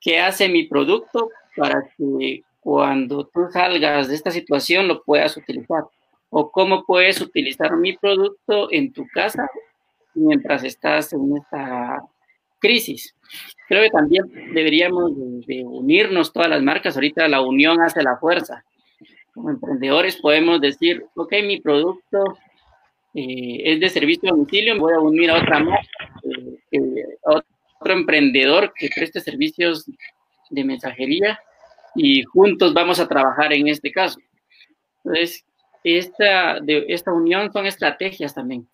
¿Qué 0.00 0.18
hace 0.18 0.48
mi 0.48 0.64
producto 0.66 1.30
para 1.56 1.82
que 1.96 2.42
cuando 2.60 3.26
tú 3.26 3.48
salgas 3.50 4.08
de 4.08 4.14
esta 4.14 4.30
situación 4.30 4.88
lo 4.88 5.02
puedas 5.02 5.36
utilizar? 5.36 5.84
o 6.30 6.50
cómo 6.50 6.84
puedes 6.84 7.20
utilizar 7.20 7.76
mi 7.76 7.96
producto 7.96 8.72
en 8.72 8.92
tu 8.92 9.06
casa 9.12 9.48
mientras 10.14 10.64
estás 10.64 11.12
en 11.12 11.36
esta 11.36 12.02
crisis. 12.58 13.14
Creo 13.70 13.84
que 13.84 13.90
también 13.90 14.24
deberíamos 14.52 15.12
de, 15.46 15.62
unirnos 15.64 16.32
todas 16.32 16.48
las 16.48 16.60
marcas. 16.60 16.96
Ahorita 16.96 17.28
la 17.28 17.40
unión 17.40 17.80
hace 17.80 18.02
la 18.02 18.16
fuerza. 18.16 18.64
Como 19.32 19.48
emprendedores 19.48 20.16
podemos 20.16 20.60
decir, 20.60 21.06
ok, 21.14 21.34
mi 21.44 21.60
producto 21.60 22.36
eh, 23.14 23.62
es 23.64 23.78
de 23.78 23.88
servicio 23.88 24.28
a 24.28 24.32
domicilio, 24.32 24.74
me 24.74 24.80
voy 24.80 24.94
a 24.94 24.98
unir 24.98 25.30
a 25.30 25.36
otra 25.36 25.60
marca, 25.60 25.86
eh, 26.72 26.80
a 27.24 27.42
otro 27.80 27.92
emprendedor 27.92 28.72
que 28.76 28.88
preste 28.92 29.20
servicios 29.20 29.88
de 30.50 30.64
mensajería 30.64 31.38
y 31.94 32.24
juntos 32.24 32.74
vamos 32.74 32.98
a 32.98 33.06
trabajar 33.06 33.52
en 33.52 33.68
este 33.68 33.92
caso. 33.92 34.18
Entonces, 35.04 35.44
esta, 35.84 36.58
de, 36.58 36.86
esta 36.88 37.12
unión 37.12 37.52
son 37.52 37.66
estrategias 37.66 38.34
también. 38.34 38.66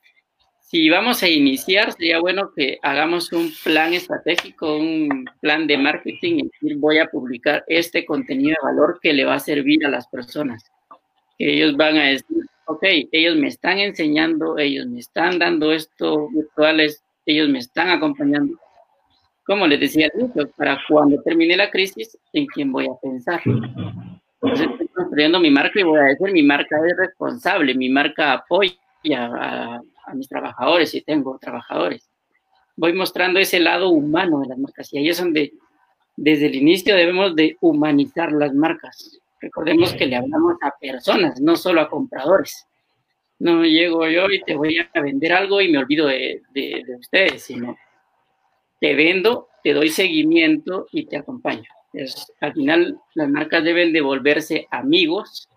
Si 0.68 0.90
vamos 0.90 1.22
a 1.22 1.28
iniciar, 1.28 1.92
sería 1.92 2.18
bueno 2.18 2.50
que 2.52 2.80
hagamos 2.82 3.32
un 3.32 3.52
plan 3.62 3.94
estratégico, 3.94 4.76
un 4.76 5.24
plan 5.40 5.68
de 5.68 5.78
marketing 5.78 6.38
y 6.38 6.42
decir, 6.42 6.76
voy 6.78 6.98
a 6.98 7.06
publicar 7.06 7.64
este 7.68 8.04
contenido 8.04 8.56
de 8.60 8.66
valor 8.66 8.98
que 9.00 9.12
le 9.12 9.24
va 9.24 9.34
a 9.34 9.38
servir 9.38 9.86
a 9.86 9.88
las 9.88 10.08
personas. 10.08 10.64
Que 11.38 11.54
ellos 11.54 11.76
van 11.76 11.96
a 11.98 12.06
decir, 12.06 12.38
ok, 12.64 12.82
ellos 13.12 13.36
me 13.36 13.46
están 13.46 13.78
enseñando, 13.78 14.58
ellos 14.58 14.86
me 14.88 14.98
están 14.98 15.38
dando 15.38 15.70
esto 15.70 16.28
virtuales, 16.30 17.00
ellos 17.26 17.48
me 17.48 17.60
están 17.60 17.90
acompañando. 17.90 18.58
Como 19.44 19.68
les 19.68 19.78
decía, 19.78 20.10
para 20.56 20.80
cuando 20.88 21.22
termine 21.22 21.56
la 21.56 21.70
crisis, 21.70 22.18
¿en 22.32 22.46
quién 22.46 22.72
voy 22.72 22.86
a 22.86 23.00
pensar? 23.00 23.40
Entonces 23.44 24.68
estoy 24.68 24.88
construyendo 24.88 25.38
mi 25.38 25.50
marca 25.50 25.78
y 25.78 25.84
voy 25.84 26.00
a 26.00 26.06
decir, 26.06 26.32
mi 26.32 26.42
marca 26.42 26.76
es 26.84 26.96
responsable, 26.96 27.72
mi 27.72 27.88
marca 27.88 28.32
apoya 28.32 28.74
a, 29.12 29.80
mis 30.14 30.28
trabajadores 30.28 30.94
y 30.94 31.02
tengo 31.02 31.38
trabajadores. 31.38 32.08
Voy 32.76 32.92
mostrando 32.92 33.38
ese 33.40 33.60
lado 33.60 33.90
humano 33.90 34.40
de 34.40 34.48
las 34.48 34.58
marcas 34.58 34.92
y 34.92 34.98
ahí 34.98 35.08
es 35.08 35.18
donde 35.18 35.52
desde 36.16 36.46
el 36.46 36.54
inicio 36.54 36.94
debemos 36.94 37.34
de 37.34 37.56
humanizar 37.60 38.32
las 38.32 38.54
marcas. 38.54 39.18
Recordemos 39.40 39.92
que 39.94 40.06
le 40.06 40.16
hablamos 40.16 40.56
a 40.62 40.72
personas, 40.78 41.40
no 41.40 41.56
solo 41.56 41.80
a 41.80 41.88
compradores. 41.88 42.66
No 43.38 43.64
llego 43.64 44.08
yo 44.08 44.30
y 44.30 44.42
te 44.42 44.54
voy 44.54 44.78
a 44.78 45.00
vender 45.00 45.32
algo 45.32 45.60
y 45.60 45.70
me 45.70 45.78
olvido 45.78 46.06
de, 46.06 46.42
de 46.52 46.96
ustedes, 46.98 47.42
sino 47.42 47.76
te 48.80 48.94
vendo, 48.94 49.48
te 49.62 49.74
doy 49.74 49.90
seguimiento 49.90 50.86
y 50.90 51.06
te 51.06 51.18
acompaño 51.18 51.68
al 52.40 52.52
final, 52.52 53.00
las 53.14 53.28
marcas 53.28 53.64
deben 53.64 53.92
de 53.92 54.00
volverse 54.00 54.66
amigos 54.70 55.48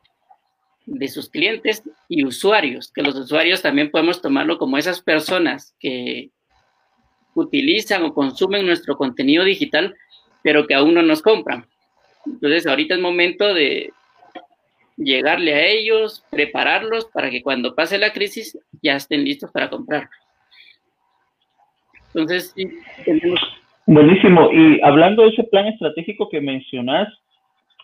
de 0.90 1.08
sus 1.08 1.30
clientes 1.30 1.84
y 2.08 2.24
usuarios, 2.24 2.92
que 2.92 3.02
los 3.02 3.16
usuarios 3.16 3.62
también 3.62 3.92
podemos 3.92 4.22
tomarlo 4.22 4.58
como 4.58 4.78
esas 4.78 5.02
personas 5.02 5.76
que 5.80 6.32
utilizan 7.36 8.04
o 8.04 8.14
consumen 8.14 8.66
nuestro 8.66 8.98
contenido 8.98 9.44
digital, 9.44 9.96
pero 10.44 10.66
que 10.66 10.74
aún 10.74 10.94
no 10.94 11.02
nos 11.02 11.22
compran. 11.22 11.66
Entonces, 12.26 12.66
ahorita 12.66 12.96
es 12.96 13.02
momento 13.02 13.54
de 13.54 13.92
llegarle 14.98 15.54
a 15.54 15.66
ellos, 15.68 16.26
prepararlos 16.30 17.06
para 17.06 17.30
que 17.30 17.42
cuando 17.42 17.76
pase 17.76 17.98
la 17.98 18.12
crisis 18.12 18.58
ya 18.82 18.96
estén 18.96 19.24
listos 19.24 19.52
para 19.52 19.70
comprar. 19.70 20.10
Entonces, 22.08 22.54
sí, 22.56 22.68
Buenísimo. 23.86 24.52
Y 24.52 24.80
hablando 24.84 25.24
de 25.24 25.30
ese 25.30 25.44
plan 25.46 25.66
estratégico 25.68 26.30
que 26.30 26.42
mencionas, 26.42 27.08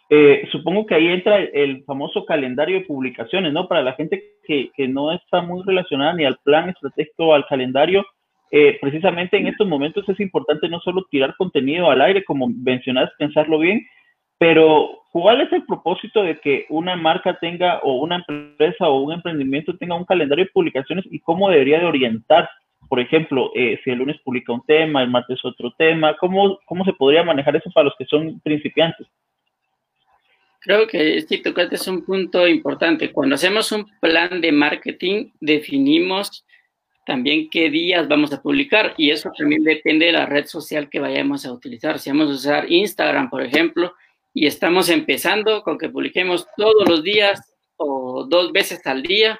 eh, 0.10 0.48
supongo 0.52 0.86
que 0.86 0.96
ahí 0.96 1.08
entra 1.08 1.38
el, 1.38 1.84
famoso 1.84 2.26
calendario 2.26 2.80
de 2.80 2.86
publicaciones, 2.86 3.52
¿no? 3.54 3.68
Para 3.68 3.82
la 3.82 3.94
gente 3.94 4.24
que, 4.46 4.72
no 4.88 5.12
está 5.12 5.42
muy 5.42 5.64
relacionada 5.66 6.14
ni 6.14 6.26
al 6.26 6.38
plan 6.44 6.70
estratégico 6.70 7.28
o 7.28 7.34
al 7.34 7.48
calendario, 7.48 8.06
eh, 8.52 8.78
precisamente 8.80 9.38
en 9.38 9.48
estos 9.48 9.68
momentos 9.68 10.08
es 10.08 10.20
importante 10.20 10.70
no 10.70 10.80
solo 10.80 11.06
tirar 11.10 11.36
contenido 11.36 11.90
al 11.90 12.02
aire, 12.02 12.24
como 12.24 12.48
mencionas, 12.48 13.10
pensarlo 13.18 13.58
bien, 13.58 13.86
pero 14.38 15.02
¿cuál 15.12 15.42
es 15.42 15.52
el 15.54 15.66
propósito 15.66 16.22
de 16.22 16.40
que 16.40 16.66
una 16.70 16.96
marca 16.96 17.38
tenga 17.40 17.80
o 17.80 18.04
una 18.04 18.24
empresa 18.28 18.88
o 18.88 19.02
un 19.02 19.14
emprendimiento 19.14 19.76
tenga 19.78 19.96
un 19.96 20.06
calendario 20.06 20.46
de 20.46 20.52
publicaciones 20.52 21.06
y 21.10 21.20
cómo 21.20 21.50
debería 21.50 21.80
de 21.80 21.86
orientar? 21.86 22.48
Por 22.88 23.00
ejemplo, 23.00 23.52
eh, 23.56 23.80
si 23.84 23.90
el 23.90 23.98
lunes 23.98 24.18
publica 24.24 24.54
un 24.54 24.64
tema, 24.66 25.02
el 25.02 25.10
martes 25.10 25.44
otro 25.44 25.72
tema, 25.72 26.16
¿cómo, 26.18 26.60
¿cómo 26.66 26.86
se 26.86 26.94
podría 26.94 27.24
manejar 27.24 27.56
eso 27.56 27.72
para 27.74 27.86
los 27.86 27.96
que 27.98 28.06
son 28.06 28.40
principiantes? 28.42 29.08
Creo 30.66 30.88
que 30.88 31.22
sí, 31.22 31.38
tocaste 31.44 31.76
es 31.76 31.88
un 31.88 32.04
punto 32.04 32.48
importante. 32.48 33.12
Cuando 33.12 33.36
hacemos 33.36 33.72
un 33.72 33.86
plan 34.00 34.42
de 34.42 34.52
marketing, 34.52 35.30
definimos 35.40 36.44
también 37.06 37.52
qué 37.52 37.70
días 37.70 38.08
vamos 38.08 38.34
a 38.34 38.42
publicar 38.42 38.96
y 38.98 39.12
eso 39.12 39.30
también 39.38 39.64
depende 39.64 40.08
de 40.08 40.14
la 40.14 40.26
red 40.26 40.48
social 40.48 40.90
que 40.90 41.00
vayamos 41.00 41.46
a 41.46 41.54
utilizar. 41.54 42.00
Si 42.00 42.10
vamos 42.10 42.32
a 42.32 42.34
usar 42.34 42.72
Instagram, 42.72 43.30
por 43.30 43.44
ejemplo, 43.44 43.94
y 44.34 44.48
estamos 44.48 44.90
empezando 44.90 45.62
con 45.62 45.78
que 45.78 45.90
publiquemos 45.90 46.48
todos 46.58 46.90
los 46.90 47.04
días 47.04 47.40
o 47.78 48.26
dos 48.28 48.52
veces 48.52 48.84
al 48.88 49.04
día, 49.04 49.40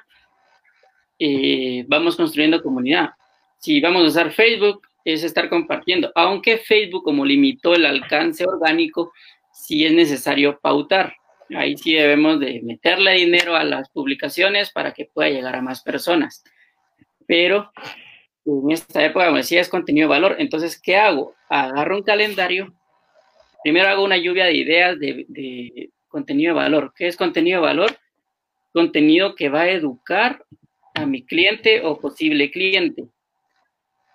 eh, 1.18 1.84
vamos 1.88 2.14
construyendo 2.14 2.62
comunidad. 2.62 3.10
Si 3.58 3.80
vamos 3.80 4.04
a 4.04 4.06
usar 4.06 4.30
Facebook, 4.30 4.82
es 5.04 5.24
estar 5.24 5.48
compartiendo, 5.48 6.12
aunque 6.14 6.58
Facebook 6.58 7.02
como 7.02 7.24
limitó 7.24 7.74
el 7.74 7.84
alcance 7.84 8.44
orgánico, 8.44 9.12
si 9.56 9.86
es 9.86 9.92
necesario 9.92 10.60
pautar. 10.60 11.16
Ahí 11.56 11.76
sí 11.76 11.94
debemos 11.94 12.38
de 12.40 12.60
meterle 12.62 13.12
dinero 13.14 13.56
a 13.56 13.64
las 13.64 13.88
publicaciones 13.88 14.70
para 14.70 14.92
que 14.92 15.06
pueda 15.06 15.30
llegar 15.30 15.56
a 15.56 15.62
más 15.62 15.82
personas. 15.82 16.44
Pero 17.26 17.72
en 18.44 18.70
esta 18.70 19.04
época, 19.04 19.26
como 19.26 19.38
decía, 19.38 19.60
es 19.60 19.68
contenido 19.68 20.08
de 20.08 20.14
valor. 20.14 20.36
Entonces, 20.38 20.80
¿qué 20.80 20.96
hago? 20.96 21.34
Agarro 21.48 21.96
un 21.96 22.02
calendario. 22.02 22.74
Primero 23.64 23.88
hago 23.88 24.04
una 24.04 24.18
lluvia 24.18 24.44
de 24.44 24.56
ideas 24.56 24.98
de, 25.00 25.90
contenido 26.08 26.54
de 26.54 26.60
valor. 26.60 26.92
¿Qué 26.94 27.06
es 27.06 27.16
contenido 27.16 27.60
de 27.60 27.66
valor? 27.66 27.98
Contenido 28.72 29.34
que 29.34 29.48
va 29.48 29.62
a 29.62 29.70
educar 29.70 30.44
a 30.94 31.06
mi 31.06 31.24
cliente 31.24 31.82
o 31.82 31.98
posible 31.98 32.50
cliente, 32.50 33.04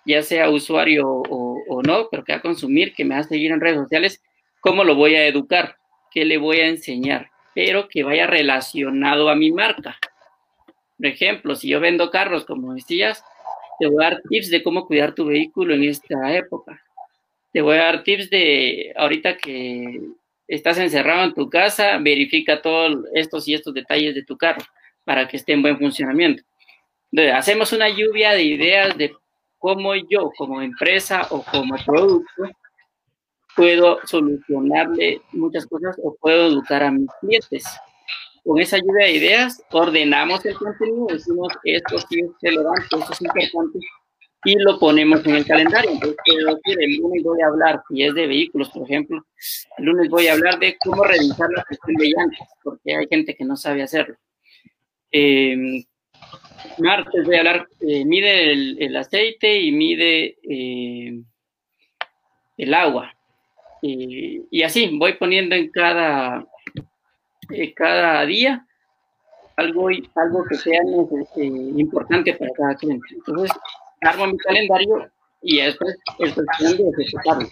ya 0.06 0.22
sea 0.22 0.50
usuario 0.50 1.08
o, 1.08 1.62
o 1.68 1.82
no, 1.82 2.08
pero 2.10 2.24
que 2.24 2.32
va 2.32 2.38
a 2.38 2.42
consumir, 2.42 2.92
que 2.94 3.04
me 3.04 3.14
va 3.14 3.20
a 3.20 3.24
seguir 3.24 3.52
en 3.52 3.60
redes 3.60 3.76
sociales 3.76 4.22
¿Cómo 4.62 4.84
lo 4.84 4.94
voy 4.94 5.16
a 5.16 5.26
educar? 5.26 5.76
¿Qué 6.12 6.24
le 6.24 6.38
voy 6.38 6.60
a 6.60 6.68
enseñar? 6.68 7.32
Pero 7.52 7.88
que 7.88 8.04
vaya 8.04 8.28
relacionado 8.28 9.28
a 9.28 9.34
mi 9.34 9.50
marca. 9.50 9.98
Por 10.96 11.06
ejemplo, 11.06 11.56
si 11.56 11.68
yo 11.68 11.80
vendo 11.80 12.12
carros, 12.12 12.44
como 12.44 12.72
decías, 12.72 13.24
te 13.80 13.88
voy 13.88 14.04
a 14.04 14.10
dar 14.10 14.22
tips 14.30 14.50
de 14.50 14.62
cómo 14.62 14.86
cuidar 14.86 15.16
tu 15.16 15.24
vehículo 15.26 15.74
en 15.74 15.82
esta 15.82 16.32
época. 16.32 16.80
Te 17.52 17.60
voy 17.60 17.76
a 17.76 17.86
dar 17.86 18.04
tips 18.04 18.30
de 18.30 18.92
ahorita 18.96 19.36
que 19.36 20.00
estás 20.46 20.78
encerrado 20.78 21.24
en 21.24 21.34
tu 21.34 21.50
casa, 21.50 21.98
verifica 21.98 22.62
todos 22.62 23.04
estos 23.14 23.48
y 23.48 23.54
estos 23.54 23.74
detalles 23.74 24.14
de 24.14 24.22
tu 24.22 24.36
carro 24.36 24.62
para 25.02 25.26
que 25.26 25.38
esté 25.38 25.54
en 25.54 25.62
buen 25.62 25.76
funcionamiento. 25.76 26.44
Hacemos 27.34 27.72
una 27.72 27.88
lluvia 27.88 28.30
de 28.30 28.44
ideas 28.44 28.96
de 28.96 29.12
cómo 29.58 29.96
yo 29.96 30.30
como 30.36 30.62
empresa 30.62 31.26
o 31.30 31.42
como 31.42 31.74
producto 31.84 32.44
puedo 33.56 33.98
solucionarle 34.04 35.20
muchas 35.32 35.66
cosas 35.66 35.96
o 36.02 36.16
puedo 36.20 36.48
educar 36.48 36.82
a 36.82 36.90
mis 36.90 37.08
clientes. 37.20 37.64
Con 38.44 38.58
esa 38.60 38.78
lluvia 38.78 39.06
de 39.06 39.12
ideas, 39.12 39.62
ordenamos 39.70 40.44
el 40.44 40.54
contenido, 40.56 41.06
decimos 41.08 41.52
esto 41.64 41.98
sí 41.98 42.20
es 42.20 42.30
relevante, 42.40 42.82
esto 42.82 43.12
es 43.12 43.20
importante, 43.22 43.78
y 44.44 44.58
lo 44.58 44.78
ponemos 44.78 45.24
en 45.24 45.36
el 45.36 45.46
calendario. 45.46 45.92
Entonces, 45.92 46.16
el 46.78 46.96
lunes 46.96 47.22
voy 47.22 47.40
a 47.40 47.46
hablar, 47.46 47.82
si 47.88 48.02
es 48.02 48.14
de 48.14 48.26
vehículos, 48.26 48.70
por 48.70 48.82
ejemplo, 48.82 49.24
el 49.78 49.84
lunes 49.84 50.08
voy 50.08 50.26
a 50.26 50.32
hablar 50.32 50.58
de 50.58 50.76
cómo 50.78 51.04
revisar 51.04 51.48
la 51.54 51.64
gestión 51.68 51.94
de 51.96 52.08
llantas, 52.08 52.48
porque 52.64 52.96
hay 52.96 53.06
gente 53.08 53.36
que 53.36 53.44
no 53.44 53.56
sabe 53.56 53.82
hacerlo. 53.82 54.16
Eh, 55.12 55.84
martes 56.78 57.24
voy 57.24 57.36
a 57.36 57.38
hablar, 57.38 57.68
eh, 57.80 58.04
mide 58.04 58.52
el, 58.52 58.96
aceite 58.96 59.60
y 59.60 59.72
mide 59.72 60.38
eh, 60.42 61.22
el 62.56 62.74
agua. 62.74 63.14
Y, 63.84 64.62
así 64.62 64.96
voy 64.96 65.14
poniendo 65.14 65.56
en 65.56 65.68
cada, 65.70 66.46
cada 67.74 68.24
día 68.24 68.64
algo, 69.56 69.88
algo 69.88 70.44
que 70.48 70.54
sea 70.54 70.80
eh, 71.36 71.44
importante 71.76 72.32
para 72.34 72.50
cada 72.56 72.74
cliente. 72.76 73.06
Entonces, 73.10 73.50
armo 74.00 74.28
mi 74.28 74.38
calendario 74.38 75.10
y 75.42 75.60
después 75.60 75.98
es 76.20 76.32
cuestión 76.32 76.76
de 76.76 76.90
ejecutarlo. 76.90 77.48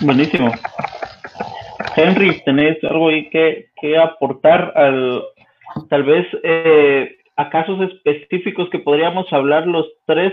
Buenísimo. 0.00 0.52
Henry, 1.94 2.42
¿tenés 2.44 2.82
algo 2.84 3.08
ahí 3.10 3.30
que, 3.30 3.70
que 3.80 3.96
aportar 3.96 4.72
al, 4.76 5.22
tal 5.88 6.02
vez, 6.02 6.26
eh, 6.42 7.16
a 7.36 7.48
casos 7.50 7.80
específicos 7.92 8.68
que 8.70 8.80
podríamos 8.80 9.32
hablar 9.32 9.66
los 9.66 9.86
tres 10.06 10.32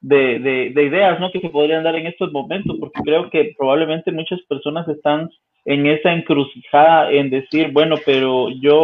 de, 0.00 0.70
de, 0.74 0.82
ideas 0.82 1.18
¿no? 1.20 1.30
que 1.30 1.40
se 1.40 1.50
podrían 1.50 1.84
dar 1.84 1.96
en 1.96 2.06
estos 2.06 2.32
momentos, 2.32 2.76
porque 2.78 3.00
creo 3.02 3.30
que 3.30 3.54
probablemente 3.56 4.12
muchas 4.12 4.40
personas 4.42 4.86
están 4.88 5.30
en 5.64 5.86
esa 5.86 6.12
encrucijada 6.12 7.10
en 7.10 7.30
decir, 7.30 7.72
bueno, 7.72 7.96
pero 8.04 8.48
yo 8.50 8.82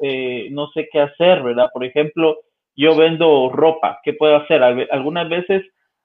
eh, 0.00 0.48
no 0.50 0.68
sé 0.72 0.88
qué 0.92 1.00
hacer, 1.00 1.42
¿verdad? 1.42 1.70
Por 1.72 1.84
ejemplo, 1.84 2.38
yo 2.76 2.96
vendo 2.96 3.50
ropa, 3.50 4.00
¿qué 4.04 4.12
puedo 4.12 4.36
hacer? 4.36 4.62
Algunas 4.62 5.28
veces 5.28 5.62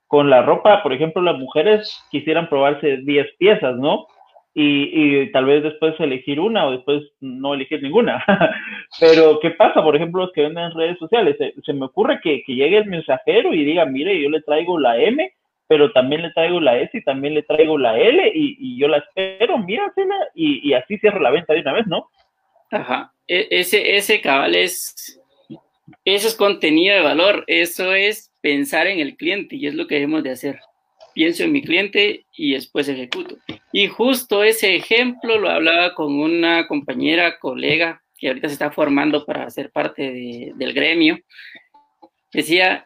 con 0.07 0.29
la 0.29 0.41
ropa, 0.41 0.81
por 0.83 0.93
ejemplo, 0.93 1.21
las 1.21 1.37
mujeres 1.37 2.01
quisieran 2.09 2.47
probarse 2.47 2.97
10 2.97 3.27
piezas, 3.37 3.75
¿no? 3.77 4.07
Y, 4.59 5.31
tal 5.31 5.45
vez 5.45 5.61
después 5.61 5.93
elegir 5.99 6.39
una 6.39 6.65
o 6.65 6.71
después 6.71 7.03
no 7.19 7.53
elegir 7.53 7.83
ninguna. 7.83 8.23
Pero, 8.99 9.39
¿qué 9.39 9.51
pasa? 9.51 9.83
Por 9.83 9.95
ejemplo, 9.95 10.23
los 10.23 10.31
que 10.33 10.41
venden 10.41 10.65
en 10.65 10.73
redes 10.73 10.97
sociales. 10.97 11.37
Se, 11.63 11.73
me 11.73 11.85
ocurre 11.85 12.19
que, 12.23 12.43
llegue 12.47 12.77
el 12.77 12.85
mensajero 12.87 13.53
y 13.53 13.63
diga, 13.63 13.85
mire, 13.85 14.19
yo 14.19 14.29
le 14.29 14.41
traigo 14.41 14.79
la 14.79 14.97
M, 14.97 15.31
pero 15.67 15.91
también 15.91 16.23
le 16.23 16.31
traigo 16.31 16.59
la 16.59 16.79
S 16.79 16.97
y 16.97 17.03
también 17.03 17.35
le 17.35 17.43
traigo 17.43 17.77
la 17.77 17.99
L 17.99 18.31
y, 18.33 18.79
yo 18.79 18.87
la 18.87 18.97
espero, 18.97 19.59
míratela 19.59 20.15
y, 20.33 20.67
y 20.67 20.73
así 20.73 20.97
cierra 20.97 21.19
la 21.19 21.31
venta 21.31 21.53
de 21.53 21.61
una 21.61 21.73
vez, 21.73 21.85
¿no? 21.85 22.07
Ajá. 22.71 23.13
E, 23.27 23.47
ese, 23.51 23.95
ese 23.95 24.21
cabal 24.21 24.55
es, 24.55 25.21
eso 26.03 26.27
es 26.27 26.35
contenido 26.35 26.95
de 26.95 27.01
valor, 27.03 27.43
eso 27.45 27.93
es 27.93 28.33
pensar 28.41 28.87
en 28.87 28.99
el 28.99 29.17
cliente 29.17 29.55
y 29.55 29.67
es 29.67 29.75
lo 29.75 29.85
que 29.85 29.95
debemos 29.95 30.23
de 30.23 30.31
hacer 30.31 30.59
pienso 31.17 31.43
en 31.43 31.51
mi 31.51 31.63
cliente 31.63 32.27
y 32.31 32.53
después 32.53 32.87
ejecuto. 32.87 33.39
Y 33.73 33.87
justo 33.87 34.43
ese 34.43 34.75
ejemplo 34.75 35.39
lo 35.39 35.49
hablaba 35.49 35.95
con 35.95 36.13
una 36.19 36.67
compañera, 36.67 37.39
colega, 37.39 38.03
que 38.15 38.27
ahorita 38.27 38.49
se 38.49 38.53
está 38.53 38.69
formando 38.69 39.25
para 39.25 39.49
ser 39.49 39.71
parte 39.71 40.53
del 40.55 40.73
gremio. 40.73 41.17
Decía, 42.31 42.85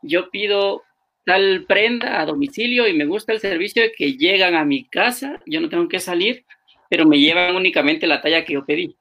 yo 0.00 0.30
pido 0.30 0.84
tal 1.26 1.66
prenda 1.68 2.18
a 2.18 2.24
domicilio 2.24 2.88
y 2.88 2.94
me 2.94 3.04
gusta 3.04 3.34
el 3.34 3.40
servicio 3.40 3.82
de 3.82 3.92
que 3.92 4.14
llegan 4.14 4.54
a 4.54 4.64
mi 4.64 4.88
casa, 4.88 5.42
yo 5.44 5.60
no 5.60 5.68
tengo 5.68 5.86
que 5.86 6.00
salir, 6.00 6.46
pero 6.88 7.04
me 7.04 7.18
llevan 7.18 7.56
únicamente 7.56 8.06
la 8.06 8.22
talla 8.22 8.46
que 8.46 8.54
yo 8.54 8.64
pedí. 8.64 8.96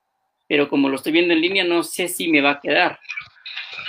Pero 0.49 0.67
como 0.67 0.89
lo 0.89 0.97
estoy 0.97 1.13
viendo 1.13 1.33
en 1.33 1.39
línea, 1.39 1.63
no 1.63 1.81
sé 1.81 2.09
si 2.09 2.27
me 2.27 2.41
va 2.41 2.51
a 2.51 2.59
quedar 2.59 2.99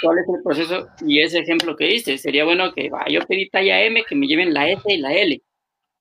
cuál 0.02 0.18
es 0.18 0.26
el 0.28 0.42
proceso 0.42 0.88
y 1.06 1.20
ese 1.20 1.38
ejemplo 1.38 1.76
que 1.76 1.92
hice. 1.92 2.18
Sería 2.18 2.44
bueno 2.44 2.72
que 2.72 2.90
yo 3.08 3.20
pedí 3.26 3.48
talla 3.48 3.82
M, 3.82 4.02
que 4.04 4.14
me 4.14 4.26
lleven 4.26 4.54
la 4.54 4.68
S 4.68 4.82
y 4.86 4.98
la 4.98 5.12
L 5.12 5.40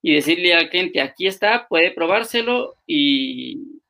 y 0.01 0.13
decirle 0.13 0.53
al 0.53 0.69
cliente, 0.69 1.01
aquí 1.01 1.25
está, 1.25 1.67
puede 1.67 1.91
probárselo 1.91 2.75
y 2.85 3.81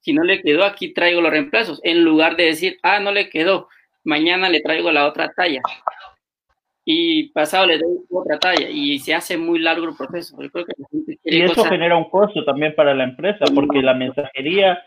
si 0.00 0.12
no 0.12 0.22
le 0.22 0.42
quedó, 0.42 0.64
aquí 0.64 0.92
traigo 0.92 1.20
los 1.20 1.30
reemplazos, 1.30 1.80
en 1.82 2.04
lugar 2.04 2.36
de 2.36 2.44
decir, 2.44 2.78
ah, 2.82 3.00
no 3.00 3.10
le 3.10 3.30
quedó, 3.30 3.68
mañana 4.04 4.50
le 4.50 4.60
traigo 4.60 4.92
la 4.92 5.06
otra 5.06 5.32
talla 5.34 5.62
y 6.88 7.30
pasado 7.30 7.66
le 7.66 7.78
doy 7.78 7.98
otra 8.10 8.38
talla 8.38 8.68
y 8.70 8.98
se 9.00 9.12
hace 9.12 9.36
muy 9.36 9.58
largo 9.58 9.88
el 9.88 9.96
proceso. 9.96 10.36
y 11.24 11.42
eso 11.42 11.64
genera 11.64 11.96
un 11.96 12.08
costo 12.08 12.44
también 12.44 12.74
para 12.76 12.94
la 12.94 13.04
empresa 13.04 13.44
porque 13.52 13.82
la 13.82 13.94
mensajería 13.94 14.78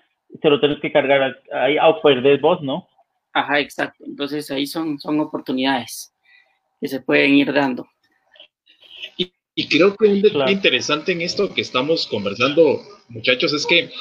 se 0.41 0.49
lo 0.49 0.61
tenés 0.61 0.79
que 0.79 0.91
cargar 0.91 1.41
ahí 1.51 1.77
a 1.77 2.01
perder 2.01 2.39
vos, 2.39 2.61
¿no? 2.61 2.87
Ajá, 3.33 3.59
exacto. 3.59 4.03
Entonces 4.05 4.49
ahí 4.51 4.65
son, 4.65 4.99
son 4.99 5.19
oportunidades 5.19 6.13
que 6.79 6.87
se 6.87 7.01
pueden 7.01 7.35
ir 7.35 7.53
dando. 7.53 7.87
Y, 9.55 9.67
creo 9.67 9.93
que 9.95 10.07
un 10.07 10.21
detalle 10.21 10.53
interesante 10.53 11.11
en 11.11 11.21
esto 11.21 11.53
que 11.53 11.59
estamos 11.59 12.07
conversando, 12.07 12.81
muchachos, 13.09 13.51
es 13.51 13.65
que, 13.65 13.91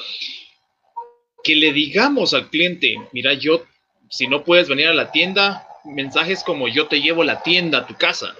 que 1.43 1.57
le 1.57 1.72
digamos 1.72 2.33
al 2.33 2.49
cliente, 2.49 2.95
mira, 3.12 3.35
yo, 3.35 3.64
si 4.09 4.29
no 4.29 4.45
puedes 4.45 4.68
venir 4.68 4.87
a 4.87 4.95
la 4.95 5.11
tienda, 5.11 5.66
mensajes 5.85 6.45
como 6.45 6.68
yo 6.68 6.87
te 6.87 7.01
llevo 7.01 7.24
la 7.24 7.43
tienda 7.43 7.79
a 7.79 7.87
tu 7.89 7.95
casa, 7.95 8.37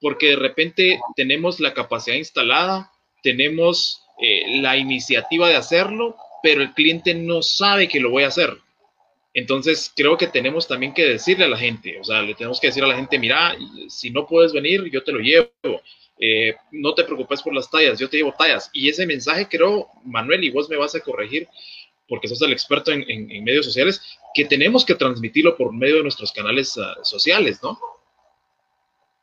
porque 0.00 0.30
de 0.30 0.36
repente 0.36 0.98
tenemos 1.14 1.60
la 1.60 1.72
capacidad 1.72 2.16
instalada, 2.16 2.90
tenemos 3.22 4.02
eh, 4.20 4.60
la 4.60 4.76
iniciativa 4.76 5.48
de 5.48 5.56
hacerlo, 5.56 6.16
pero 6.42 6.62
el 6.62 6.72
cliente 6.74 7.14
no 7.14 7.42
sabe 7.42 7.86
que 7.86 8.00
lo 8.00 8.10
voy 8.10 8.24
a 8.24 8.28
hacer. 8.28 8.58
Entonces, 9.36 9.92
creo 9.94 10.16
que 10.16 10.28
tenemos 10.28 10.66
también 10.66 10.94
que 10.94 11.04
decirle 11.04 11.44
a 11.44 11.48
la 11.48 11.58
gente, 11.58 12.00
o 12.00 12.04
sea, 12.04 12.22
le 12.22 12.34
tenemos 12.34 12.58
que 12.58 12.68
decir 12.68 12.82
a 12.82 12.86
la 12.86 12.96
gente, 12.96 13.18
mira, 13.18 13.54
si 13.86 14.08
no 14.08 14.26
puedes 14.26 14.54
venir, 14.54 14.90
yo 14.90 15.04
te 15.04 15.12
lo 15.12 15.18
llevo. 15.18 15.50
eh, 16.18 16.54
no 16.72 16.94
te 16.94 17.04
preocupes 17.04 17.42
por 17.42 17.54
las 17.54 17.70
tallas, 17.70 17.98
yo 17.98 18.08
te 18.08 18.16
llevo 18.16 18.32
tallas. 18.32 18.70
Y 18.72 18.88
ese 18.88 19.06
mensaje 19.06 19.46
creo, 19.46 19.88
Manuel, 20.04 20.42
y 20.42 20.48
vos 20.48 20.70
me 20.70 20.76
vas 20.76 20.94
a 20.94 21.00
corregir, 21.00 21.46
porque 22.08 22.28
sos 22.28 22.40
el 22.40 22.52
experto 22.54 22.92
en, 22.92 23.44
medios 23.44 23.66
sociales, 23.66 24.00
que 24.32 24.46
tenemos 24.46 24.86
que 24.86 24.94
transmitirlo 24.94 25.54
por 25.54 25.70
medio 25.70 25.96
de 25.96 26.04
nuestros 26.04 26.32
canales 26.32 26.78
ah, 26.78 26.94
sociales, 27.02 27.60
¿no? 27.62 27.78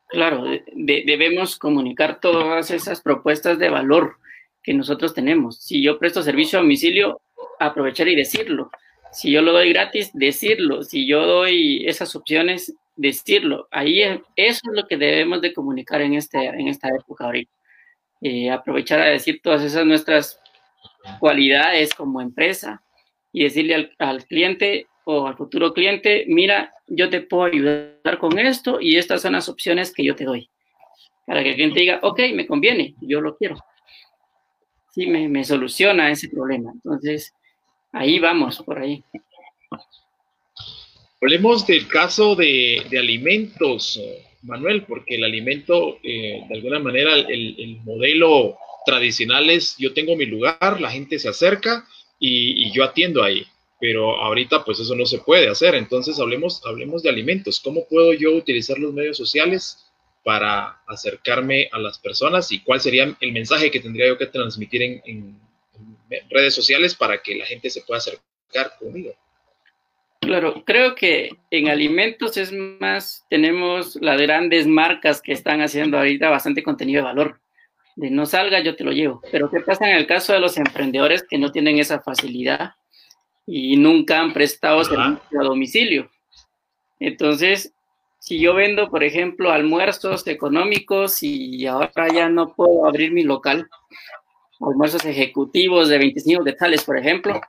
Claro, 0.10 0.46
debemos 0.76 1.58
comunicar 1.58 2.20
todas 2.20 2.70
esas 2.70 3.02
propuestas 3.02 3.58
de 3.58 3.70
valor 3.70 4.18
que 4.62 4.76
nosotros 4.76 5.16
tenemos. 5.16 5.58
Si 5.58 5.82
yo 5.82 5.98
presto 5.98 6.22
servicio 6.22 6.60
a 6.60 6.62
domicilio, 6.62 7.20
aprovechar 7.60 8.08
y 8.08 8.16
decirlo. 8.16 8.70
Si 9.14 9.32
yo 9.32 9.42
lo 9.42 9.54
doy 9.54 9.70
gratis, 9.70 10.12
decirlo. 10.14 10.84
Si 10.84 11.08
yo 11.08 11.26
doy 11.26 11.86
esas 11.88 12.16
opciones, 12.16 12.76
decirlo. 12.96 13.68
Ahí 13.72 14.02
eso 14.02 14.22
es 14.36 14.62
lo 14.74 14.88
que 14.88 14.98
debemos 14.98 15.42
de 15.42 15.54
comunicar 15.54 16.02
en, 16.02 16.16
este, 16.16 16.46
en 16.46 16.68
esta 16.68 16.90
época 16.90 17.26
ahorita. 17.26 17.52
Eh, 18.22 18.50
aprovechar 18.50 19.02
a 19.02 19.06
decir 19.06 19.40
todas 19.44 19.62
esas 19.62 19.86
nuestras 19.86 20.40
cualidades 21.20 21.94
como 21.94 22.22
empresa 22.22 22.82
y 23.32 23.44
decirle 23.44 23.76
al, 23.76 23.96
al, 24.00 24.26
cliente 24.26 24.88
o 25.04 25.28
al 25.28 25.36
futuro 25.36 25.74
cliente, 25.74 26.26
mira, 26.28 26.74
yo 26.88 27.10
te 27.10 27.22
puedo 27.22 27.44
ayudar 27.44 28.18
con 28.20 28.40
esto 28.40 28.80
y 28.80 28.98
estas 28.98 29.22
son 29.22 29.34
las 29.34 29.50
opciones 29.50 29.94
que 29.94 30.04
yo 30.04 30.16
te 30.16 30.24
doy. 30.24 30.50
Para 31.26 31.44
que 31.44 31.50
el 31.50 31.56
cliente 31.56 31.80
diga, 31.82 32.00
ok, 32.02 32.20
me 32.34 32.48
conviene, 32.48 32.96
yo 33.02 33.22
lo 33.22 33.36
quiero. 33.36 33.58
Sí, 34.92 35.08
me, 35.08 35.28
me 35.28 35.44
soluciona 35.44 36.10
ese 36.12 36.30
problema. 36.30 36.72
Entonces, 36.74 37.34
ahí 37.94 38.20
vamos, 38.20 38.62
por 38.64 38.80
ahí. 38.80 39.04
Hablemos 41.22 41.66
del 41.66 41.88
caso 41.88 42.36
de, 42.36 42.84
alimentos, 43.00 44.02
Manuel, 44.42 44.84
porque 44.84 45.16
el 45.16 45.24
alimento, 45.24 46.00
eh, 46.04 46.44
de 46.50 46.56
alguna 46.56 46.80
manera, 46.80 47.16
el, 47.16 47.80
modelo 47.86 48.58
tradicional 48.86 49.50
es 49.50 49.78
yo 49.78 49.94
tengo 49.94 50.18
mi 50.18 50.26
lugar, 50.26 50.82
la 50.82 50.92
gente 50.92 51.18
se 51.18 51.30
acerca 51.30 51.88
y, 52.20 52.70
yo 52.74 52.84
atiendo 52.84 53.24
ahí. 53.24 53.46
Pero 53.80 54.22
ahorita, 54.22 54.66
pues 54.66 54.80
eso 54.80 54.96
no 54.96 55.06
se 55.06 55.20
puede 55.20 55.48
hacer. 55.48 55.76
Entonces, 55.76 56.20
hablemos, 56.20 56.62
hablemos 56.66 57.04
de 57.04 57.10
alimentos. 57.10 57.60
¿Cómo 57.62 57.86
puedo 57.88 58.14
yo 58.14 58.34
utilizar 58.34 58.78
los 58.78 58.94
medios 58.94 59.18
sociales 59.18 59.86
para 60.24 60.82
acercarme 60.88 61.70
a 61.72 61.80
las 61.80 62.00
personas 62.00 62.52
y 62.52 62.60
cuál 62.60 62.80
sería 62.80 63.16
el 63.20 63.32
mensaje 63.34 63.72
que 63.72 63.82
tendría 63.82 64.08
yo 64.08 64.18
que 64.18 64.28
transmitir 64.28 65.02
en 65.06 65.43
redes 66.30 66.54
sociales 66.54 66.96
para 66.96 67.22
que 67.22 67.36
la 67.36 67.46
gente 67.46 67.70
se 67.70 67.82
pueda 67.82 68.00
acercar 68.00 68.78
conmigo? 68.80 69.14
Claro, 70.20 70.64
creo 70.66 70.96
que 70.96 71.32
en 71.52 71.68
alimentos 71.68 72.38
es 72.38 72.52
más, 72.54 73.26
tenemos 73.30 73.98
las 73.98 74.20
grandes 74.22 74.68
marcas 74.68 75.22
que 75.22 75.34
están 75.34 75.62
haciendo 75.62 75.98
ahorita 75.98 76.30
bastante 76.30 76.64
contenido 76.64 77.02
de 77.02 77.08
valor. 77.08 77.40
De 77.96 78.10
no 78.10 78.26
salga, 78.26 78.62
yo 78.62 78.76
te 78.76 78.84
lo 78.84 78.92
llevo. 78.92 79.22
Pero 79.32 79.52
¿qué 79.52 79.60
pasa 79.60 79.90
en 79.90 79.98
el 79.98 80.08
caso 80.08 80.34
de 80.34 80.40
los 80.40 80.58
emprendedores 80.58 81.24
que 81.30 81.38
no 81.38 81.52
tienen 81.52 81.78
esa 81.78 82.00
facilidad 82.00 82.74
y 83.46 83.76
nunca 83.76 84.20
han 84.20 84.34
prestado 84.34 84.84
servicio 84.84 85.42
a 85.42 85.44
domicilio? 85.44 86.10
Entonces, 87.00 87.74
si 88.20 88.40
yo 88.40 88.54
vendo, 88.54 88.90
por 88.90 89.04
ejemplo, 89.04 89.52
almuerzos 89.52 90.26
económicos 90.28 91.22
y 91.22 91.68
ahora 91.68 92.08
ya 92.14 92.30
no 92.30 92.54
puedo 92.54 92.88
abrir 92.88 93.12
mi 93.12 93.24
local, 93.24 93.68
almuerzos 94.70 95.06
ejecutivos 95.06 95.90
de 95.90 95.98
25 95.98 96.44
de 96.44 96.54
tales, 96.54 96.84
por 96.84 96.98
ejemplo, 96.98 97.42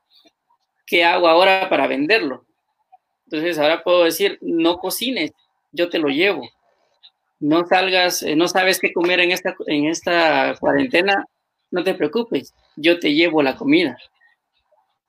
¿qué 0.86 1.04
hago 1.04 1.28
ahora 1.28 1.68
para 1.68 1.86
venderlo? 1.86 2.46
Entonces 3.26 3.58
ahora 3.58 3.82
puedo 3.82 4.04
decir, 4.04 4.38
no 4.42 4.78
cocines, 4.78 5.32
yo 5.72 5.88
te 5.88 5.98
lo 5.98 6.08
llevo. 6.08 6.48
No 7.40 7.66
salgas, 7.66 8.22
eh, 8.22 8.36
no 8.36 8.48
sabes 8.48 8.78
qué 8.78 8.92
comer 8.92 9.20
en 9.20 9.32
esta, 9.32 9.54
en 9.66 9.86
esta 9.86 10.56
cuarentena, 10.60 11.24
no 11.70 11.82
te 11.82 11.94
preocupes, 11.94 12.54
yo 12.76 12.98
te 12.98 13.12
llevo 13.12 13.42
la 13.42 13.56
comida. 13.56 13.98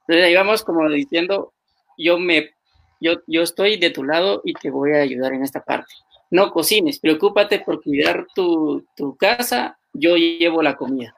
Entonces 0.01 0.25
ahí 0.25 0.35
vamos 0.35 0.63
como 0.63 0.89
diciendo, 0.89 1.53
yo 1.97 2.19
me, 2.19 2.51
yo, 2.99 3.21
yo 3.27 3.41
estoy 3.43 3.77
de 3.77 3.91
tu 3.91 4.03
lado 4.03 4.41
y 4.43 4.53
te 4.53 4.69
voy 4.69 4.93
a 4.93 5.01
ayudar 5.01 5.33
en 5.33 5.43
esta 5.43 5.63
parte. 5.63 5.93
No 6.31 6.51
cocines, 6.51 6.99
preocúpate 6.99 7.59
por 7.59 7.81
cuidar 7.83 8.25
tu, 8.33 8.83
tu 8.95 9.15
casa, 9.15 9.77
yo 9.93 10.17
llevo 10.17 10.61
la 10.61 10.75
comida 10.75 11.15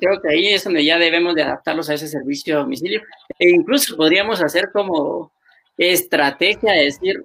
creo 0.00 0.20
que 0.20 0.28
ahí 0.28 0.48
es 0.48 0.64
donde 0.64 0.84
ya 0.84 0.98
debemos 0.98 1.34
de 1.34 1.42
adaptarlos 1.42 1.88
a 1.88 1.94
ese 1.94 2.08
servicio 2.08 2.56
a 2.56 2.60
domicilio. 2.60 3.02
E 3.38 3.50
incluso 3.50 3.96
podríamos 3.96 4.42
hacer 4.42 4.70
como 4.72 5.32
estrategia, 5.76 6.74
es 6.76 7.00
decir, 7.00 7.22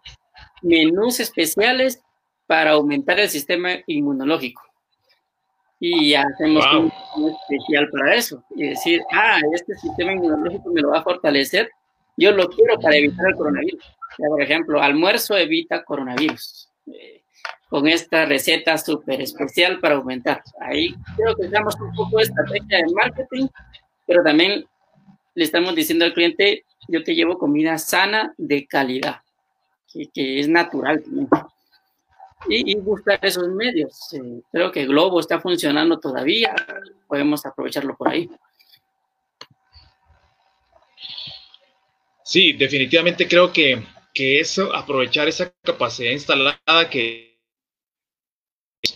menús 0.62 1.20
especiales 1.20 2.01
para 2.47 2.72
aumentar 2.72 3.20
el 3.20 3.30
sistema 3.30 3.72
inmunológico. 3.88 4.62
Y 5.80 6.14
hacemos 6.14 6.64
un, 7.16 7.30
especial 7.30 7.89
para 7.89 8.16
eso. 8.16 8.43
Y 8.55 8.70
decir, 8.70 9.01
ah, 9.12 9.39
este 9.53 9.76
sistema 9.76 10.14
inmunológico 10.14 10.70
me 10.72 10.82
lo 10.82 10.89
va 10.89 10.99
a 10.99 11.03
fortalecer. 11.03 11.72
Yo 12.18 12.32
lo 12.32 12.47
quiero 12.49 12.80
para 12.80 12.97
evitar 12.97 13.26
el 13.28 13.36
coronavirus. 13.36 13.84
por 14.18 14.41
ejemplo, 14.41 14.82
almuerzo 14.82 15.36
evita 15.38 15.84
coronavirus. 15.84 16.70
Eh, 16.88 17.20
con 17.72 17.88
esta 17.88 18.26
receta 18.26 18.78
súper 18.78 19.22
especial 19.22 19.80
para 19.80 19.95
aumentar. 19.95 20.43
Ahí 20.59 20.93
creo 21.15 21.34
que 21.38 21.47
usamos 21.47 21.74
un 21.80 21.93
poco 21.93 22.17
de 22.17 22.24
estrategia 22.24 22.80
de 22.80 22.93
marketing, 22.93 23.47
pero 24.05 24.22
también 24.26 24.65
le 25.36 25.43
estamos 25.45 25.74
diciendo 25.74 26.03
al 26.03 26.13
cliente, 26.13 26.65
yo 26.89 27.01
te 27.01 27.15
llevo 27.15 27.38
comida 27.38 27.78
sana 27.78 28.34
de 28.38 28.67
calidad, 28.67 29.22
que, 30.13 30.39
es 30.41 30.49
natural 30.49 31.01
también. 31.01 31.30
Y, 32.49 32.76
buscar 32.76 33.19
esos 33.22 33.47
medios. 33.47 34.11
Eh, 34.15 34.41
creo 34.51 34.69
que 34.69 34.86
Globo 34.86 35.22
está 35.22 35.39
funcionando 35.39 35.97
todavía, 35.97 36.53
podemos 37.07 37.45
aprovecharlo 37.45 37.95
por 37.95 38.09
ahí. 38.09 38.30
Sí, 42.26 42.51
definitivamente 42.51 43.30
creo 43.30 43.53
que, 43.53 43.82
que 44.13 44.41
eso, 44.41 44.76
aprovechar 44.76 45.30
esa 45.30 45.53
capacidad 45.63 46.11
instalada 46.11 46.89
que... 46.89 47.30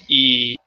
Y, 0.07 0.57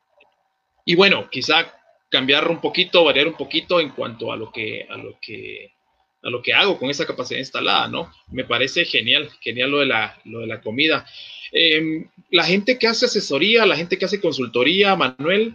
bueno, 0.96 1.28
quizá 1.30 1.74
cambiar 2.10 2.48
un 2.50 2.60
poquito, 2.60 3.04
variar 3.04 3.28
un 3.28 3.36
poquito 3.36 3.80
en 3.80 3.90
cuanto 3.90 4.32
a 4.32 4.36
lo 4.36 4.50
que, 4.50 4.86
a 4.88 4.96
lo 4.96 5.18
que 5.20 5.72
a 6.20 6.30
lo 6.30 6.42
que 6.42 6.52
hago 6.52 6.78
con 6.78 6.90
esa 6.90 7.06
capacidad 7.06 7.38
instalada, 7.38 7.86
¿no? 7.86 8.12
Me 8.32 8.44
parece 8.44 8.84
genial, 8.84 9.30
genial 9.40 9.70
lo 9.70 9.78
de 9.78 9.86
la, 9.86 10.20
lo 10.24 10.40
de 10.40 10.48
la 10.48 10.60
comida. 10.60 11.06
Em, 11.52 12.08
la 12.30 12.44
gente 12.44 12.78
que 12.78 12.86
hace 12.86 13.06
asesoría, 13.06 13.64
la 13.66 13.76
gente 13.76 13.96
que 13.96 14.04
hace 14.04 14.20
consultoría, 14.20 14.96
Manuel, 14.96 15.54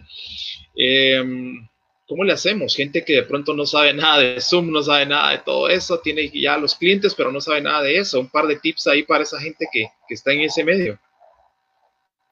em, 0.76 1.68
¿cómo 2.06 2.24
le 2.24 2.32
hacemos? 2.32 2.74
Gente 2.76 3.04
que 3.04 3.14
de 3.14 3.22
pronto 3.22 3.54
no 3.54 3.66
sabe 3.66 3.92
nada 3.92 4.18
de 4.18 4.40
Zoom, 4.40 4.70
no 4.70 4.82
sabe 4.82 5.06
nada 5.06 5.32
de 5.32 5.38
todo 5.38 5.68
eso, 5.68 6.00
tiene 6.00 6.30
ya 6.30 6.56
los 6.56 6.74
clientes, 6.74 7.14
pero 7.14 7.30
no 7.30 7.40
sabe 7.40 7.60
nada 7.60 7.82
de 7.82 7.98
eso. 7.98 8.20
Un 8.20 8.28
par 8.28 8.46
de 8.46 8.56
tips 8.56 8.86
ahí 8.86 9.02
para 9.02 9.24
esa 9.24 9.40
gente 9.40 9.66
que, 9.72 9.88
está 10.08 10.32
en 10.32 10.42
ese 10.42 10.64
medio. 10.64 10.98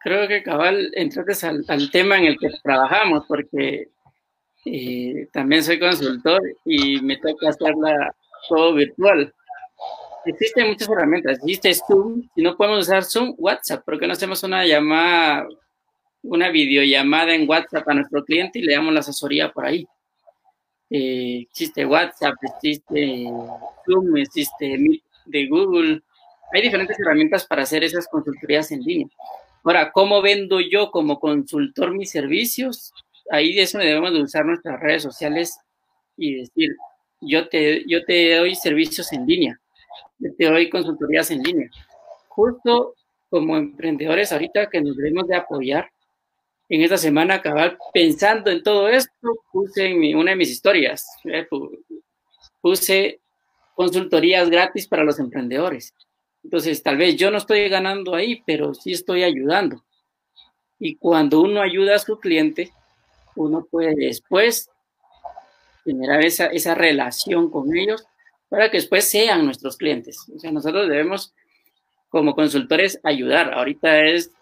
Creo 0.05 0.27
que 0.29 0.43
cabal, 0.43 0.91
entraste 0.95 1.47
al, 1.47 1.65
al 1.69 1.91
tema 1.91 2.19
en 2.19 2.25
el 2.25 2.39
que 2.39 2.51
trabajamos, 2.63 3.25
porque 3.29 3.89
eh, 4.65 5.29
también 5.33 5.65
soy 5.65 5.79
consultor 5.79 6.41
y 6.65 7.01
me 7.01 7.17
toca 7.17 7.49
hacer 7.49 7.75
la, 7.81 8.15
todo 8.49 8.75
virtual. 8.75 9.33
Existen 10.25 10.69
muchas 10.69 10.89
herramientas. 10.89 11.39
Existe 11.39 11.75
Zoom. 11.75 12.29
Si 12.35 12.43
no 12.43 12.57
podemos 12.57 12.81
usar 12.81 13.05
Zoom, 13.05 13.35
WhatsApp. 13.39 13.85
¿Por 13.85 13.99
qué 13.99 14.07
no 14.07 14.13
hacemos 14.13 14.43
una 14.45 14.65
llamada, 14.65 15.49
una 16.23 16.51
videollamada 16.51 17.35
en 17.35 17.49
WhatsApp 17.49 17.89
a 17.89 17.95
nuestro 17.95 18.25
cliente 18.25 18.61
y 18.61 18.63
le 18.63 18.75
damos 18.75 18.95
la 18.95 19.01
asesoría 19.01 19.51
por 19.51 19.67
ahí? 19.67 19.87
Eh, 20.91 21.47
existe 21.49 21.87
WhatsApp, 21.87 22.35
existe 22.43 23.25
Zoom, 23.85 24.17
existe 24.17 24.79
Meet 24.79 25.03
de 25.27 25.47
Google. 25.49 26.03
Hay 26.53 26.63
diferentes 26.63 26.99
herramientas 27.01 27.47
para 27.47 27.63
hacer 27.63 27.83
esas 27.83 28.07
consultorías 28.07 28.71
en 28.71 28.83
línea. 28.83 29.09
Ahora, 29.65 29.93
¿cómo 29.93 30.23
vendo 30.23 30.61
yo 30.61 30.91
como 30.91 31.21
consultor 31.21 31.93
mis 31.93 32.11
servicios? 32.11 32.93
Ahí 33.31 33.55
de 33.55 33.63
eso 33.63 33.79
debemos 33.79 34.13
de 34.13 34.23
usar 34.23 34.45
nuestras 34.45 34.81
redes 34.81 35.03
sociales 35.03 35.57
y 36.17 36.35
decir, 36.37 36.71
yo 37.21 37.49
te, 37.49 37.85
yo 37.87 38.05
te 38.05 38.37
doy 38.37 38.55
servicios 38.55 39.13
en 39.13 39.27
línea, 39.27 39.61
yo 40.19 40.31
te 40.37 40.47
doy 40.47 40.69
consultorías 40.69 41.31
en 41.31 41.43
línea. 41.43 41.71
Justo 42.29 42.95
como 43.31 43.57
emprendedores 43.57 44.33
ahorita 44.33 44.69
que 44.69 44.81
nos 44.81 44.97
debemos 44.97 45.29
de 45.29 45.37
apoyar, 45.37 45.91
en 46.69 46.83
esta 46.83 46.99
semana 46.99 47.35
acabar 47.35 47.79
pensando 47.93 48.51
en 48.51 48.63
todo 48.63 48.89
esto, 48.89 49.11
puse 49.53 49.87
en 49.87 50.17
una 50.17 50.31
de 50.31 50.37
mis 50.37 50.51
historias, 50.51 51.07
eh, 51.25 51.47
puse 52.61 53.21
consultorías 53.75 54.51
gratis 54.51 54.89
para 54.89 55.05
los 55.05 55.19
emprendedores. 55.19 55.95
Entonces, 56.45 56.83
tal 56.83 56.97
vez 56.97 57.17
yo 57.17 57.31
no 57.31 57.39
estoy 57.39 57.69
ganando 57.69 58.15
ahí, 58.15 58.43
pero 58.47 58.75
sí 58.75 58.93
estoy 58.93 59.23
ayudando. 59.23 59.83
Y 60.79 60.97
cuando 60.97 61.41
uno 61.41 61.63
ayuda 61.63 61.97
a 61.97 62.01
su 62.01 62.19
cliente, 62.19 62.73
uno 63.37 63.67
puede 63.71 63.95
después 63.95 64.69
generar 65.85 66.25
esa, 66.25 66.47
esa 66.47 66.75
relación 66.75 67.51
con 67.51 67.77
ellos 67.77 68.05
para 68.49 68.71
que 68.71 68.79
después 68.79 69.09
sean 69.09 69.45
nuestros 69.45 69.77
clientes. 69.77 70.29
O 70.35 70.39
sea, 70.39 70.51
nosotros 70.51 70.89
debemos 70.89 71.33
como 72.09 72.35
consultores 72.35 73.01
ayudar. 73.03 73.55
Ahorita 73.55 74.01
es 74.05 74.33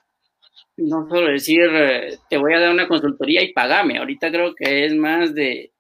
no 0.77 1.09
solo 1.09 1.31
decir, 1.31 1.63
eh, 1.73 2.19
te 2.29 2.37
voy 2.37 2.55
a 2.55 2.61
dar 2.61 2.71
una 2.71 2.89
consultoría 2.89 3.43
y 3.43 3.53
pagame. 3.53 3.99
Ahorita 3.99 4.31
creo 4.31 4.55
que 4.55 4.87
es 4.87 4.95
más 4.95 5.35
de, 5.35 5.73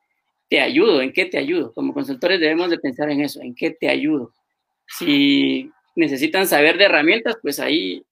te 0.49 0.61
ayudo, 0.61 1.01
¿en 1.01 1.13
qué 1.13 1.27
te 1.27 1.39
ayudo? 1.39 1.73
Como 1.73 1.95
consultores 1.95 2.41
debemos 2.41 2.71
de 2.71 2.79
pensar 2.79 3.11
en 3.11 3.21
eso, 3.21 3.41
¿en 3.41 3.55
qué 3.55 3.71
te 3.71 3.89
ayudo? 3.89 4.33
Si 4.87 5.71
necesitan 5.97 6.47
saber 6.47 6.79
de 6.79 6.85
herramientas, 6.85 7.37
pues 7.43 7.61
ahí 7.61 8.05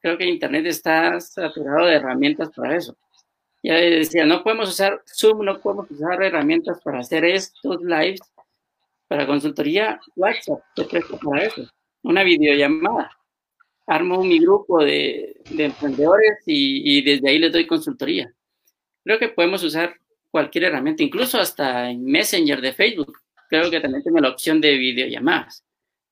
creo 0.00 0.18
que 0.18 0.26
Internet 0.26 0.66
está 0.66 1.20
saturado 1.20 1.86
de 1.86 1.94
herramientas 1.94 2.50
para 2.54 2.76
eso. 2.76 2.96
Ya 3.62 3.74
decía, 3.74 4.24
no 4.24 4.42
podemos 4.42 4.68
usar 4.68 5.02
Zoom, 5.06 5.44
no 5.44 5.60
podemos 5.60 5.90
usar 5.90 6.22
herramientas 6.22 6.80
para 6.82 7.00
hacer 7.00 7.24
estos 7.24 7.82
lives, 7.82 8.20
para 9.08 9.26
consultoría, 9.26 10.00
WhatsApp, 10.14 10.60
te 10.76 10.84
presto 10.84 11.18
para 11.18 11.44
eso. 11.44 11.68
Una 12.02 12.22
videollamada. 12.22 13.10
Armo 13.86 14.22
mi 14.22 14.38
grupo 14.38 14.84
de, 14.84 15.40
emprendedores 15.50 16.42
y, 16.46 17.02
desde 17.02 17.30
ahí 17.30 17.38
les 17.38 17.52
doy 17.52 17.66
consultoría. 17.66 18.32
Creo 19.02 19.18
que 19.18 19.30
podemos 19.30 19.62
usar 19.64 19.96
cualquier 20.30 20.64
herramienta, 20.64 21.02
incluso 21.02 21.38
hasta 21.38 21.90
en 21.90 22.04
Messenger 22.04 22.60
de 22.60 22.74
Facebook. 22.74 23.18
Creo 23.48 23.70
que 23.70 23.80
también 23.80 24.02
tiene 24.02 24.20
la 24.20 24.28
opción 24.28 24.60
de 24.60 24.76
videollamadas. 24.76 25.64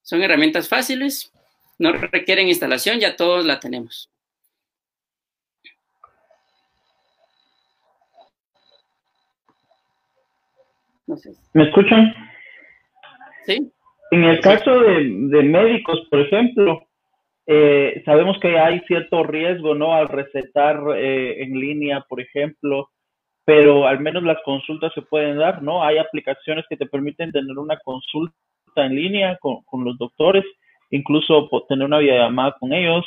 Son 0.06 0.22
herramientas 0.22 0.68
fáciles, 0.68 1.32
no 1.80 1.90
requieren 1.90 2.46
instalación, 2.46 3.00
ya 3.00 3.16
todos 3.16 3.44
la 3.44 3.58
tenemos. 3.58 4.08
¿Me 11.54 11.64
escuchan? 11.64 12.14
Sí. 13.46 13.72
En 14.12 14.22
el 14.22 14.40
caso 14.42 14.78
de, 14.78 15.00
médicos, 15.42 16.06
por 16.08 16.20
ejemplo, 16.20 16.86
eh, 17.48 18.00
sabemos 18.04 18.38
que 18.38 18.56
hay 18.56 18.78
cierto 18.86 19.24
riesgo, 19.24 19.74
¿no? 19.74 19.92
Al 19.92 20.06
recetar 20.06 20.80
eh, 20.96 21.42
en 21.42 21.58
línea, 21.58 22.06
por 22.08 22.20
ejemplo, 22.20 22.90
pero 23.44 23.88
al 23.88 23.98
menos 23.98 24.22
las 24.22 24.38
consultas 24.44 24.92
se 24.94 25.02
pueden 25.02 25.38
dar, 25.38 25.64
¿no? 25.64 25.82
Hay 25.82 25.98
aplicaciones 25.98 26.64
que 26.68 26.76
te 26.76 26.86
permiten 26.86 27.32
tener 27.32 27.58
una 27.58 27.76
consulta 27.80 28.36
en 28.84 28.96
línea 28.96 29.38
con, 29.40 29.62
con 29.64 29.84
los 29.84 29.96
doctores, 29.96 30.44
incluso 30.90 31.48
tener 31.68 31.86
una 31.86 31.98
videollamada 31.98 32.56
con 32.58 32.72
ellos. 32.72 33.04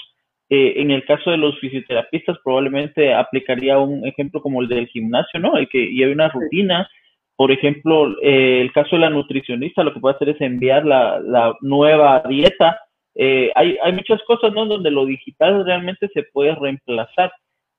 Eh, 0.49 0.82
en 0.82 0.89
el 0.89 1.05
caso 1.05 1.30
de 1.30 1.38
los 1.38 1.59
fisioterapistas, 1.59 2.38
probablemente 2.43 3.13
aplicaría 3.13 3.78
un 3.78 4.05
ejemplo 4.07 4.41
como 4.41 4.61
el 4.61 4.67
del 4.67 4.88
gimnasio, 4.88 5.39
¿no? 5.39 5.57
El 5.57 5.70
que 5.70 5.86
lleve 5.91 6.13
una 6.13 6.30
rutina. 6.30 6.89
Por 7.36 7.51
ejemplo, 7.51 8.15
eh, 8.24 8.61
el 8.61 8.72
caso 8.72 8.95
de 8.95 9.03
la 9.03 9.09
nutricionista, 9.11 9.84
lo 9.84 9.93
que 9.93 9.99
puede 9.99 10.15
hacer 10.15 10.30
es 10.30 10.41
enviar 10.41 10.86
la, 10.86 11.20
la 11.20 11.55
nueva 11.61 12.24
dieta. 12.28 12.80
Eh, 13.15 13.51
hay, 13.55 13.78
hay 13.84 13.93
muchas 13.93 14.22
cosas, 14.24 14.51
¿no? 14.53 14.65
Donde 14.65 14.89
lo 14.89 15.05
digital 15.05 15.63
realmente 15.65 16.09
se 16.13 16.24
puede 16.24 16.55
reemplazar. 16.55 17.32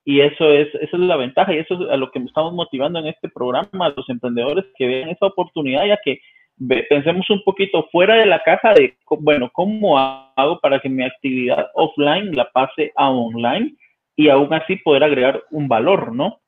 Y 0.05 0.21
eso 0.21 0.51
es, 0.51 0.69
esa 0.77 0.97
es 0.97 1.03
la 1.03 1.17
ventaja 1.17 1.53
y 1.53 1.59
eso 1.59 1.75
es 1.75 1.91
a 1.91 1.97
lo 1.97 2.11
que 2.11 2.21
estamos 2.21 2.55
motivando 2.55 3.01
en 3.01 3.09
este 3.09 3.29
programa, 3.29 3.87
a 3.87 3.95
los 3.95 4.09
emprendedores 4.09 4.65
que 4.77 4.87
vean 4.87 5.11
esa 5.11 5.27
oportunidad, 5.27 5.87
ya 5.87 5.99
que 6.03 6.21
pensemos 6.89 7.29
un 7.31 7.43
poquito 7.43 7.89
fuera 7.91 8.17
de 8.17 8.27
la 8.27 8.43
caja 8.43 8.75
de, 8.75 8.97
bueno, 9.21 9.51
¿cómo 9.53 9.99
hago 9.99 10.61
para 10.61 10.81
que 10.81 10.89
mi 10.89 11.05
actividad 11.05 11.69
offline 11.75 12.35
la 12.37 12.51
pase 12.51 12.93
a 12.97 13.11
online 13.11 13.75
y 14.17 14.29
aún 14.29 14.53
así 14.53 14.77
poder 14.77 15.05
agregar 15.05 15.43
un 15.51 15.69
valor, 15.69 16.15
¿no? 16.15 16.41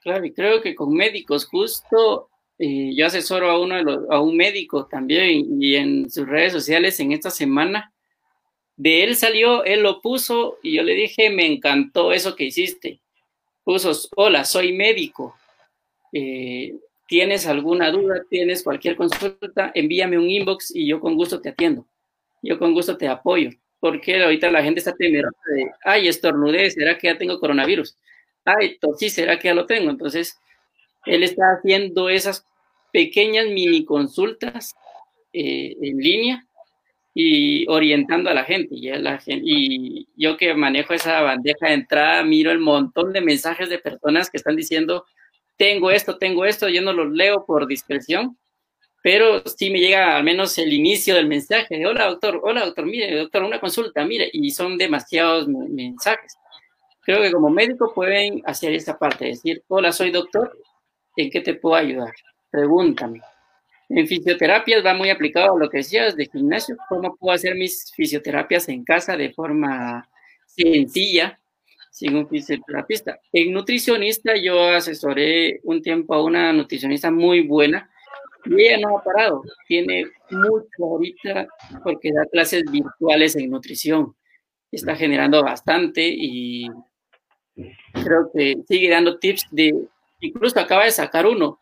Claro, 0.00 0.24
y 0.24 0.32
creo 0.32 0.60
que 0.60 0.74
con 0.74 0.92
médicos 0.92 1.46
justo, 1.46 2.28
eh, 2.58 2.94
yo 2.94 3.06
asesoro 3.06 3.50
a, 3.50 3.58
uno 3.58 3.76
de 3.76 3.82
los, 3.82 4.10
a 4.10 4.20
un 4.20 4.36
médico 4.36 4.86
también 4.86 5.60
y 5.60 5.76
en 5.76 6.10
sus 6.10 6.26
redes 6.26 6.52
sociales 6.52 7.00
en 7.00 7.12
esta 7.12 7.30
semana 7.30 7.92
de 8.76 9.04
él 9.04 9.16
salió, 9.16 9.64
él 9.64 9.82
lo 9.82 10.00
puso 10.00 10.58
y 10.62 10.76
yo 10.76 10.82
le 10.82 10.94
dije, 10.94 11.30
me 11.30 11.46
encantó 11.46 12.12
eso 12.12 12.36
que 12.36 12.44
hiciste. 12.44 13.00
Puso, 13.64 13.92
hola, 14.14 14.44
soy 14.44 14.74
médico. 14.74 15.34
Eh, 16.12 16.74
¿Tienes 17.06 17.46
alguna 17.46 17.90
duda? 17.90 18.24
¿Tienes 18.28 18.62
cualquier 18.62 18.96
consulta? 18.96 19.70
Envíame 19.74 20.18
un 20.18 20.28
inbox 20.28 20.74
y 20.74 20.86
yo 20.86 21.00
con 21.00 21.14
gusto 21.14 21.40
te 21.40 21.50
atiendo. 21.50 21.86
Yo 22.42 22.58
con 22.58 22.72
gusto 22.72 22.96
te 22.96 23.08
apoyo. 23.08 23.50
Porque 23.78 24.22
ahorita 24.22 24.50
la 24.50 24.62
gente 24.62 24.80
está 24.80 24.94
temerosa 24.94 25.38
de, 25.54 25.70
ay, 25.84 26.08
estornudé, 26.08 26.70
¿será 26.70 26.98
que 26.98 27.08
ya 27.08 27.18
tengo 27.18 27.38
coronavirus? 27.38 27.96
Ay, 28.44 28.78
sí, 28.98 29.10
¿será 29.10 29.38
que 29.38 29.48
ya 29.48 29.54
lo 29.54 29.66
tengo? 29.66 29.90
Entonces, 29.90 30.38
él 31.04 31.22
está 31.22 31.52
haciendo 31.52 32.08
esas 32.08 32.44
pequeñas 32.92 33.46
mini 33.46 33.84
consultas 33.84 34.74
eh, 35.32 35.76
en 35.80 35.98
línea 35.98 36.46
y 37.14 37.66
orientando 37.68 38.30
a 38.30 38.34
la 38.34 38.44
gente. 38.44 38.74
Y, 38.74 38.88
la 38.88 39.18
gente. 39.18 39.42
y 39.44 40.08
yo 40.16 40.36
que 40.36 40.54
manejo 40.54 40.94
esa 40.94 41.20
bandeja 41.20 41.68
de 41.68 41.74
entrada, 41.74 42.24
miro 42.24 42.50
el 42.50 42.58
montón 42.58 43.12
de 43.12 43.20
mensajes 43.20 43.68
de 43.68 43.78
personas 43.78 44.30
que 44.30 44.38
están 44.38 44.56
diciendo, 44.56 45.04
tengo 45.56 45.90
esto, 45.90 46.18
tengo 46.18 46.44
esto, 46.44 46.68
yo 46.68 46.82
no 46.82 46.92
los 46.92 47.12
leo 47.12 47.44
por 47.46 47.66
discreción, 47.66 48.38
pero 49.02 49.42
sí 49.46 49.70
me 49.70 49.78
llega 49.78 50.16
al 50.16 50.24
menos 50.24 50.58
el 50.58 50.72
inicio 50.72 51.14
del 51.14 51.28
mensaje. 51.28 51.86
Hola, 51.86 52.06
doctor, 52.06 52.40
hola, 52.42 52.64
doctor, 52.64 52.86
mire, 52.86 53.16
doctor, 53.16 53.42
una 53.44 53.60
consulta, 53.60 54.04
mire, 54.04 54.28
y 54.32 54.50
son 54.50 54.76
demasiados 54.76 55.46
mensajes. 55.48 56.36
Creo 57.02 57.22
que 57.22 57.30
como 57.30 57.48
médico 57.50 57.92
pueden 57.94 58.42
hacer 58.44 58.72
esta 58.72 58.98
parte, 58.98 59.26
decir, 59.26 59.62
hola, 59.68 59.92
soy 59.92 60.10
doctor, 60.10 60.58
¿en 61.16 61.30
qué 61.30 61.40
te 61.40 61.54
puedo 61.54 61.76
ayudar? 61.76 62.12
Pregúntame. 62.50 63.20
En 63.88 64.08
fisioterapias 64.08 64.84
va 64.84 64.94
muy 64.94 65.10
aplicado 65.10 65.54
a 65.54 65.58
lo 65.58 65.70
que 65.70 65.78
decías 65.78 66.16
de 66.16 66.26
gimnasio, 66.26 66.76
cómo 66.88 67.14
puedo 67.14 67.34
hacer 67.34 67.54
mis 67.54 67.92
fisioterapias 67.94 68.68
en 68.68 68.82
casa 68.82 69.16
de 69.16 69.32
forma 69.32 70.08
sencilla, 70.46 71.38
sin 71.96 72.14
un 72.14 72.28
fisioterapista. 72.28 73.18
En 73.32 73.54
nutricionista 73.54 74.36
yo 74.36 74.68
asesoré 74.68 75.60
un 75.62 75.80
tiempo 75.80 76.12
a 76.12 76.22
una 76.22 76.52
nutricionista 76.52 77.10
muy 77.10 77.40
buena 77.40 77.88
y 78.44 78.66
ella 78.66 78.76
no 78.86 78.98
ha 78.98 79.02
parado, 79.02 79.42
tiene 79.66 80.04
mucho 80.30 80.84
ahorita 80.84 81.48
porque 81.82 82.12
da 82.12 82.26
clases 82.26 82.64
virtuales 82.70 83.34
en 83.36 83.50
nutrición, 83.50 84.14
está 84.70 84.94
generando 84.94 85.42
bastante 85.42 86.06
y 86.06 86.68
creo 87.54 88.30
que 88.30 88.56
sigue 88.68 88.90
dando 88.90 89.18
tips 89.18 89.46
de, 89.50 89.88
incluso 90.20 90.60
acaba 90.60 90.84
de 90.84 90.90
sacar 90.90 91.24
uno, 91.24 91.58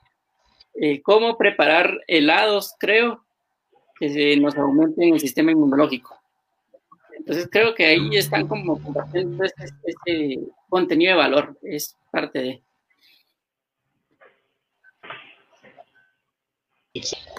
eh, 0.74 1.00
cómo 1.00 1.38
preparar 1.38 2.00
helados, 2.08 2.74
creo, 2.80 3.24
que 4.00 4.36
nos 4.38 4.56
aumenten 4.56 5.14
el 5.14 5.20
sistema 5.20 5.52
inmunológico. 5.52 6.23
Entonces 7.24 7.48
creo 7.50 7.74
que 7.74 7.86
ahí 7.86 8.16
están 8.16 8.46
como 8.46 8.82
compartiendo 8.82 9.44
este, 9.44 9.64
este 9.86 10.40
contenido 10.68 11.12
de 11.12 11.16
valor, 11.16 11.58
es 11.62 11.96
parte 12.12 12.38
de... 12.38 12.62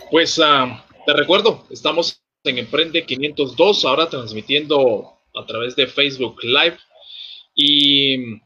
Pues 0.09 0.41
ah, 0.43 0.83
te 1.05 1.13
recuerdo, 1.13 1.67
estamos 1.69 2.19
en 2.43 2.57
Emprende 2.57 3.05
502, 3.05 3.85
ahora 3.85 4.09
transmitiendo 4.09 5.19
a 5.35 5.45
través 5.45 5.75
de 5.75 5.85
Facebook 5.85 6.43
Live. 6.43 6.79
Y 7.53 8.41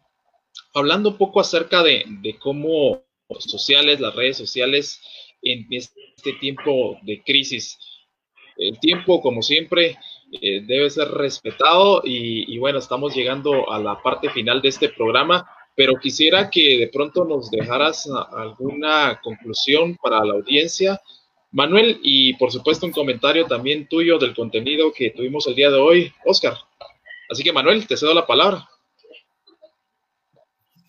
hablando 0.73 1.11
un 1.11 1.17
poco 1.17 1.39
acerca 1.39 1.81
de, 1.83 2.03
de 2.05 2.37
cómo 2.37 3.01
sociales, 3.39 4.01
las 4.01 4.13
redes 4.13 4.35
sociales 4.35 5.01
en 5.41 5.65
este 5.71 6.33
tiempo 6.41 6.99
de 7.03 7.23
crisis. 7.23 7.79
El 8.57 8.77
tiempo, 8.81 9.21
como 9.21 9.41
siempre, 9.41 9.97
eh, 10.31 10.61
debe 10.65 10.89
ser 10.89 11.07
respetado 11.09 12.01
y, 12.03 12.57
bueno, 12.57 12.79
estamos 12.79 13.15
llegando 13.15 13.71
a 13.71 13.79
la 13.79 14.01
parte 14.01 14.29
final 14.29 14.61
de 14.61 14.69
este 14.69 14.89
programa, 14.89 15.49
pero 15.75 15.95
quisiera 15.95 16.49
que 16.49 16.77
de 16.77 16.87
pronto 16.87 17.25
nos 17.25 17.49
dejaras 17.49 18.07
alguna 18.31 19.19
conclusión 19.23 19.97
para 20.01 20.23
la 20.23 20.33
audiencia. 20.33 21.01
Manuel, 21.51 21.99
y 22.03 22.35
por 22.35 22.51
supuesto 22.51 22.85
un 22.85 22.91
comentario 22.91 23.45
también 23.45 23.87
tuyo 23.87 24.19
del 24.19 24.35
contenido 24.35 24.91
que 24.91 25.09
tuvimos 25.09 25.47
el 25.47 25.55
día 25.55 25.71
de 25.71 25.77
hoy, 25.77 26.13
Oscar. 26.25 26.53
Así 27.29 27.43
que 27.43 27.53
Manuel, 27.53 27.87
te 27.87 27.97
cedo 27.97 28.13
la 28.13 28.27
palabra. 28.27 28.67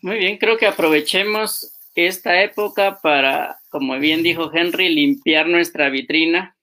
Muy 0.01 0.17
bien, 0.17 0.37
creo 0.37 0.57
que 0.57 0.67
aprovechemos 0.67 1.77
esta 1.95 2.41
época 2.41 2.99
para, 3.01 3.59
como 3.69 3.97
bien 3.99 4.23
dijo 4.23 4.51
Henry, 4.53 4.89
limpiar 4.89 5.47
nuestra 5.47 5.89
vitrina 5.89 6.55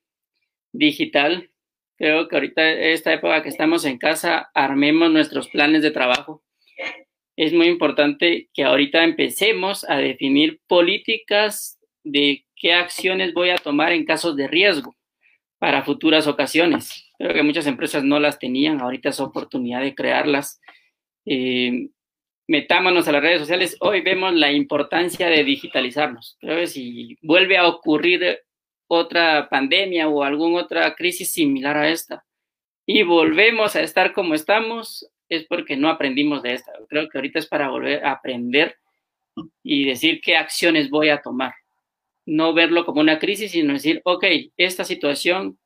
digital. 0.72 1.50
Creo 1.98 2.28
que 2.28 2.36
ahorita, 2.36 2.70
esta 2.70 3.12
época 3.12 3.42
que 3.42 3.48
estamos 3.48 3.84
en 3.84 3.98
casa, 3.98 4.50
armemos 4.54 5.10
nuestros 5.10 5.48
planes 5.48 5.82
de 5.82 5.90
trabajo. 5.90 6.44
Es 7.36 7.52
muy 7.52 7.66
importante 7.66 8.48
que 8.54 8.62
ahorita 8.62 9.02
empecemos 9.02 9.84
a 9.88 9.96
definir 9.96 10.60
políticas 10.68 11.78
de 12.04 12.44
qué 12.54 12.72
acciones 12.72 13.34
voy 13.34 13.50
a 13.50 13.56
tomar 13.56 13.92
en 13.92 14.04
casos 14.04 14.36
de 14.36 14.46
riesgo 14.46 14.94
para 15.58 15.82
futuras 15.82 16.28
ocasiones. 16.28 17.10
Creo 17.18 17.34
que 17.34 17.42
muchas 17.42 17.66
empresas 17.66 18.04
no 18.04 18.20
las 18.20 18.38
tenían, 18.38 18.80
ahorita 18.80 19.08
es 19.08 19.18
oportunidad 19.18 19.80
de 19.80 19.96
crearlas. 19.96 20.60
Eh, 21.26 21.88
metámonos 22.46 23.08
a 23.08 23.12
las 23.12 23.22
redes 23.22 23.40
sociales, 23.40 23.76
hoy 23.80 24.02
vemos 24.02 24.34
la 24.34 24.52
importancia 24.52 25.28
de 25.28 25.42
digitalizarnos. 25.42 26.36
Creo 26.40 26.58
que 26.58 26.68
si 26.68 27.18
vuelve 27.22 27.58
a 27.58 27.66
ocurrir 27.66 28.38
otra 28.88 29.48
pandemia 29.48 30.08
o 30.08 30.24
alguna 30.24 30.62
otra 30.62 30.94
crisis 30.94 31.30
similar 31.32 31.76
a 31.76 31.88
esta 31.90 32.24
y 32.90 33.02
volvemos 33.02 33.76
a 33.76 33.82
estar 33.82 34.14
como 34.14 34.34
estamos, 34.34 35.06
es 35.28 35.44
porque 35.44 35.76
no 35.76 35.90
aprendimos 35.90 36.42
de 36.42 36.54
esta. 36.54 36.72
Creo 36.88 37.06
que 37.10 37.18
ahorita 37.18 37.38
es 37.38 37.46
para 37.46 37.68
volver 37.68 38.02
a 38.02 38.12
aprender 38.12 38.76
y 39.62 39.84
decir 39.84 40.22
qué 40.22 40.36
acciones 40.36 40.88
voy 40.88 41.10
a 41.10 41.20
tomar. 41.20 41.52
No 42.24 42.54
verlo 42.54 42.86
como 42.86 43.02
una 43.02 43.18
crisis, 43.18 43.52
sino 43.52 43.74
decir, 43.74 44.00
ok, 44.04 44.24
esta 44.56 44.84
situación, 44.84 45.58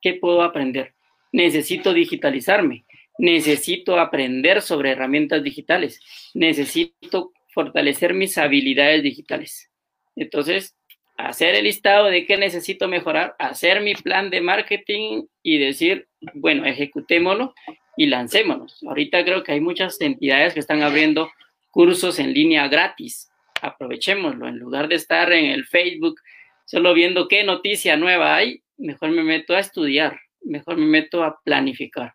¿qué 0.00 0.14
puedo 0.14 0.42
aprender? 0.42 0.94
Necesito 1.32 1.92
digitalizarme, 1.92 2.86
necesito 3.18 4.00
aprender 4.00 4.62
sobre 4.62 4.92
herramientas 4.92 5.42
digitales, 5.42 6.00
necesito 6.32 7.32
fortalecer 7.52 8.14
mis 8.14 8.38
habilidades 8.38 9.02
digitales. 9.02 9.70
Entonces, 10.16 10.74
hacer 11.16 11.54
el 11.54 11.64
listado 11.64 12.06
de 12.06 12.26
qué 12.26 12.36
necesito 12.36 12.88
mejorar, 12.88 13.34
hacer 13.38 13.80
mi 13.80 13.94
plan 13.94 14.30
de 14.30 14.40
marketing 14.40 15.24
y 15.42 15.58
decir, 15.58 16.08
bueno, 16.34 16.64
ejecutémoslo 16.64 17.54
y 17.96 18.06
lancémonos. 18.06 18.82
Ahorita 18.84 19.24
creo 19.24 19.42
que 19.42 19.52
hay 19.52 19.60
muchas 19.60 20.00
entidades 20.00 20.54
que 20.54 20.60
están 20.60 20.82
abriendo 20.82 21.30
cursos 21.70 22.18
en 22.18 22.32
línea 22.32 22.68
gratis. 22.68 23.30
Aprovechémoslo. 23.62 24.48
En 24.48 24.58
lugar 24.58 24.88
de 24.88 24.96
estar 24.96 25.32
en 25.32 25.46
el 25.46 25.64
Facebook 25.66 26.20
solo 26.64 26.94
viendo 26.94 27.28
qué 27.28 27.44
noticia 27.44 27.96
nueva 27.96 28.34
hay, 28.34 28.62
mejor 28.76 29.10
me 29.10 29.22
meto 29.22 29.54
a 29.54 29.60
estudiar, 29.60 30.18
mejor 30.42 30.76
me 30.76 30.86
meto 30.86 31.22
a 31.22 31.40
planificar. 31.44 32.14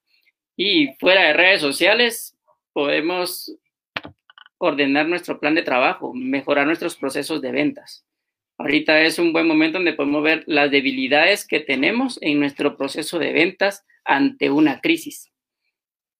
Y 0.55 0.93
fuera 0.99 1.23
de 1.23 1.33
redes 1.33 1.61
sociales, 1.61 2.35
podemos 2.73 3.55
ordenar 4.57 5.07
nuestro 5.07 5.39
plan 5.39 5.55
de 5.55 5.63
trabajo, 5.63 6.13
mejorar 6.13 6.67
nuestros 6.67 6.97
procesos 6.97 7.41
de 7.41 7.51
ventas. 7.51 8.05
Ahorita 8.59 8.99
es 9.03 9.19
un 9.19 9.31
buen 9.31 9.47
momento 9.47 9.77
donde 9.77 9.93
podemos 9.93 10.21
ver 10.21 10.43
las 10.45 10.69
debilidades 10.69 11.47
que 11.47 11.61
tenemos 11.61 12.19
en 12.21 12.41
nuestro 12.41 12.75
proceso 12.75 13.17
de 13.17 13.31
ventas 13.31 13.85
ante 14.03 14.51
una 14.51 14.81
crisis. 14.81 15.31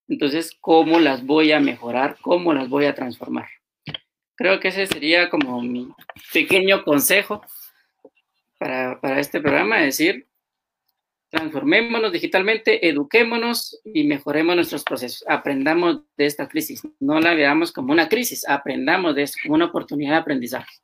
Entonces, 0.08 0.56
¿cómo 0.58 1.00
las 1.00 1.26
voy 1.26 1.52
a 1.52 1.60
mejorar? 1.60 2.16
¿Cómo 2.22 2.54
las 2.54 2.70
voy 2.70 2.86
a 2.86 2.94
transformar? 2.94 3.46
Creo 4.36 4.58
que 4.58 4.68
ese 4.68 4.86
sería 4.86 5.28
como 5.28 5.60
mi 5.60 5.88
pequeño 6.32 6.82
consejo 6.82 7.42
para, 8.56 8.98
para 9.02 9.20
este 9.20 9.38
programa, 9.42 9.80
es 9.80 9.98
decir, 9.98 10.26
transformémonos 11.28 12.10
digitalmente, 12.10 12.88
eduquémonos 12.88 13.82
y 13.84 14.04
mejoremos 14.04 14.56
nuestros 14.56 14.82
procesos. 14.82 15.24
Aprendamos 15.28 16.00
de 16.16 16.24
esta 16.24 16.48
crisis. 16.48 16.80
No 17.00 17.20
la 17.20 17.34
veamos 17.34 17.70
como 17.70 17.92
una 17.92 18.08
crisis, 18.08 18.48
aprendamos 18.48 19.14
de 19.14 19.24
esto 19.24 19.38
como 19.42 19.56
una 19.56 19.66
oportunidad 19.66 20.12
de 20.12 20.20
aprendizaje. 20.20 20.80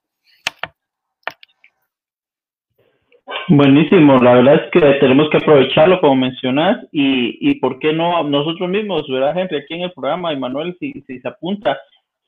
Buenísimo, 3.49 4.19
la 4.19 4.35
verdad 4.35 4.55
es 4.55 4.71
que 4.71 4.81
tenemos 5.01 5.29
que 5.31 5.39
aprovecharlo 5.39 6.01
como 6.01 6.15
mencionas 6.15 6.85
y, 6.93 7.39
y 7.41 7.57
por 7.57 7.79
qué 7.81 7.93
no 7.93 8.23
nosotros 8.23 8.69
mismos, 8.69 9.09
¿verdad, 9.09 9.35
gente? 9.35 9.57
Aquí 9.57 9.75
en 9.75 9.83
el 9.83 9.93
programa, 9.93 10.33
Emanuel, 10.33 10.77
si, 10.79 10.93
si 11.07 11.19
se 11.19 11.29
apunta, 11.29 11.79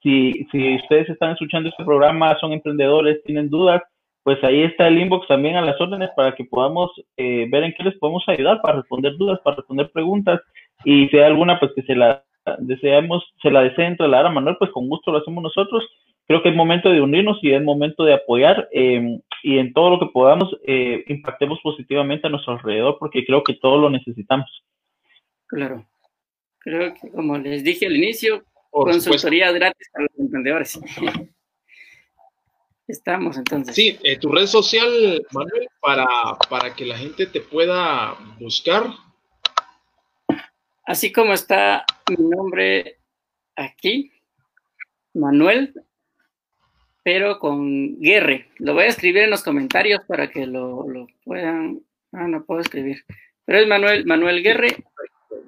si, 0.03 0.47
si 0.51 0.77
ustedes 0.77 1.09
están 1.09 1.33
escuchando 1.33 1.69
este 1.69 1.85
programa, 1.85 2.37
son 2.41 2.53
emprendedores, 2.53 3.23
tienen 3.25 3.49
dudas, 3.49 3.83
pues 4.25 4.43
ahí 4.43 4.63
está 4.63 4.89
el 4.89 4.99
inbox 4.99 5.29
también 5.29 5.57
a 5.57 5.61
las 5.63 5.81
órdenes 5.81 6.11
para 6.17 6.35
que 6.35 6.45
podamos 6.45 6.91
eh, 7.17 7.47
ver 7.49 7.65
en 7.65 7.75
qué 7.75 7.85
les 7.85 7.97
podemos 7.99 8.25
ayudar 8.27 8.61
para 8.61 8.79
responder 8.79 9.17
dudas, 9.17 9.39
para 9.45 9.57
responder 9.57 9.91
preguntas 9.93 10.41
y 10.85 11.09
si 11.09 11.17
hay 11.17 11.25
alguna 11.25 11.61
pues 11.61 11.73
que 11.75 11.83
se 11.83 11.95
la 11.95 12.25
deseamos, 12.59 13.25
se 13.41 13.51
la 13.51 13.63
deseen 13.63 13.97
trasladar 13.97 14.27
a 14.27 14.31
Manuel, 14.31 14.57
pues 14.59 14.71
con 14.73 14.89
gusto 14.89 15.13
lo 15.13 15.19
hacemos 15.19 15.43
nosotros 15.43 15.85
creo 16.29 16.43
que 16.43 16.51
es 16.51 16.55
momento 16.55 16.91
de 16.91 17.01
unirnos 17.01 17.39
y 17.43 17.53
es 17.53 17.63
momento 17.63 18.05
de 18.05 18.13
apoyar 18.13 18.69
em, 18.71 19.19
y 19.43 19.59
en 19.59 19.73
todo 19.73 19.91
lo 19.91 20.01
que 20.01 20.13
podamos 20.13 20.57
eh, 20.67 21.05
impactemos 21.09 21.61
positivamente 21.63 22.27
a 22.27 22.31
nuestro 22.31 22.55
alrededor 22.55 22.97
porque 22.99 23.25
creo 23.25 23.43
que 23.43 23.55
todo 23.55 23.79
lo 23.79 23.91
necesitamos. 23.91 24.49
Claro. 25.47 25.87
Creo 26.59 26.95
que 26.95 27.11
como 27.11 27.39
les 27.39 27.65
dije 27.65 27.87
al 27.87 27.97
inicio, 27.97 28.45
consultoría 28.71 29.53
gratis 29.53 29.89
para 29.93 30.05
los 30.05 30.19
emprendedores. 30.19 30.81
Estamos 32.89 33.37
entonces. 33.37 33.75
Sí, 33.75 33.99
eh, 34.03 34.19
tu 34.19 34.33
red 34.33 34.47
social, 34.47 35.23
Manuel, 35.33 35.69
para, 35.81 36.07
para 36.49 36.75
que 36.75 36.87
la 36.87 36.97
gente 36.97 37.27
te 37.27 37.41
pueda 37.41 38.17
buscar. 38.41 38.87
Así 40.87 41.13
como 41.13 41.35
está 41.35 41.85
mi 42.09 42.17
nombre 42.17 42.97
aquí, 43.57 44.11
Manuel 45.13 45.75
pero 47.09 47.39
con 47.39 47.99
Guerre. 47.99 48.51
Lo 48.59 48.75
voy 48.75 48.85
a 48.85 48.89
escribir 48.89 49.23
en 49.23 49.31
los 49.31 49.43
comentarios 49.43 50.03
para 50.07 50.29
que 50.29 50.45
lo, 50.45 51.07
puedan. 51.25 51.81
Ah, 52.13 52.29
no 52.29 52.45
puedo 52.45 52.61
escribir. 52.61 53.03
Pero 53.47 53.61
es 53.61 53.67
Manuel, 53.67 54.05
Manuel 54.05 54.43
Guerre. 54.43 54.85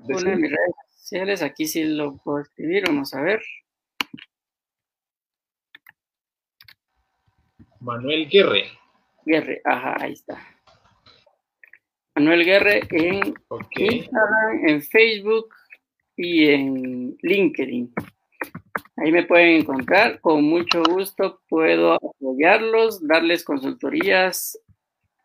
Una 0.05 0.31
de 0.31 0.37
mis 0.37 0.51
redes 0.51 0.75
sociales. 0.97 1.43
Aquí 1.43 1.67
sí 1.67 1.85
lo 1.85 2.17
puedo 2.17 2.41
escribir. 2.41 2.85
Vamos 2.87 3.13
a 3.13 3.21
ver. 3.21 3.43
Manuel 7.81 8.27
Guerre. 8.31 8.65
Guerre, 9.27 9.61
ajá, 9.63 9.97
ahí 10.01 10.15
está. 10.15 10.43
Manuel 12.15 12.47
Guerre 12.47 12.81
en 12.91 13.35
Instagram, 13.77 14.67
en 14.67 14.83
Facebook 14.83 15.55
y 16.17 16.47
en 16.49 17.19
LinkedIn. 17.21 17.93
Ahí 19.01 19.13
me 19.13 19.23
pueden 19.23 19.61
encontrar. 19.61 20.21
Con 20.21 20.45
mucho 20.45 20.83
gusto 20.83 21.41
puedo 21.49 21.95
apoyarlos, 21.95 23.07
darles 23.07 23.45
consultorías, 23.45 24.59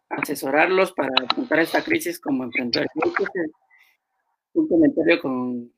asesorarlos 0.09 0.93
para 0.93 1.09
afrontar 1.29 1.59
esta 1.59 1.83
crisis 1.83 2.19
como 2.19 2.45
emprendedores. 2.45 2.89
Un 4.53 4.69
comentario 4.69 5.21
con. 5.21 5.73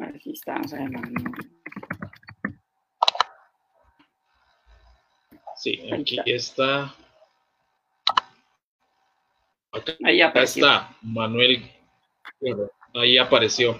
Aquí 0.00 0.32
estamos. 0.32 0.72
Sí, 5.56 5.90
aquí 5.92 6.20
está. 6.26 6.94
Ahí 10.04 10.20
apareció. 10.20 10.66
está 10.66 10.96
Manuel. 11.02 11.68
Ahí 12.94 13.18
apareció 13.18 13.76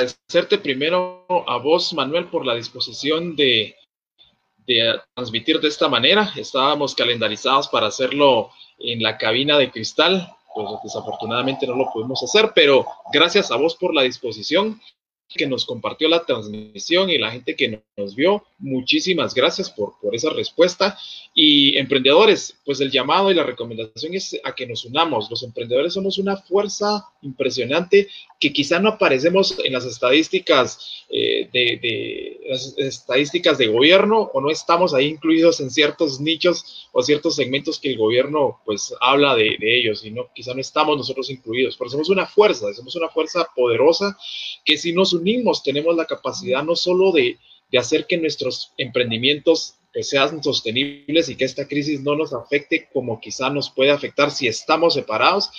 agradecerte 0.00 0.58
primero 0.58 1.26
a 1.46 1.58
vos, 1.58 1.92
Manuel, 1.92 2.26
por 2.26 2.46
la 2.46 2.54
disposición 2.54 3.36
de, 3.36 3.76
transmitir 5.14 5.60
de 5.60 5.68
esta 5.68 5.88
manera. 5.88 6.32
Estábamos 6.36 6.94
calendarizados 6.94 7.68
para 7.68 7.88
hacerlo 7.88 8.50
en 8.78 9.02
la 9.02 9.18
cabina 9.18 9.58
de 9.58 9.70
cristal, 9.70 10.32
pues 10.54 10.68
desafortunadamente 10.84 11.66
no 11.66 11.74
lo 11.74 11.90
pudimos 11.92 12.22
hacer, 12.22 12.52
pero 12.54 12.86
gracias 13.12 13.50
a 13.50 13.56
vos 13.56 13.74
por 13.74 13.94
la 13.94 14.02
disposición 14.02 14.80
que 15.34 15.46
nos 15.46 15.64
compartió 15.64 16.08
la 16.08 16.24
transmisión 16.24 17.10
y 17.10 17.18
la 17.18 17.30
gente 17.30 17.54
que 17.54 17.82
nos 17.96 18.14
vio. 18.14 18.44
Muchísimas 18.58 19.34
gracias 19.34 19.70
por, 19.70 19.94
por 20.00 20.14
esa 20.14 20.30
respuesta. 20.30 20.98
Y 21.34 21.78
emprendedores, 21.78 22.56
pues 22.64 22.80
el 22.80 22.90
llamado 22.90 23.30
y 23.30 23.34
la 23.34 23.44
recomendación 23.44 24.14
es 24.14 24.38
a 24.42 24.54
que 24.54 24.66
nos 24.66 24.84
unamos. 24.84 25.30
Los 25.30 25.42
emprendedores 25.42 25.94
somos 25.94 26.18
una 26.18 26.36
fuerza 26.36 27.06
impresionante 27.22 28.08
que 28.40 28.52
quizá 28.52 28.80
no 28.80 28.88
aparecemos 28.88 29.56
en 29.62 29.74
las 29.74 29.84
estadísticas 29.84 31.04
eh, 31.10 31.48
de, 31.52 32.40
las 32.48 32.74
estadísticas 32.78 33.58
de 33.58 33.66
gobierno 33.66 34.30
o 34.32 34.40
no 34.40 34.50
estamos 34.50 34.94
ahí 34.94 35.06
incluidos 35.06 35.60
en 35.60 35.70
ciertos 35.70 36.20
nichos 36.20 36.88
o 36.92 37.02
ciertos 37.02 37.36
segmentos 37.36 37.78
que 37.78 37.90
el 37.90 37.98
gobierno 37.98 38.60
pues 38.64 38.94
habla 39.00 39.34
de, 39.34 39.56
de 39.60 39.78
ellos 39.78 40.04
y 40.04 40.10
no, 40.10 40.28
quizá 40.34 40.54
no 40.54 40.60
estamos 40.60 40.96
nosotros 40.96 41.28
incluidos, 41.30 41.76
pero 41.76 41.90
somos 41.90 42.08
una 42.08 42.26
fuerza, 42.26 42.72
somos 42.72 42.96
una 42.96 43.08
fuerza 43.08 43.46
poderosa 43.54 44.16
que 44.64 44.78
si 44.78 44.92
nos 44.92 45.12
unimos 45.20 45.62
tenemos 45.62 45.94
la 45.96 46.06
capacidad 46.06 46.62
no 46.62 46.74
solo 46.74 47.12
de, 47.12 47.38
de 47.70 47.78
hacer 47.78 48.06
que 48.06 48.16
nuestros 48.16 48.72
emprendimientos 48.76 49.76
que 49.92 50.02
sean 50.02 50.42
sostenibles 50.42 51.28
y 51.28 51.36
que 51.36 51.44
esta 51.44 51.66
crisis 51.66 52.00
no 52.00 52.14
nos 52.14 52.32
afecte 52.32 52.88
como 52.92 53.20
quizá 53.20 53.50
nos 53.50 53.70
puede 53.70 53.90
afectar 53.90 54.30
si 54.30 54.46
estamos 54.46 54.94
separados. 54.94 55.50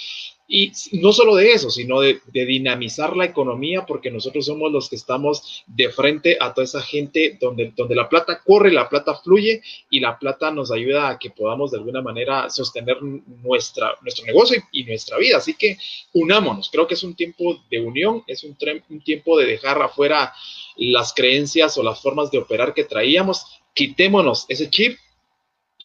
Y 0.54 0.74
no 0.99 1.14
solo 1.14 1.38
de 1.38 1.54
eso, 1.54 1.70
sino 1.70 2.02
de, 2.02 2.20
dinamizar 2.34 3.16
la 3.16 3.24
economía, 3.24 3.86
porque 3.86 4.12
nosotros 4.12 4.45
somos 4.45 4.70
los 4.70 4.89
que 4.89 4.97
estamos 4.97 5.64
de 5.66 5.89
frente 5.89 6.38
a 6.38 6.54
toda 6.54 6.66
esa 6.66 6.82
gente 6.82 7.38
donde, 7.39 7.72
donde 7.74 7.95
la 7.95 8.10
plata 8.10 8.41
corre, 8.43 8.70
la 8.70 8.89
plata 8.89 9.16
fluye 9.16 9.62
y 9.89 10.02
la 10.02 10.20
plata 10.20 10.52
nos 10.52 10.70
ayuda 10.70 11.08
a 11.08 11.18
que 11.18 11.30
podamos 11.30 11.72
de 11.72 11.78
alguna 11.78 12.02
manera 12.02 12.49
sostener 12.49 12.97
nuestra, 13.02 13.95
nuestro 14.02 14.26
negocio 14.26 14.62
y, 14.74 14.84
nuestra 14.84 15.18
vida. 15.18 15.38
Así 15.38 15.54
que 15.54 15.78
unámonos. 16.12 16.70
Creo 16.70 16.86
que 16.86 16.95
es 16.95 17.04
un 17.04 17.16
tiempo 17.16 17.62
de 17.70 17.80
unión, 17.80 18.24
es 18.28 18.43
un, 18.43 18.58
un 18.89 19.02
tiempo 19.02 19.39
de 19.39 19.45
dejar 19.45 19.82
afuera 19.82 20.34
las 20.76 21.14
creencias 21.14 21.78
o 21.78 21.84
las 21.84 22.02
formas 22.02 22.30
de 22.30 22.39
operar 22.39 22.74
que 22.74 22.84
traíamos 22.84 23.62
quitémonos 23.74 24.45
ese 24.49 24.70
chip 24.70 24.97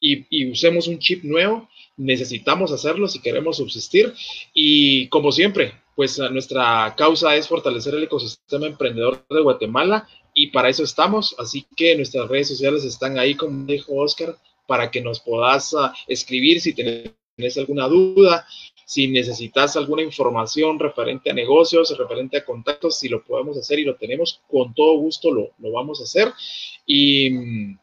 y, 0.00 0.50
usemos 0.50 0.88
un 0.88 0.98
chip 0.98 1.24
nuevo. 1.24 1.68
Necesitamos 1.96 2.72
hacerlo 2.72 3.08
si 3.08 3.20
queremos 3.20 3.56
subsistir. 3.56 4.12
Y 4.52 5.08
como 5.08 5.32
siempre, 5.32 5.72
pues 5.94 6.18
nuestra 6.30 6.94
causa 6.96 7.34
es 7.36 7.48
fortalecer 7.48 7.94
el 7.94 8.04
ecosistema 8.04 8.66
emprendedor 8.66 9.24
de 9.28 9.40
Guatemala 9.40 10.06
y 10.34 10.48
para 10.48 10.68
eso 10.68 10.84
estamos. 10.84 11.34
Así 11.38 11.66
que 11.74 11.96
nuestras 11.96 12.28
redes 12.28 12.48
sociales 12.48 12.84
están 12.84 13.18
ahí, 13.18 13.34
como 13.34 13.66
dijo 13.66 13.94
Oscar, 13.94 14.36
para 14.66 14.90
que 14.90 15.00
nos 15.00 15.20
puedas 15.20 15.74
ah, 15.74 15.94
escribir 16.06 16.60
si 16.60 16.74
tienes 16.74 17.14
alguna 17.56 17.86
duda 17.88 18.46
Si 18.84 19.08
necesitas 19.08 19.76
alguna 19.76 20.02
información 20.02 20.78
referente 20.78 21.30
a 21.30 21.34
negocios, 21.34 21.96
referente 21.98 22.36
a 22.36 22.44
contactos, 22.44 22.98
si 22.98 23.08
lo 23.08 23.24
podemos 23.24 23.58
hacer 23.58 23.80
y 23.80 23.84
lo 23.84 23.96
tenemos, 23.96 24.40
con 24.48 24.74
todo 24.74 24.96
gusto 24.98 25.32
lo, 25.32 25.50
lo 25.58 25.72
vamos 25.72 26.00
a 26.00 26.04
hacer. 26.04 26.32
Y 26.86 27.30
mm, 27.30 27.78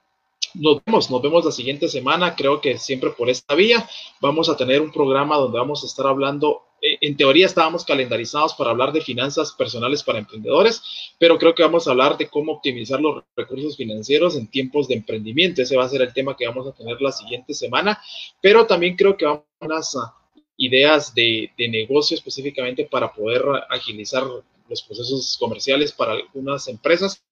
nos 0.53 0.83
vemos, 0.85 1.09
nos 1.09 1.21
vemos 1.21 1.45
la 1.45 1.51
siguiente 1.51 1.87
semana, 1.87 2.35
creo 2.35 2.61
que 2.61 2.77
siempre 2.77 3.11
por 3.11 3.29
esta 3.29 3.55
vía. 3.55 3.87
Vamos 4.21 4.49
a 4.49 4.57
tener 4.57 4.81
un 4.81 4.91
programa 4.91 5.37
donde 5.37 5.59
vamos 5.59 5.83
a 5.83 5.87
estar 5.87 6.07
hablando, 6.07 6.61
eh, 6.81 6.97
en 7.01 7.17
teoría 7.17 7.45
estábamos 7.45 7.85
calendarizados 7.85 8.53
para 8.53 8.71
hablar 8.71 8.91
de 8.91 9.01
finanzas 9.01 9.51
personales 9.53 10.03
para 10.03 10.19
emprendedores, 10.19 10.81
pero 11.17 11.37
creo 11.37 11.55
que 11.55 11.63
vamos 11.63 11.87
a 11.87 11.91
hablar 11.91 12.17
de 12.17 12.27
cómo 12.27 12.53
optimizar 12.53 12.99
los 12.99 13.23
recursos 13.35 13.77
financieros 13.77 14.35
en 14.35 14.47
tiempos 14.47 14.87
de 14.87 14.95
emprendimiento. 14.95 15.61
Ese 15.61 15.77
va 15.77 15.85
a 15.85 15.89
ser 15.89 16.01
el 16.01 16.13
tema 16.13 16.35
que 16.35 16.47
vamos 16.47 16.67
a 16.67 16.73
tener 16.73 17.01
la 17.01 17.11
siguiente 17.11 17.53
semana, 17.53 18.01
pero 18.41 18.65
también 18.65 18.95
creo 18.95 19.17
que 19.17 19.25
vamos 19.25 19.95
a 19.95 20.22
ideas 20.57 21.13
de, 21.13 21.51
de 21.57 21.67
negocio 21.67 22.15
específicamente 22.15 22.85
para 22.85 23.11
poder 23.13 23.43
agilizar 23.69 24.23
los 24.69 24.81
procesos 24.81 25.37
comerciales 25.39 25.91
para 25.91 26.13
algunas 26.13 26.67
empresas 26.67 27.23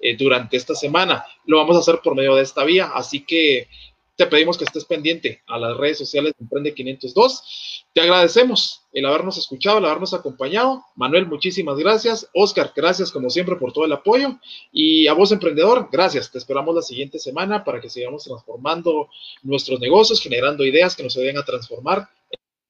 eh, 0.00 0.16
durante 0.16 0.56
esta 0.56 0.74
semana. 0.74 1.24
Lo 1.44 1.58
vamos 1.58 1.76
a 1.76 1.80
hacer 1.80 2.00
por 2.02 2.14
medio 2.14 2.34
de 2.34 2.42
esta 2.42 2.64
vía, 2.64 2.90
así 2.94 3.24
que 3.24 3.68
te 4.16 4.26
pedimos 4.26 4.56
que 4.56 4.64
estés 4.64 4.86
pendiente 4.86 5.42
a 5.46 5.58
las 5.58 5.76
redes 5.76 5.98
sociales 5.98 6.32
de 6.38 6.44
Emprende 6.44 6.74
502. 6.74 7.84
Te 7.92 8.00
agradecemos 8.00 8.82
el 8.92 9.04
habernos 9.04 9.36
escuchado, 9.36 9.76
el 9.76 9.84
habernos 9.84 10.14
acompañado. 10.14 10.84
Manuel, 10.94 11.26
muchísimas 11.26 11.76
gracias. 11.76 12.28
Oscar, 12.32 12.72
gracias 12.74 13.10
como 13.10 13.28
siempre 13.28 13.56
por 13.56 13.74
todo 13.74 13.84
el 13.84 13.92
apoyo. 13.92 14.38
Y 14.72 15.06
a 15.06 15.12
vos, 15.12 15.32
emprendedor, 15.32 15.90
gracias. 15.92 16.32
Te 16.32 16.38
esperamos 16.38 16.74
la 16.74 16.80
siguiente 16.80 17.18
semana 17.18 17.62
para 17.62 17.78
que 17.78 17.90
sigamos 17.90 18.24
transformando 18.24 19.10
nuestros 19.42 19.80
negocios, 19.80 20.20
generando 20.20 20.64
ideas 20.64 20.96
que 20.96 21.02
nos 21.02 21.16
ayuden 21.18 21.36
a 21.36 21.44
transformar 21.44 22.08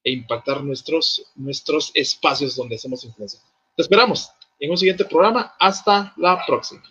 e 0.07 0.13
impactar 0.13 0.63
nuestros, 0.63 1.27
nuestros 1.35 1.91
espacios 1.93 2.55
donde 2.55 2.77
hacemos 2.77 3.05
influencia. 3.05 3.41
Te 3.75 3.83
esperamos 3.83 4.31
en 4.61 4.71
un 4.71 4.79
siguiente 4.79 5.05
programa. 5.05 5.55
Hasta 5.59 6.15
la 6.17 6.47
próxima. 6.47 6.83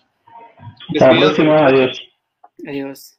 Hasta 0.89 1.13
la 1.13 1.19
próxima. 1.21 1.65
Adiós. 1.65 2.01
Adiós. 2.67 3.17